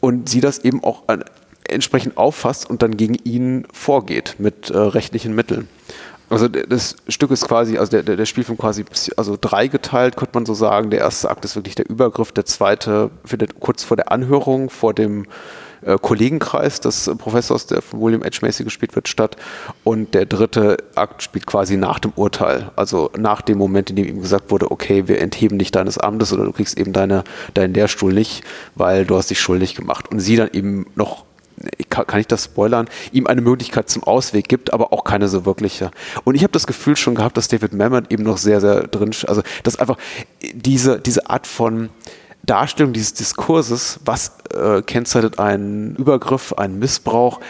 Und 0.00 0.28
sie 0.28 0.40
das 0.40 0.58
eben 0.60 0.82
auch 0.82 1.04
entsprechend 1.68 2.16
auffasst 2.16 2.68
und 2.68 2.82
dann 2.82 2.96
gegen 2.96 3.14
ihn 3.14 3.66
vorgeht 3.72 4.36
mit 4.38 4.70
äh, 4.70 4.78
rechtlichen 4.78 5.34
Mitteln. 5.34 5.68
Also 6.30 6.48
das 6.48 6.96
Stück 7.08 7.30
ist 7.30 7.46
quasi, 7.46 7.78
also 7.78 7.90
der, 7.90 8.02
der, 8.02 8.16
der 8.16 8.26
Spielfilm 8.26 8.58
quasi 8.58 8.84
also 9.16 9.36
dreigeteilt, 9.40 10.16
könnte 10.16 10.34
man 10.34 10.46
so 10.46 10.54
sagen. 10.54 10.90
Der 10.90 11.00
erste 11.00 11.30
Akt 11.30 11.44
ist 11.44 11.56
wirklich 11.56 11.74
der 11.74 11.88
Übergriff, 11.88 12.32
der 12.32 12.44
zweite 12.44 13.10
findet 13.24 13.60
kurz 13.60 13.82
vor 13.82 13.96
der 13.96 14.12
Anhörung, 14.12 14.68
vor 14.68 14.92
dem 14.92 15.26
äh, 15.82 15.96
Kollegenkreis 16.00 16.80
des 16.80 17.10
Professors, 17.18 17.66
der 17.66 17.82
von 17.82 18.00
William 18.00 18.22
H. 18.22 18.40
Macy 18.42 18.64
gespielt 18.64 18.94
wird, 18.94 19.08
statt. 19.08 19.36
Und 19.84 20.14
der 20.14 20.26
dritte 20.26 20.76
Akt 20.94 21.22
spielt 21.22 21.46
quasi 21.46 21.76
nach 21.76 21.98
dem 21.98 22.12
Urteil, 22.14 22.70
also 22.76 23.10
nach 23.16 23.40
dem 23.40 23.58
Moment, 23.58 23.90
in 23.90 23.96
dem 23.96 24.06
ihm 24.06 24.20
gesagt 24.20 24.50
wurde, 24.50 24.70
okay, 24.70 25.08
wir 25.08 25.20
entheben 25.20 25.58
dich 25.58 25.70
deines 25.70 25.98
Amtes 25.98 26.32
oder 26.32 26.44
du 26.44 26.52
kriegst 26.52 26.76
eben 26.76 26.92
deine, 26.92 27.24
deinen 27.54 27.74
Lehrstuhl 27.74 28.12
nicht, 28.12 28.42
weil 28.74 29.04
du 29.04 29.16
hast 29.16 29.30
dich 29.30 29.40
schuldig 29.40 29.74
gemacht. 29.74 30.10
Und 30.10 30.20
sie 30.20 30.36
dann 30.36 30.50
eben 30.52 30.86
noch 30.94 31.24
kann 31.88 32.20
ich 32.20 32.26
das 32.26 32.44
spoilern, 32.44 32.88
ihm 33.12 33.26
eine 33.26 33.40
Möglichkeit 33.40 33.88
zum 33.88 34.04
Ausweg 34.04 34.48
gibt, 34.48 34.72
aber 34.72 34.92
auch 34.92 35.04
keine 35.04 35.28
so 35.28 35.44
wirkliche. 35.44 35.90
Und 36.24 36.34
ich 36.34 36.42
habe 36.42 36.52
das 36.52 36.66
Gefühl 36.66 36.96
schon 36.96 37.14
gehabt, 37.14 37.36
dass 37.36 37.48
David 37.48 37.72
Mamet 37.72 38.12
eben 38.12 38.22
noch 38.22 38.38
sehr, 38.38 38.60
sehr 38.60 38.86
drin, 38.86 39.10
also 39.26 39.42
dass 39.62 39.76
einfach 39.76 39.96
diese, 40.52 41.00
diese 41.00 41.28
Art 41.28 41.46
von 41.46 41.90
Darstellung 42.44 42.92
dieses 42.92 43.14
Diskurses, 43.14 44.00
was 44.04 44.32
äh, 44.54 44.80
kennzeichnet 44.82 45.38
einen 45.38 45.96
Übergriff, 45.96 46.54
einen 46.54 46.78
Missbrauch, 46.78 47.40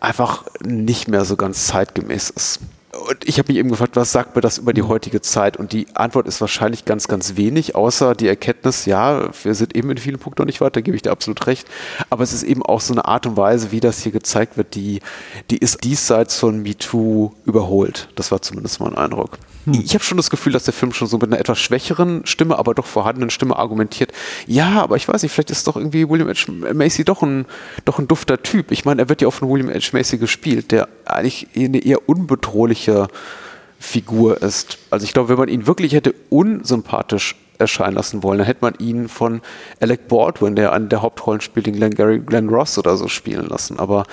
einfach 0.00 0.44
nicht 0.64 1.08
mehr 1.08 1.24
so 1.24 1.36
ganz 1.36 1.66
zeitgemäß 1.66 2.30
ist 2.30 2.60
und 3.08 3.28
ich 3.28 3.38
habe 3.38 3.52
mich 3.52 3.58
eben 3.58 3.70
gefragt, 3.70 3.96
was 3.96 4.12
sagt 4.12 4.34
mir 4.34 4.42
das 4.42 4.58
über 4.58 4.72
die 4.72 4.82
heutige 4.82 5.20
Zeit? 5.20 5.56
Und 5.56 5.72
die 5.72 5.86
Antwort 5.94 6.26
ist 6.26 6.40
wahrscheinlich 6.40 6.84
ganz, 6.84 7.08
ganz 7.08 7.36
wenig, 7.36 7.74
außer 7.74 8.14
die 8.14 8.28
Erkenntnis, 8.28 8.86
ja, 8.86 9.30
wir 9.42 9.54
sind 9.54 9.76
eben 9.76 9.90
in 9.90 9.98
vielen 9.98 10.18
Punkten 10.18 10.42
noch 10.42 10.46
nicht 10.46 10.60
weiter, 10.60 10.82
gebe 10.82 10.96
ich 10.96 11.02
dir 11.02 11.10
absolut 11.10 11.46
recht. 11.46 11.66
Aber 12.10 12.22
es 12.22 12.32
ist 12.32 12.42
eben 12.42 12.62
auch 12.62 12.80
so 12.80 12.92
eine 12.94 13.04
Art 13.04 13.26
und 13.26 13.36
Weise, 13.36 13.72
wie 13.72 13.80
das 13.80 14.02
hier 14.02 14.12
gezeigt 14.12 14.56
wird, 14.56 14.74
die, 14.74 15.00
die 15.50 15.58
ist 15.58 15.84
diesseits 15.84 16.38
von 16.38 16.62
MeToo 16.62 17.32
überholt. 17.44 18.08
Das 18.14 18.32
war 18.32 18.42
zumindest 18.42 18.80
mein 18.80 18.94
Eindruck. 18.94 19.38
Hm. 19.66 19.82
Ich 19.84 19.94
habe 19.94 20.04
schon 20.04 20.16
das 20.16 20.30
Gefühl, 20.30 20.52
dass 20.52 20.64
der 20.64 20.72
Film 20.72 20.92
schon 20.92 21.08
so 21.08 21.18
mit 21.18 21.30
einer 21.30 21.38
etwas 21.38 21.58
schwächeren 21.58 22.24
Stimme, 22.24 22.58
aber 22.58 22.74
doch 22.74 22.86
vorhandenen 22.86 23.30
Stimme 23.30 23.56
argumentiert. 23.56 24.12
Ja, 24.46 24.80
aber 24.82 24.96
ich 24.96 25.06
weiß 25.06 25.22
nicht, 25.22 25.32
vielleicht 25.32 25.50
ist 25.50 25.66
doch 25.66 25.76
irgendwie 25.76 26.08
William 26.08 26.28
H. 26.28 26.72
Macy 26.72 27.04
doch 27.04 27.22
ein, 27.22 27.46
doch 27.84 27.98
ein 27.98 28.08
dufter 28.08 28.42
Typ. 28.42 28.70
Ich 28.70 28.84
meine, 28.84 29.02
er 29.02 29.08
wird 29.08 29.20
ja 29.22 29.28
auch 29.28 29.34
von 29.34 29.50
William 29.50 29.68
H. 29.68 29.90
Macy 29.92 30.18
gespielt, 30.18 30.70
der 30.70 30.88
eigentlich 31.04 31.48
eine 31.56 31.84
eher 31.84 32.08
unbedrohliche 32.08 33.08
Figur 33.78 34.40
ist. 34.42 34.78
Also 34.90 35.04
ich 35.04 35.12
glaube, 35.12 35.28
wenn 35.28 35.38
man 35.38 35.48
ihn 35.48 35.66
wirklich 35.66 35.92
hätte 35.92 36.14
unsympathisch 36.30 37.34
erscheinen 37.58 37.94
lassen 37.94 38.22
wollen. 38.22 38.38
Dann 38.38 38.46
hätte 38.46 38.60
man 38.62 38.74
ihn 38.78 39.08
von 39.08 39.40
Alec 39.80 40.08
Baldwin, 40.08 40.56
der 40.56 40.72
eine 40.72 40.86
der 40.86 41.02
Hauptrollen 41.02 41.40
spielt, 41.40 41.66
den 41.66 41.74
Glenn, 41.74 41.94
Gary, 41.94 42.18
Glenn 42.20 42.48
Ross 42.48 42.78
oder 42.78 42.96
so 42.96 43.08
spielen 43.08 43.46
lassen. 43.46 43.78
Aber 43.78 44.04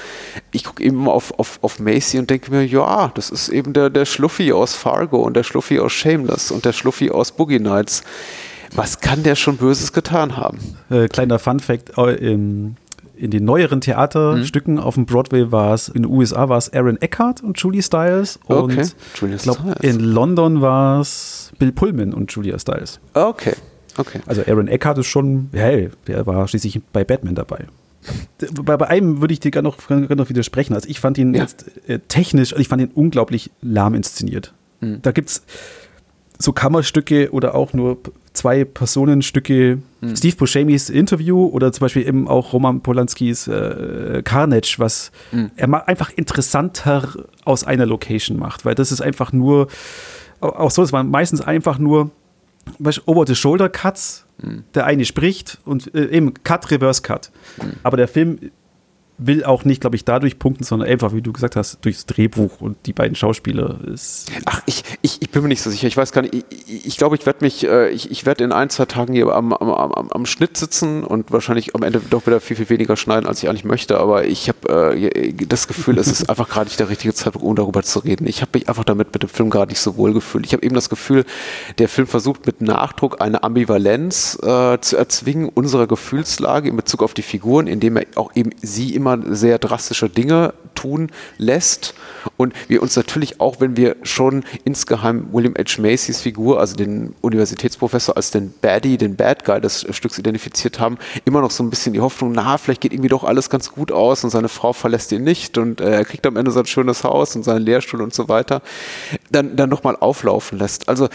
ich 0.52 0.64
gucke 0.64 0.84
eben 0.84 1.08
auf, 1.08 1.38
auf, 1.40 1.60
auf 1.62 1.80
Macy 1.80 2.20
und 2.20 2.30
denke 2.30 2.52
mir, 2.52 2.66
ja, 2.66 3.12
das 3.16 3.30
ist 3.30 3.50
eben 3.50 3.74
der, 3.74 3.90
der 3.90 4.06
Schluffi 4.06 4.52
aus 4.54 4.76
Fargo 4.76 5.22
und 5.22 5.36
der 5.36 5.44
Schluffi 5.44 5.80
aus 5.80 5.92
Shameless 5.92 6.52
und 6.52 6.66
der 6.66 6.74
Schluffi 6.74 7.12
aus 7.12 7.32
Boogie 7.32 7.60
Nights. 7.60 8.04
Was 8.76 9.02
kann 9.02 9.22
der 9.22 9.36
schon 9.36 9.58
Böses 9.58 9.94
getan 9.94 10.36
haben? 10.36 10.58
Äh, 10.90 11.08
kleiner 11.08 11.38
Fun 11.38 11.60
Fact, 11.60 11.96
äh, 11.98 12.38
in 13.16 13.32
den 13.32 13.46
neueren 13.46 13.82
Theaterstücken 13.82 14.76
mhm. 14.76 14.80
auf 14.80 14.96
dem 14.96 15.06
Broadway 15.06 15.52
war 15.52 15.74
es, 15.74 15.88
in 15.88 16.04
den 16.04 16.12
USA 16.12 16.50
war 16.50 16.58
es 16.58 16.74
Aaron 16.74 17.02
Eckhart 17.02 17.44
und 17.44 17.60
Julie 17.60 17.82
Stiles. 17.82 18.40
Und 18.46 18.58
okay. 18.58 18.88
Julia 19.16 19.36
ich 19.36 19.44
glaube, 19.44 19.76
in 19.82 20.00
London 20.00 20.62
war 20.62 21.00
es 21.00 21.52
Bill 21.60 21.72
Pullman 21.72 22.14
und 22.14 22.32
Julia 22.32 22.58
Stiles. 22.60 23.00
Okay. 23.14 23.54
Okay. 23.98 24.22
Also 24.26 24.42
Aaron 24.48 24.68
Eckhart 24.68 24.98
ist 24.98 25.08
schon, 25.08 25.50
hey, 25.52 25.92
der 26.08 26.26
war 26.26 26.48
schließlich 26.48 26.82
bei 26.92 27.04
Batman 27.04 27.36
dabei. 27.36 27.68
Bei, 28.64 28.76
bei 28.76 28.88
einem 28.88 29.22
würde 29.22 29.34
ich 29.34 29.40
dir 29.40 29.52
gerne 29.52 29.70
noch, 29.70 29.88
gerne 29.88 30.16
noch 30.16 30.30
widersprechen. 30.30 30.74
Also 30.74 30.90
ich 30.90 31.00
fand 31.00 31.18
ihn 31.18 31.34
ja. 31.34 31.42
jetzt 31.42 31.66
äh, 31.88 32.00
technisch, 32.00 32.54
ich 32.58 32.68
fand 32.68 32.82
ihn 32.82 32.92
unglaublich 32.94 33.52
lahm 33.62 33.94
inszeniert. 33.94 34.54
Mhm. 34.82 35.02
Da 35.02 35.12
gibt 35.12 35.30
es 35.30 35.44
so 36.40 36.52
Kammerstücke 36.52 37.32
oder 37.32 37.56
auch 37.56 37.74
nur 37.74 37.98
zwei 38.34 38.66
Personenstücke. 38.66 39.80
Mhm. 40.02 40.16
Steve 40.16 40.36
Buscemi's 40.36 40.90
Interview 40.90 41.46
oder 41.48 41.72
zum 41.72 41.82
Beispiel 41.82 42.08
eben 42.08 42.28
auch 42.28 42.54
Roman 42.54 42.82
Polanskis 42.82 43.48
äh, 43.48 44.22
Carnage, 44.24 44.76
was 44.78 45.12
mhm. 45.32 45.52
er 45.56 45.88
einfach 45.88 46.10
interessanter 46.12 47.08
aus 47.46 47.64
einer 47.64 47.86
Location 47.86 48.38
macht, 48.38 48.66
weil 48.66 48.76
das 48.76 48.92
ist 48.92 49.02
einfach 49.02 49.32
nur 49.32 49.68
auch 50.40 50.72
so, 50.72 50.84
es 50.84 50.92
waren 50.92 51.10
meistens 51.10 51.42
einfach 51.42 51.78
nur 51.78 52.12
Over-the-Shoulder-Cuts. 53.06 54.26
Mhm. 54.42 54.64
Der 54.74 54.86
eine 54.86 55.06
spricht 55.06 55.60
und 55.66 55.94
äh, 55.96 56.08
eben 56.08 56.34
Cut, 56.44 56.70
Reverse 56.72 57.02
Cut. 57.02 57.32
Mhm. 57.62 57.74
Aber 57.84 57.98
der 57.98 58.08
Film 58.08 58.52
will 59.28 59.44
auch 59.44 59.66
nicht, 59.66 59.82
glaube 59.82 59.96
ich, 59.96 60.06
dadurch 60.06 60.40
punkten, 60.40 60.64
sondern 60.64 60.90
einfach, 60.90 61.14
wie 61.14 61.22
du 61.22 61.32
gesagt 61.34 61.56
hast, 61.56 61.84
durchs 61.84 62.06
Drehbuch 62.06 62.62
und 62.62 62.78
die 62.86 62.94
beiden 62.94 63.16
Schauspieler. 63.16 63.78
Ist 63.86 64.32
Ach, 64.46 64.62
ich, 64.66 64.84
ich, 65.02 65.22
ich 65.22 65.30
bin 65.30 65.42
mir 65.44 65.48
nicht 65.50 65.62
so 65.62 65.70
sicher. 65.70 65.88
Ich 65.88 65.98
weiß 65.98 66.12
gar 66.12 66.22
nicht. 66.22 66.34
Ich 66.34 66.98
glaube, 66.98 67.16
ich, 67.16 67.22
glaub, 67.22 67.24
ich 67.24 67.26
werde 67.26 67.44
mich, 67.44 67.68
äh, 67.68 67.90
ich, 67.90 68.12
ich 68.12 68.26
werde 68.26 68.44
in 68.44 68.52
ein, 68.52 68.70
zwei 68.70 68.86
Tagen 68.86 69.14
hier 69.14 69.28
am, 69.28 69.54
am, 69.54 69.70
am, 69.70 70.10
am 70.10 70.26
Schnitt 70.26 70.58
sitzen 70.58 71.04
und 71.04 71.32
wahrscheinlich 71.32 71.76
am 71.76 71.84
Ende 71.84 72.02
doch 72.10 72.26
wieder 72.28 72.40
viel, 72.40 72.58
viel 72.58 72.70
weniger 72.70 72.98
schneiden, 72.98 73.28
als 73.28 73.42
ich 73.42 73.50
eigentlich 73.50 73.66
möchte. 73.66 74.00
Aber 74.00 74.26
ich 74.26 74.50
habe 74.50 74.94
äh, 74.96 75.34
das 75.48 75.68
Gefühl, 75.68 75.98
es 75.98 76.08
ist 76.08 76.30
einfach 76.30 76.50
gerade 76.50 76.66
nicht 76.66 76.80
der 76.80 76.90
richtige 76.90 77.14
Zeitpunkt, 77.14 77.48
um 77.48 77.56
darüber 77.56 77.84
zu 77.84 78.00
reden. 78.00 78.28
Ich 78.28 78.42
habe 78.42 78.52
mich 78.54 78.68
einfach 78.70 78.84
damit 78.84 79.14
mit 79.14 79.24
dem 79.24 79.30
Film 79.30 79.50
gerade 79.50 79.72
nicht 79.72 79.80
so 79.80 79.98
wohl 79.98 80.14
gefühlt. 80.14 80.46
Ich 80.46 80.54
habe 80.54 80.64
eben 80.64 80.76
das 80.76 80.90
Gefühl, 80.90 81.26
der 81.78 81.88
Film 81.88 82.08
versucht 82.08 82.46
mit 82.46 82.62
Nachdruck 82.62 83.22
eine 83.22 83.44
Ambivalenz 83.44 84.38
äh, 84.42 84.80
zu 84.82 84.98
erzwingen 84.98 85.50
unserer 85.50 85.88
Gefühlslage 85.88 86.70
in 86.70 86.76
Bezug 86.76 87.04
auf 87.04 87.14
die 87.14 87.22
Figuren, 87.22 87.68
indem 87.68 87.98
er 87.98 88.06
auch 88.16 88.36
eben 88.36 88.52
sie 88.62 88.94
immer 88.96 89.13
immer 89.14 89.36
sehr 89.36 89.60
drastische 89.60 90.10
Dinge 90.10 90.54
tun 90.76 91.12
lässt 91.38 91.94
und 92.38 92.54
wir 92.68 92.82
uns 92.82 92.96
natürlich 92.96 93.40
auch, 93.40 93.60
wenn 93.60 93.78
wir 93.78 93.96
schon 94.04 94.44
insgeheim 94.64 95.28
William 95.32 95.54
H. 95.56 95.82
Macys 95.82 96.22
Figur, 96.22 96.60
also 96.60 96.76
den 96.76 97.16
Universitätsprofessor 97.22 98.16
als 98.18 98.32
den 98.32 98.54
Baddie, 98.62 98.98
den 98.98 99.16
Bad 99.16 99.46
Guy 99.46 99.62
des 99.62 99.86
Stücks 99.92 100.18
identifiziert 100.18 100.80
haben, 100.80 100.98
immer 101.26 101.42
noch 101.42 101.52
so 101.52 101.64
ein 101.64 101.70
bisschen 101.70 101.94
die 101.94 102.02
Hoffnung, 102.02 102.32
na, 102.32 102.58
vielleicht 102.58 102.82
geht 102.82 102.94
irgendwie 102.94 103.10
doch 103.10 103.24
alles 103.24 103.50
ganz 103.50 103.72
gut 103.72 103.92
aus 103.92 104.24
und 104.24 104.30
seine 104.30 104.50
Frau 104.50 104.74
verlässt 104.74 105.12
ihn 105.12 105.24
nicht 105.24 105.58
und 105.58 105.82
äh, 105.82 105.92
er 105.92 106.06
kriegt 106.06 106.26
am 106.26 106.38
Ende 106.38 106.52
sein 106.52 106.66
schönes 106.66 107.04
Haus 107.04 107.36
und 107.36 107.44
seinen 107.44 107.66
Lehrstuhl 107.66 108.02
und 108.02 108.14
so 108.14 108.30
weiter, 108.30 108.62
dann, 109.32 109.56
dann 109.56 109.70
nochmal 109.70 109.96
auflaufen 110.00 110.58
lässt. 110.58 110.90
Also 110.90 111.10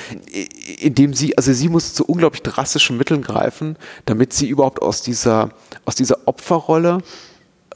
indem 0.80 1.14
sie, 1.14 1.36
also 1.36 1.53
sie 1.53 1.68
muss 1.68 1.94
zu 1.94 2.05
unglaublich 2.05 2.42
drastischen 2.42 2.96
Mitteln 2.96 3.22
greifen, 3.22 3.76
damit 4.05 4.32
sie 4.32 4.49
überhaupt 4.49 4.82
aus 4.82 5.03
dieser, 5.03 5.51
aus 5.84 5.94
dieser 5.94 6.26
Opferrolle 6.26 6.99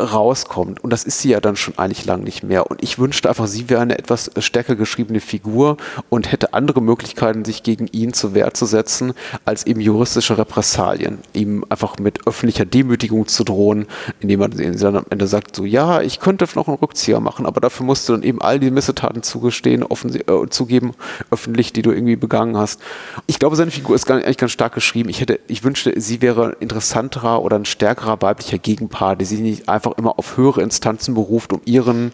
rauskommt. 0.01 0.83
Und 0.83 0.91
das 0.91 1.05
ist 1.05 1.21
sie 1.21 1.31
ja 1.31 1.41
dann 1.41 1.57
schon 1.57 1.79
eigentlich 1.79 2.05
lang 2.05 2.23
nicht 2.23 2.43
mehr. 2.43 2.71
Und 2.71 2.83
ich 2.83 2.99
wünschte 2.99 3.29
einfach, 3.29 3.47
sie 3.47 3.69
wäre 3.69 3.81
eine 3.81 3.99
etwas 3.99 4.31
stärker 4.39 4.75
geschriebene 4.75 5.21
Figur 5.21 5.77
und 6.09 6.33
hätte 6.33 6.55
andere 6.55 6.81
Möglichkeiten, 6.81 7.45
sich 7.45 7.63
gegen 7.63 7.89
ihn 7.89 8.13
zur 8.13 8.35
Wehr 8.35 8.55
zu 8.55 8.67
setzen, 8.67 9.13
als 9.45 9.67
eben 9.67 9.81
juristische 9.81 10.39
Repressalien. 10.39 11.19
Ihm 11.33 11.65
einfach 11.69 11.99
mit 11.99 12.27
öffentlicher 12.27 12.65
Demütigung 12.65 13.27
zu 13.27 13.45
drohen, 13.45 13.87
indem 14.21 14.41
man 14.41 14.51
dann 14.51 14.97
am 14.97 15.07
Ende 15.11 15.27
sagt, 15.27 15.57
so, 15.57 15.65
ja, 15.65 16.01
ich 16.01 16.21
könnte 16.21 16.47
noch 16.55 16.69
einen 16.69 16.79
Rückzieher 16.79 17.21
machen, 17.21 17.47
aber 17.47 17.61
dafür 17.61 17.87
musst 17.87 18.09
du 18.09 18.15
dann 18.15 18.23
eben 18.23 18.41
all 18.41 18.59
die 18.59 18.71
Missetaten 18.71 19.23
zugestehen, 19.23 19.83
offen, 19.83 20.15
äh, 20.15 20.49
zugeben, 20.51 20.93
öffentlich, 21.31 21.73
die 21.73 21.83
du 21.83 21.93
irgendwie 21.93 22.17
begangen 22.17 22.57
hast. 22.57 22.81
Ich 23.27 23.39
glaube, 23.39 23.57
seine 23.57 23.71
Figur 23.71 23.95
ist 23.95 24.11
eigentlich 24.11 24.37
ganz 24.37 24.53
stark 24.53 24.75
geschrieben. 24.75 25.09
Ich 25.09 25.21
hätte, 25.21 25.39
ich 25.47 25.65
wünschte, 25.65 25.99
sie 26.01 26.21
wäre 26.21 26.47
ein 26.47 26.57
interessanterer 26.61 27.43
oder 27.43 27.57
ein 27.57 27.65
stärkerer 27.65 28.21
weiblicher 28.21 28.59
Gegenpart, 28.59 29.21
die 29.21 29.25
sie 29.25 29.39
nicht 29.39 29.69
einfach 29.69 29.82
einfach 29.83 29.99
immer 29.99 30.19
auf 30.19 30.37
höhere 30.37 30.63
Instanzen 30.63 31.15
beruft, 31.15 31.53
um 31.53 31.61
ihren, 31.65 32.13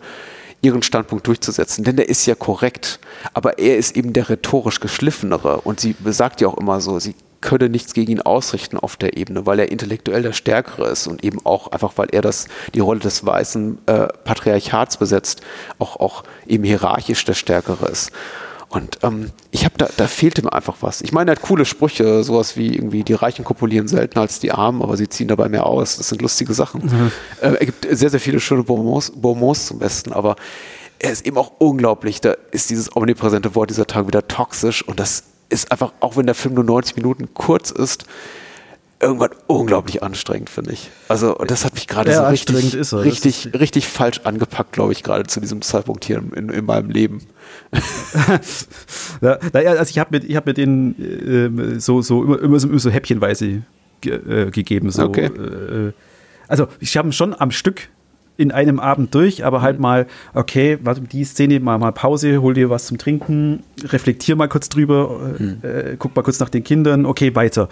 ihren 0.63 0.83
Standpunkt 0.83 1.27
durchzusetzen. 1.27 1.85
Denn 1.85 1.97
der 1.97 2.09
ist 2.09 2.25
ja 2.27 2.35
korrekt, 2.35 2.99
aber 3.35 3.59
er 3.59 3.77
ist 3.77 3.97
eben 3.97 4.13
der 4.13 4.31
rhetorisch 4.31 4.81
geschliffenere. 4.81 5.61
Und 5.61 5.81
sie 5.81 5.95
sagt 6.07 6.41
ja 6.41 6.49
auch 6.49 6.57
immer 6.57 6.81
so, 6.81 6.99
sie 6.99 7.15
könne 7.41 7.69
nichts 7.69 7.93
gegen 7.93 8.11
ihn 8.11 8.21
ausrichten 8.21 8.79
auf 8.79 8.97
der 8.97 9.17
Ebene, 9.17 9.47
weil 9.47 9.61
er 9.61 9.71
intellektuell 9.71 10.23
der 10.23 10.33
Stärkere 10.33 10.89
ist 10.89 11.07
und 11.07 11.23
eben 11.23 11.39
auch 11.45 11.71
einfach, 11.71 11.93
weil 11.97 12.09
er 12.11 12.23
das, 12.23 12.49
die 12.75 12.81
Rolle 12.81 12.99
des 12.99 13.25
weißen 13.25 13.79
äh, 13.87 14.09
Patriarchats 14.25 14.97
besetzt, 14.97 15.43
auch, 15.79 16.01
auch 16.01 16.25
eben 16.49 16.65
hierarchisch 16.65 17.25
der 17.25 17.35
Stärkere 17.35 17.87
ist. 17.87 18.11
Und 18.69 18.99
ähm, 19.03 19.31
ich 19.51 19.65
habe 19.65 19.77
da, 19.79 19.89
da 19.97 20.07
fehlte 20.07 20.43
mir 20.43 20.53
einfach 20.53 20.77
was. 20.81 21.01
Ich 21.01 21.13
meine, 21.13 21.31
er 21.31 21.37
hat 21.37 21.43
coole 21.43 21.65
Sprüche, 21.65 22.23
sowas 22.23 22.57
wie 22.57 22.75
irgendwie 22.75 23.03
die 23.03 23.15
Reichen 23.15 23.45
kopulieren 23.45 23.89
seltener 23.89 24.23
als 24.23 24.41
die 24.41 24.53
Armen, 24.53 24.83
aber 24.83 24.97
sie 24.97 25.09
ziehen 25.09 25.29
dabei 25.29 25.49
mehr 25.49 25.65
aus. 25.65 25.97
Das 25.97 26.11
sind 26.11 26.21
lustige 26.21 26.53
Sachen. 26.53 26.85
Mhm. 26.85 27.13
Äh, 27.41 27.55
er 27.55 27.67
gibt 27.67 27.87
sehr, 27.91 28.11
sehr 28.11 28.21
viele 28.21 28.41
schöne 28.41 28.65
Bonbons, 28.65 29.13
Bonbons 29.15 29.67
zum 29.67 29.79
Besten, 29.79 30.13
aber 30.13 30.37
er 30.99 31.13
ist 31.13 31.27
eben 31.27 31.39
auch 31.39 31.53
unglaublich. 31.59 32.21
Da 32.21 32.35
ist 32.51 32.69
dieses 32.69 32.95
omnipräsente 32.95 33.55
Wort 33.55 33.71
dieser 33.71 33.87
Tag 33.87 34.07
wieder 34.07 34.29
toxisch 34.29 34.87
und 34.87 35.01
das 35.01 35.25
ist 35.49 35.73
einfach, 35.73 35.93
auch 36.01 36.17
wenn 36.17 36.27
der 36.27 36.35
Film 36.35 36.55
nur 36.55 36.65
90 36.65 36.97
Minuten 36.97 37.33
kurz 37.33 37.71
ist, 37.71 38.05
irgendwann 39.01 39.31
unglaublich 39.47 40.03
anstrengend, 40.03 40.51
finde 40.51 40.73
ich. 40.73 40.91
Also, 41.09 41.37
und 41.37 41.51
das 41.51 41.65
hat 41.65 41.75
mich 41.75 41.87
gerade 41.87 42.11
ja, 42.11 42.23
so 42.23 42.29
richtig, 42.29 42.75
richtig, 42.93 43.51
richtig 43.59 43.87
falsch 43.87 44.21
angepackt, 44.25 44.73
glaube 44.73 44.93
ich, 44.93 45.03
gerade 45.03 45.25
zu 45.27 45.41
diesem 45.41 45.63
Zeitpunkt 45.63 46.05
hier 46.05 46.23
in, 46.35 46.49
in 46.49 46.65
meinem 46.65 46.91
Leben. 46.91 47.23
ja, 49.21 49.39
also 49.53 49.91
ich 49.91 49.99
habe 49.99 50.19
mit, 50.19 50.35
hab 50.35 50.47
mit 50.47 50.57
denen 50.57 51.77
äh, 51.77 51.81
so, 51.81 52.03
so 52.03 52.25
immer, 52.25 52.41
immer, 52.41 52.59
so, 52.59 52.69
immer 52.69 52.79
so 52.79 52.91
häppchenweise 52.91 53.63
ge, 54.01 54.15
äh, 54.15 54.51
gegeben. 54.51 54.91
So. 54.91 55.05
Okay. 55.05 55.27
Äh, 55.27 55.93
also 56.49 56.67
ich 56.81 56.97
habe 56.97 57.13
schon 57.13 57.39
am 57.39 57.53
Stück 57.53 57.89
in 58.37 58.53
einem 58.53 58.81
Abend 58.81 59.15
durch, 59.15 59.45
aber 59.45 59.63
halt 59.63 59.77
mhm. 59.77 59.83
mal, 59.83 60.07
okay, 60.35 60.79
warte, 60.83 61.03
die 61.03 61.25
Szene, 61.25 61.61
mal, 61.61 61.79
mal 61.79 61.93
Pause, 61.93 62.41
hol 62.41 62.55
dir 62.55 62.71
was 62.71 62.87
zum 62.87 62.99
Trinken, 62.99 63.63
reflektier 63.85 64.35
mal 64.37 64.49
kurz 64.49 64.69
drüber, 64.69 65.35
äh, 65.63 65.97
guck 65.99 66.17
mal 66.17 66.23
kurz 66.23 66.41
nach 66.41 66.49
den 66.49 66.65
Kindern, 66.65 67.07
okay, 67.07 67.35
weiter 67.35 67.69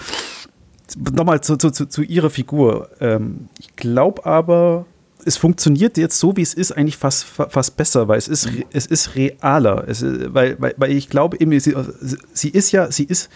nochmal 0.96 1.40
zu, 1.40 1.56
zu, 1.56 1.70
zu, 1.70 2.02
ihrer 2.02 2.30
Figur. 2.30 2.90
Ähm, 3.00 3.48
ich 3.58 3.76
glaube 3.76 4.24
aber, 4.24 4.86
es 5.24 5.36
funktioniert 5.36 5.98
jetzt 5.98 6.18
so, 6.18 6.36
wie 6.36 6.42
es 6.42 6.54
ist, 6.54 6.72
eigentlich 6.72 6.96
fast, 6.96 7.24
fast 7.24 7.76
besser, 7.76 8.08
weil 8.08 8.18
es 8.18 8.28
ist, 8.28 8.48
es 8.72 8.86
ist 8.86 9.14
realer. 9.16 9.84
Es 9.86 10.02
ist, 10.02 10.32
weil, 10.34 10.56
weil, 10.60 10.74
weil 10.76 10.92
ich 10.92 11.08
glaube 11.08 11.38
eben, 11.40 11.58
sie, 11.58 11.74
sie 12.32 12.48
ist 12.50 12.72
ja, 12.72 12.90
sie 12.90 13.04
ist, 13.04 13.28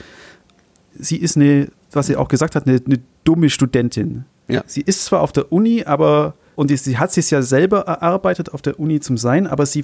sie 0.98 1.16
ist 1.16 1.36
eine, 1.36 1.68
was 1.92 2.06
sie 2.06 2.16
auch 2.16 2.28
gesagt 2.28 2.54
hat, 2.54 2.66
eine, 2.66 2.80
eine 2.84 3.00
dumme 3.24 3.50
Studentin. 3.50 4.24
Ja. 4.48 4.62
Sie 4.66 4.82
ist 4.82 5.04
zwar 5.04 5.20
auf 5.20 5.32
der 5.32 5.52
Uni, 5.52 5.84
aber 5.84 6.34
und 6.61 6.76
sie 6.76 6.98
hat 6.98 7.11
sich 7.11 7.30
ja 7.30 7.40
selber 7.40 7.80
erarbeitet, 7.80 8.52
auf 8.52 8.61
der 8.61 8.78
Uni 8.78 9.00
zum 9.00 9.16
Sein, 9.16 9.46
aber 9.46 9.64
sie 9.64 9.82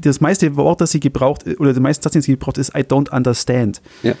das 0.00 0.20
meiste 0.20 0.54
Wort, 0.54 0.82
das 0.82 0.90
sie 0.90 1.00
gebraucht, 1.00 1.44
oder 1.58 1.72
der 1.72 1.80
meiste 1.80 2.02
Satz, 2.02 2.12
den 2.12 2.20
sie 2.20 2.32
gebraucht, 2.32 2.58
ist 2.58 2.74
I 2.76 2.80
don't 2.80 3.10
understand. 3.10 3.80
Ja. 4.02 4.14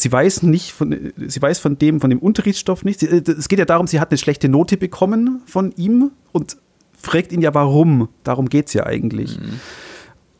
Sie 0.00 0.10
weiß 0.10 0.44
nicht 0.44 0.72
von, 0.72 1.12
sie 1.14 1.42
weiß 1.42 1.58
von 1.58 1.76
dem, 1.76 2.00
von 2.00 2.08
dem 2.08 2.20
Unterrichtsstoff 2.20 2.86
nichts. 2.86 3.02
Äh, 3.02 3.22
es 3.26 3.50
geht 3.50 3.58
ja 3.58 3.66
darum, 3.66 3.86
sie 3.86 4.00
hat 4.00 4.10
eine 4.10 4.16
schlechte 4.16 4.48
Note 4.48 4.78
bekommen 4.78 5.42
von 5.44 5.72
ihm 5.76 6.10
und 6.32 6.56
fragt 6.96 7.32
ihn 7.32 7.42
ja, 7.42 7.52
warum. 7.52 8.08
Darum 8.24 8.48
geht 8.48 8.68
es 8.68 8.72
ja 8.72 8.86
eigentlich. 8.86 9.38
Mhm. 9.38 9.60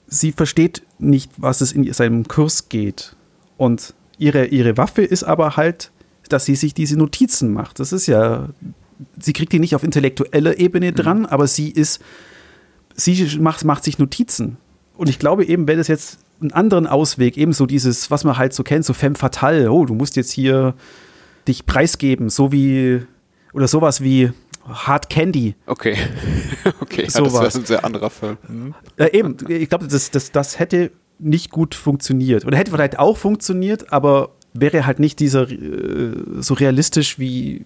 Sie 0.07 0.33
versteht 0.33 0.83
nicht, 0.99 1.31
was 1.37 1.61
es 1.61 1.73
in 1.73 1.93
seinem 1.93 2.27
Kurs 2.27 2.71
geht. 2.71 3.15
Und 3.59 3.93
ihre, 4.17 4.47
ihre 4.47 4.79
Waffe 4.79 5.03
ist 5.03 5.25
aber 5.25 5.59
halt, 5.59 5.91
dass 6.31 6.47
sie 6.47 6.57
sich 6.57 6.73
diese 6.73 6.97
Notizen 6.97 7.53
macht. 7.53 7.81
Das 7.81 7.93
ist 7.93 8.07
ja, 8.07 8.49
sie 9.21 9.35
kriegt 9.35 9.53
die 9.53 9.59
nicht 9.59 9.75
auf 9.75 9.85
intellektueller 9.85 10.59
Ebene 10.59 10.91
mhm. 10.93 10.95
dran, 10.95 11.19
mhm. 11.19 11.27
aber 11.27 11.47
sie 11.47 11.69
ist, 11.69 12.01
sie 12.97 13.39
macht, 13.39 13.67
macht 13.67 13.85
sich 13.85 13.99
Notizen. 13.99 14.57
Und 14.97 15.11
ich 15.11 15.19
glaube 15.19 15.45
eben, 15.45 15.69
wenn 15.69 15.79
es 15.79 15.89
jetzt 15.89 16.19
einen 16.41 16.53
anderen 16.53 16.87
Ausweg, 16.87 17.37
ebenso 17.37 17.67
dieses, 17.67 18.11
was 18.11 18.25
man 18.25 18.39
halt 18.39 18.53
so 18.53 18.63
kennt, 18.63 18.85
so 18.85 18.93
femme 18.93 19.17
fatale, 19.17 19.71
oh, 19.71 19.85
du 19.85 19.95
musst 19.95 20.17
jetzt 20.17 20.33
hier 20.33 20.75
dich 21.47 21.67
preisgeben, 21.67 22.29
so 22.29 22.53
wie, 22.53 23.03
oder 23.53 23.69
sowas 23.69 24.01
wie 24.03 24.33
Hard 24.69 25.09
Candy. 25.09 25.55
Okay. 25.67 25.97
okay, 26.81 27.03
ja, 27.03 27.21
das 27.23 27.33
wäre 27.33 27.45
ein 27.47 27.65
sehr 27.65 27.85
anderer 27.85 28.11
Film. 28.11 28.37
Mhm. 28.49 28.75
Äh, 28.97 29.19
eben, 29.19 29.37
ich 29.49 29.69
glaube, 29.69 29.89
das, 29.89 30.11
das, 30.11 30.33
das 30.33 30.59
hätte 30.59 30.91
nicht 31.19 31.51
gut 31.51 31.75
funktioniert. 31.75 32.45
Oder 32.47 32.57
hätte 32.57 32.71
vielleicht 32.71 32.99
auch 32.99 33.17
funktioniert, 33.17 33.93
aber 33.93 34.31
wäre 34.53 34.87
halt 34.87 34.99
nicht 34.99 35.21
dieser 35.21 35.51
äh, 35.51 36.13
so 36.39 36.55
realistisch 36.55 37.19
wie 37.19 37.65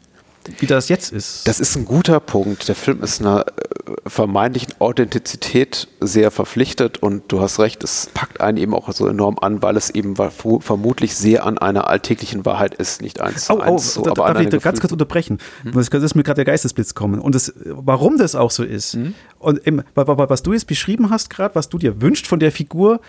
wie 0.58 0.66
das 0.66 0.88
jetzt 0.88 1.12
ist. 1.12 1.46
Das 1.48 1.60
ist 1.60 1.76
ein 1.76 1.84
guter 1.84 2.20
Punkt. 2.20 2.68
Der 2.68 2.74
Film 2.74 3.02
ist 3.02 3.20
einer 3.20 3.46
äh, 3.46 3.92
vermeintlichen 4.06 4.74
Authentizität 4.78 5.88
sehr 6.00 6.30
verpflichtet 6.30 7.02
und 7.02 7.24
du 7.28 7.40
hast 7.40 7.58
recht, 7.58 7.82
es 7.84 8.10
packt 8.12 8.40
einen 8.40 8.58
eben 8.58 8.74
auch 8.74 8.90
so 8.92 9.06
enorm 9.06 9.38
an, 9.40 9.62
weil 9.62 9.76
es 9.76 9.90
eben 9.90 10.16
vermutlich 10.16 11.14
sehr 11.16 11.44
an 11.46 11.58
einer 11.58 11.88
alltäglichen 11.88 12.44
Wahrheit 12.44 12.74
ist, 12.74 13.02
nicht 13.02 13.20
eins 13.20 13.46
zu 13.46 13.54
oh, 13.54 13.60
eins. 13.60 13.96
Oh, 13.96 14.02
so, 14.02 14.02
da, 14.02 14.10
aber 14.12 14.34
darf 14.34 14.42
ich 14.42 14.48
da 14.48 14.58
ganz 14.58 14.80
kurz 14.80 14.92
unterbrechen? 14.92 15.38
Hm? 15.62 15.72
Das 15.72 15.88
ist 15.88 16.14
mir 16.14 16.22
gerade 16.22 16.36
der 16.36 16.44
Geistesblitz 16.44 16.94
kommen. 16.94 17.20
Und 17.20 17.34
das, 17.34 17.52
warum 17.64 18.18
das 18.18 18.34
auch 18.34 18.50
so 18.50 18.64
ist, 18.64 18.94
hm? 18.94 19.14
und 19.38 19.58
im, 19.58 19.82
was 19.94 20.42
du 20.42 20.52
jetzt 20.52 20.66
beschrieben 20.66 21.10
hast 21.10 21.30
gerade, 21.30 21.54
was 21.54 21.68
du 21.68 21.78
dir 21.78 22.00
wünschst 22.00 22.26
von 22.26 22.40
der 22.40 22.52
Figur, 22.52 23.00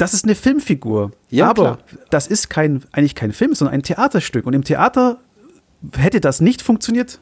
das 0.00 0.14
ist 0.14 0.24
eine 0.24 0.34
Filmfigur. 0.34 1.12
Ja, 1.28 1.50
aber 1.50 1.62
klar. 1.62 1.78
das 2.08 2.26
ist 2.26 2.48
kein, 2.48 2.82
eigentlich 2.92 3.14
kein 3.14 3.32
Film, 3.32 3.54
sondern 3.54 3.74
ein 3.74 3.82
Theaterstück. 3.82 4.46
Und 4.46 4.54
im 4.54 4.64
Theater 4.64 5.18
hätte 5.96 6.20
das 6.20 6.40
nicht 6.40 6.62
funktioniert, 6.62 7.20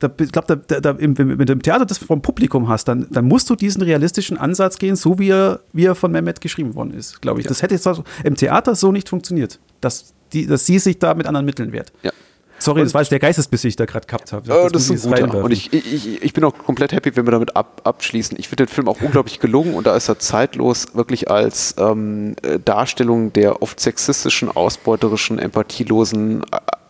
da, 0.00 0.10
ich 0.20 0.32
glaube, 0.32 0.56
da, 0.56 0.80
da, 0.80 0.98
wenn 0.98 1.14
du 1.14 1.52
im 1.52 1.62
Theater 1.62 1.86
das 1.86 1.98
vom 1.98 2.20
Publikum 2.20 2.68
hast, 2.68 2.86
dann, 2.86 3.06
dann 3.10 3.24
musst 3.26 3.48
du 3.48 3.54
diesen 3.54 3.82
realistischen 3.82 4.36
Ansatz 4.36 4.78
gehen, 4.78 4.96
so 4.96 5.18
wie 5.18 5.30
er, 5.30 5.60
wie 5.72 5.86
er 5.86 5.94
von 5.94 6.10
Mehmet 6.12 6.40
geschrieben 6.40 6.74
worden 6.74 6.92
ist, 6.92 7.22
glaube 7.22 7.40
ich. 7.40 7.46
Ja. 7.46 7.48
Das 7.48 7.62
hätte 7.62 7.74
jetzt 7.74 7.88
im 8.24 8.34
Theater 8.34 8.74
so 8.74 8.92
nicht 8.92 9.08
funktioniert, 9.08 9.60
dass, 9.80 10.12
die, 10.32 10.46
dass 10.46 10.66
sie 10.66 10.78
sich 10.78 10.98
da 10.98 11.14
mit 11.14 11.26
anderen 11.26 11.46
Mitteln 11.46 11.72
wehrt. 11.72 11.92
Ja. 12.02 12.10
Sorry, 12.58 12.80
und 12.80 12.86
das 12.86 12.94
war 12.94 13.02
jetzt 13.02 13.10
der 13.10 13.18
Geistesbiss, 13.18 13.62
den 13.62 13.68
ich 13.68 13.76
da 13.76 13.84
gerade 13.84 14.06
gehabt 14.06 14.32
habe. 14.32 14.46
Das, 14.46 14.72
das 14.72 14.90
ist 14.90 15.06
ein 15.06 15.26
guter. 15.26 15.44
Und 15.44 15.50
ich, 15.50 15.72
ich, 15.72 16.22
ich 16.22 16.32
bin 16.32 16.44
auch 16.44 16.56
komplett 16.56 16.92
happy, 16.92 17.14
wenn 17.14 17.26
wir 17.26 17.32
damit 17.32 17.56
ab, 17.56 17.82
abschließen. 17.84 18.38
Ich 18.38 18.48
finde 18.48 18.66
den 18.66 18.72
Film 18.72 18.88
auch 18.88 19.00
unglaublich 19.00 19.38
gelungen 19.40 19.74
und 19.74 19.86
da 19.86 19.96
ist 19.96 20.08
er 20.08 20.18
zeitlos 20.18 20.94
wirklich 20.94 21.30
als 21.30 21.74
ähm, 21.78 22.36
Darstellung 22.64 23.32
der 23.32 23.60
oft 23.60 23.80
sexistischen, 23.80 24.50
ausbeuterischen, 24.50 25.38
empathielosen 25.38 26.42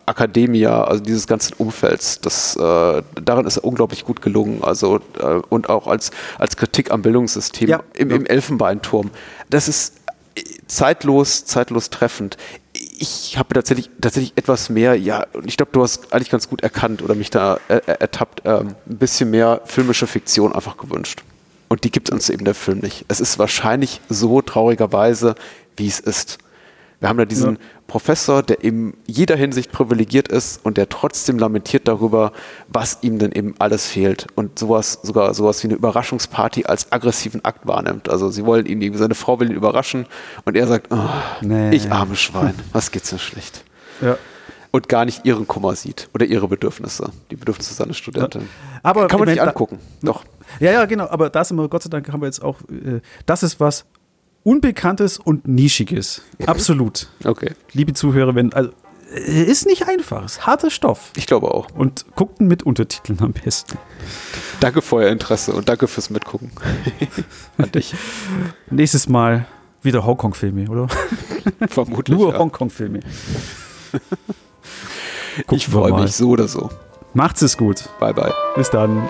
Academia, 0.05 0.83
also 0.83 1.03
dieses 1.03 1.27
ganzen 1.27 1.53
Umfelds, 1.57 2.21
das, 2.21 2.55
äh, 2.55 3.01
daran 3.23 3.45
ist 3.45 3.57
er 3.57 3.65
unglaublich 3.65 4.05
gut 4.05 4.21
gelungen. 4.21 4.63
Also 4.63 4.99
äh, 5.19 5.41
und 5.49 5.69
auch 5.69 5.87
als, 5.87 6.11
als 6.37 6.57
Kritik 6.57 6.91
am 6.91 7.01
Bildungssystem 7.01 7.69
ja. 7.69 7.83
im, 7.93 8.11
im 8.11 8.25
Elfenbeinturm. 8.25 9.11
Das 9.49 9.67
ist 9.67 9.93
zeitlos, 10.67 11.45
zeitlos 11.45 11.89
treffend. 11.89 12.37
Ich 12.73 13.37
habe 13.37 13.53
tatsächlich, 13.53 13.89
tatsächlich 14.01 14.33
etwas 14.35 14.69
mehr, 14.69 14.95
ja, 14.95 15.25
und 15.33 15.47
ich 15.47 15.57
glaube, 15.57 15.71
du 15.71 15.81
hast 15.81 16.13
eigentlich 16.13 16.29
ganz 16.29 16.49
gut 16.49 16.61
erkannt 16.61 17.01
oder 17.01 17.15
mich 17.15 17.29
da 17.29 17.59
äh, 17.67 17.81
ertappt, 17.85 18.41
ähm, 18.45 18.75
ein 18.87 18.97
bisschen 18.97 19.29
mehr 19.31 19.61
filmische 19.65 20.07
Fiktion 20.07 20.53
einfach 20.53 20.77
gewünscht. 20.77 21.23
Und 21.67 21.83
die 21.83 21.91
gibt 21.91 22.09
uns 22.09 22.29
eben 22.29 22.45
der 22.45 22.53
Film 22.53 22.79
nicht. 22.79 23.05
Es 23.07 23.19
ist 23.19 23.39
wahrscheinlich 23.39 24.01
so 24.09 24.41
traurigerweise, 24.41 25.35
wie 25.77 25.87
es 25.87 25.99
ist. 25.99 26.37
Wir 26.99 27.09
haben 27.09 27.17
da 27.17 27.25
diesen 27.25 27.55
Ja. 27.55 27.59
Professor, 27.87 28.41
der 28.41 28.63
in 28.63 28.93
jeder 29.05 29.35
Hinsicht 29.35 29.71
privilegiert 29.71 30.27
ist 30.29 30.63
und 30.65 30.77
der 30.77 30.89
trotzdem 30.89 31.37
lamentiert 31.37 31.87
darüber, 31.87 32.31
was 32.67 32.99
ihm 33.01 33.19
denn 33.19 33.31
eben 33.31 33.53
alles 33.59 33.85
fehlt 33.87 34.27
und 34.35 34.57
sowas, 34.57 34.99
sogar 35.03 35.33
sowas 35.33 35.61
wie 35.63 35.67
eine 35.67 35.75
Überraschungsparty 35.75 36.65
als 36.65 36.91
aggressiven 36.91 37.43
Akt 37.45 37.67
wahrnimmt. 37.67 38.09
Also 38.09 38.29
sie 38.29 38.45
wollen 38.45 38.65
ihn, 38.65 38.81
irgendwie- 38.81 38.99
seine 38.99 39.15
Frau 39.15 39.39
will 39.39 39.49
ihn 39.49 39.55
überraschen 39.55 40.05
und 40.45 40.55
er 40.57 40.67
sagt, 40.67 40.87
oh, 40.91 40.97
Nee. 41.41 41.75
ich 41.75 41.91
arme 41.91 42.15
Schwein, 42.15 42.55
was 42.71 42.91
geht's 42.91 43.09
denn 43.09 43.19
schlecht? 43.19 43.63
Ja. 44.01 44.17
Und 44.71 44.89
gar 44.89 45.05
nicht 45.05 45.25
ihren 45.25 45.47
Kummer 45.47 45.73
sieht 45.75 46.09
oder 46.13 46.25
ihre 46.25 46.47
Bedürfnisse, 46.49 47.09
die 47.31 47.37
Bedürfnisse 47.37 47.73
seiner 47.73 47.93
Studentin. 47.93 48.49
Aber 48.83 49.07
Kann 49.07 49.19
man 49.19 49.29
ich 49.29 49.33
sich 49.35 49.39
mein, 49.39 49.45
da- 49.45 49.51
angucken. 49.51 49.79
Doch. 50.01 50.25
Ja, 50.59 50.71
ja, 50.73 50.85
genau. 50.85 51.07
Aber 51.07 51.29
da 51.29 51.43
sind 51.45 51.55
wir, 51.57 51.69
Gott 51.69 51.83
sei 51.83 51.89
Dank, 51.89 52.11
haben 52.11 52.19
wir 52.21 52.25
jetzt 52.27 52.43
auch, 52.43 52.59
äh, 52.63 52.99
das 53.25 53.41
ist 53.43 53.59
was 53.61 53.85
Unbekanntes 54.45 55.17
und 55.17 55.47
Nischiges. 55.47 56.21
Absolut. 56.45 57.07
Okay. 57.23 57.53
Liebe 57.73 57.93
Zuhörer, 57.93 58.35
wenn, 58.35 58.53
also, 58.53 58.69
äh, 59.11 59.43
ist 59.43 59.65
nicht 59.65 59.87
einfach, 59.87 60.23
ist 60.23 60.45
harter 60.45 60.69
Stoff. 60.69 61.11
Ich 61.15 61.25
glaube 61.25 61.51
auch. 61.51 61.67
Und 61.71 62.05
guckten 62.15 62.47
mit 62.47 62.61
Untertiteln 62.61 63.19
am 63.21 63.33
besten. 63.33 63.79
Danke 64.59 64.83
für 64.83 64.97
euer 64.97 65.09
Interesse 65.09 65.51
und 65.51 65.67
danke 65.67 65.87
fürs 65.87 66.11
Mitgucken. 66.11 66.51
An 67.57 67.71
dich. 67.71 67.95
Nächstes 68.69 69.09
Mal 69.09 69.47
wieder 69.81 70.05
Hongkong-Filme, 70.05 70.69
oder? 70.69 70.89
Vermutlich. 71.67 72.15
Nur 72.15 72.33
ja. 72.33 72.39
Hongkong-Filme. 72.39 72.99
Ich 75.51 75.67
freue 75.67 75.91
mich 75.91 76.13
so 76.13 76.29
oder 76.29 76.47
so. 76.47 76.69
Macht's 77.13 77.41
es 77.41 77.57
gut. 77.57 77.89
Bye, 77.99 78.13
bye. 78.13 78.33
Bis 78.55 78.69
dann. 78.69 79.09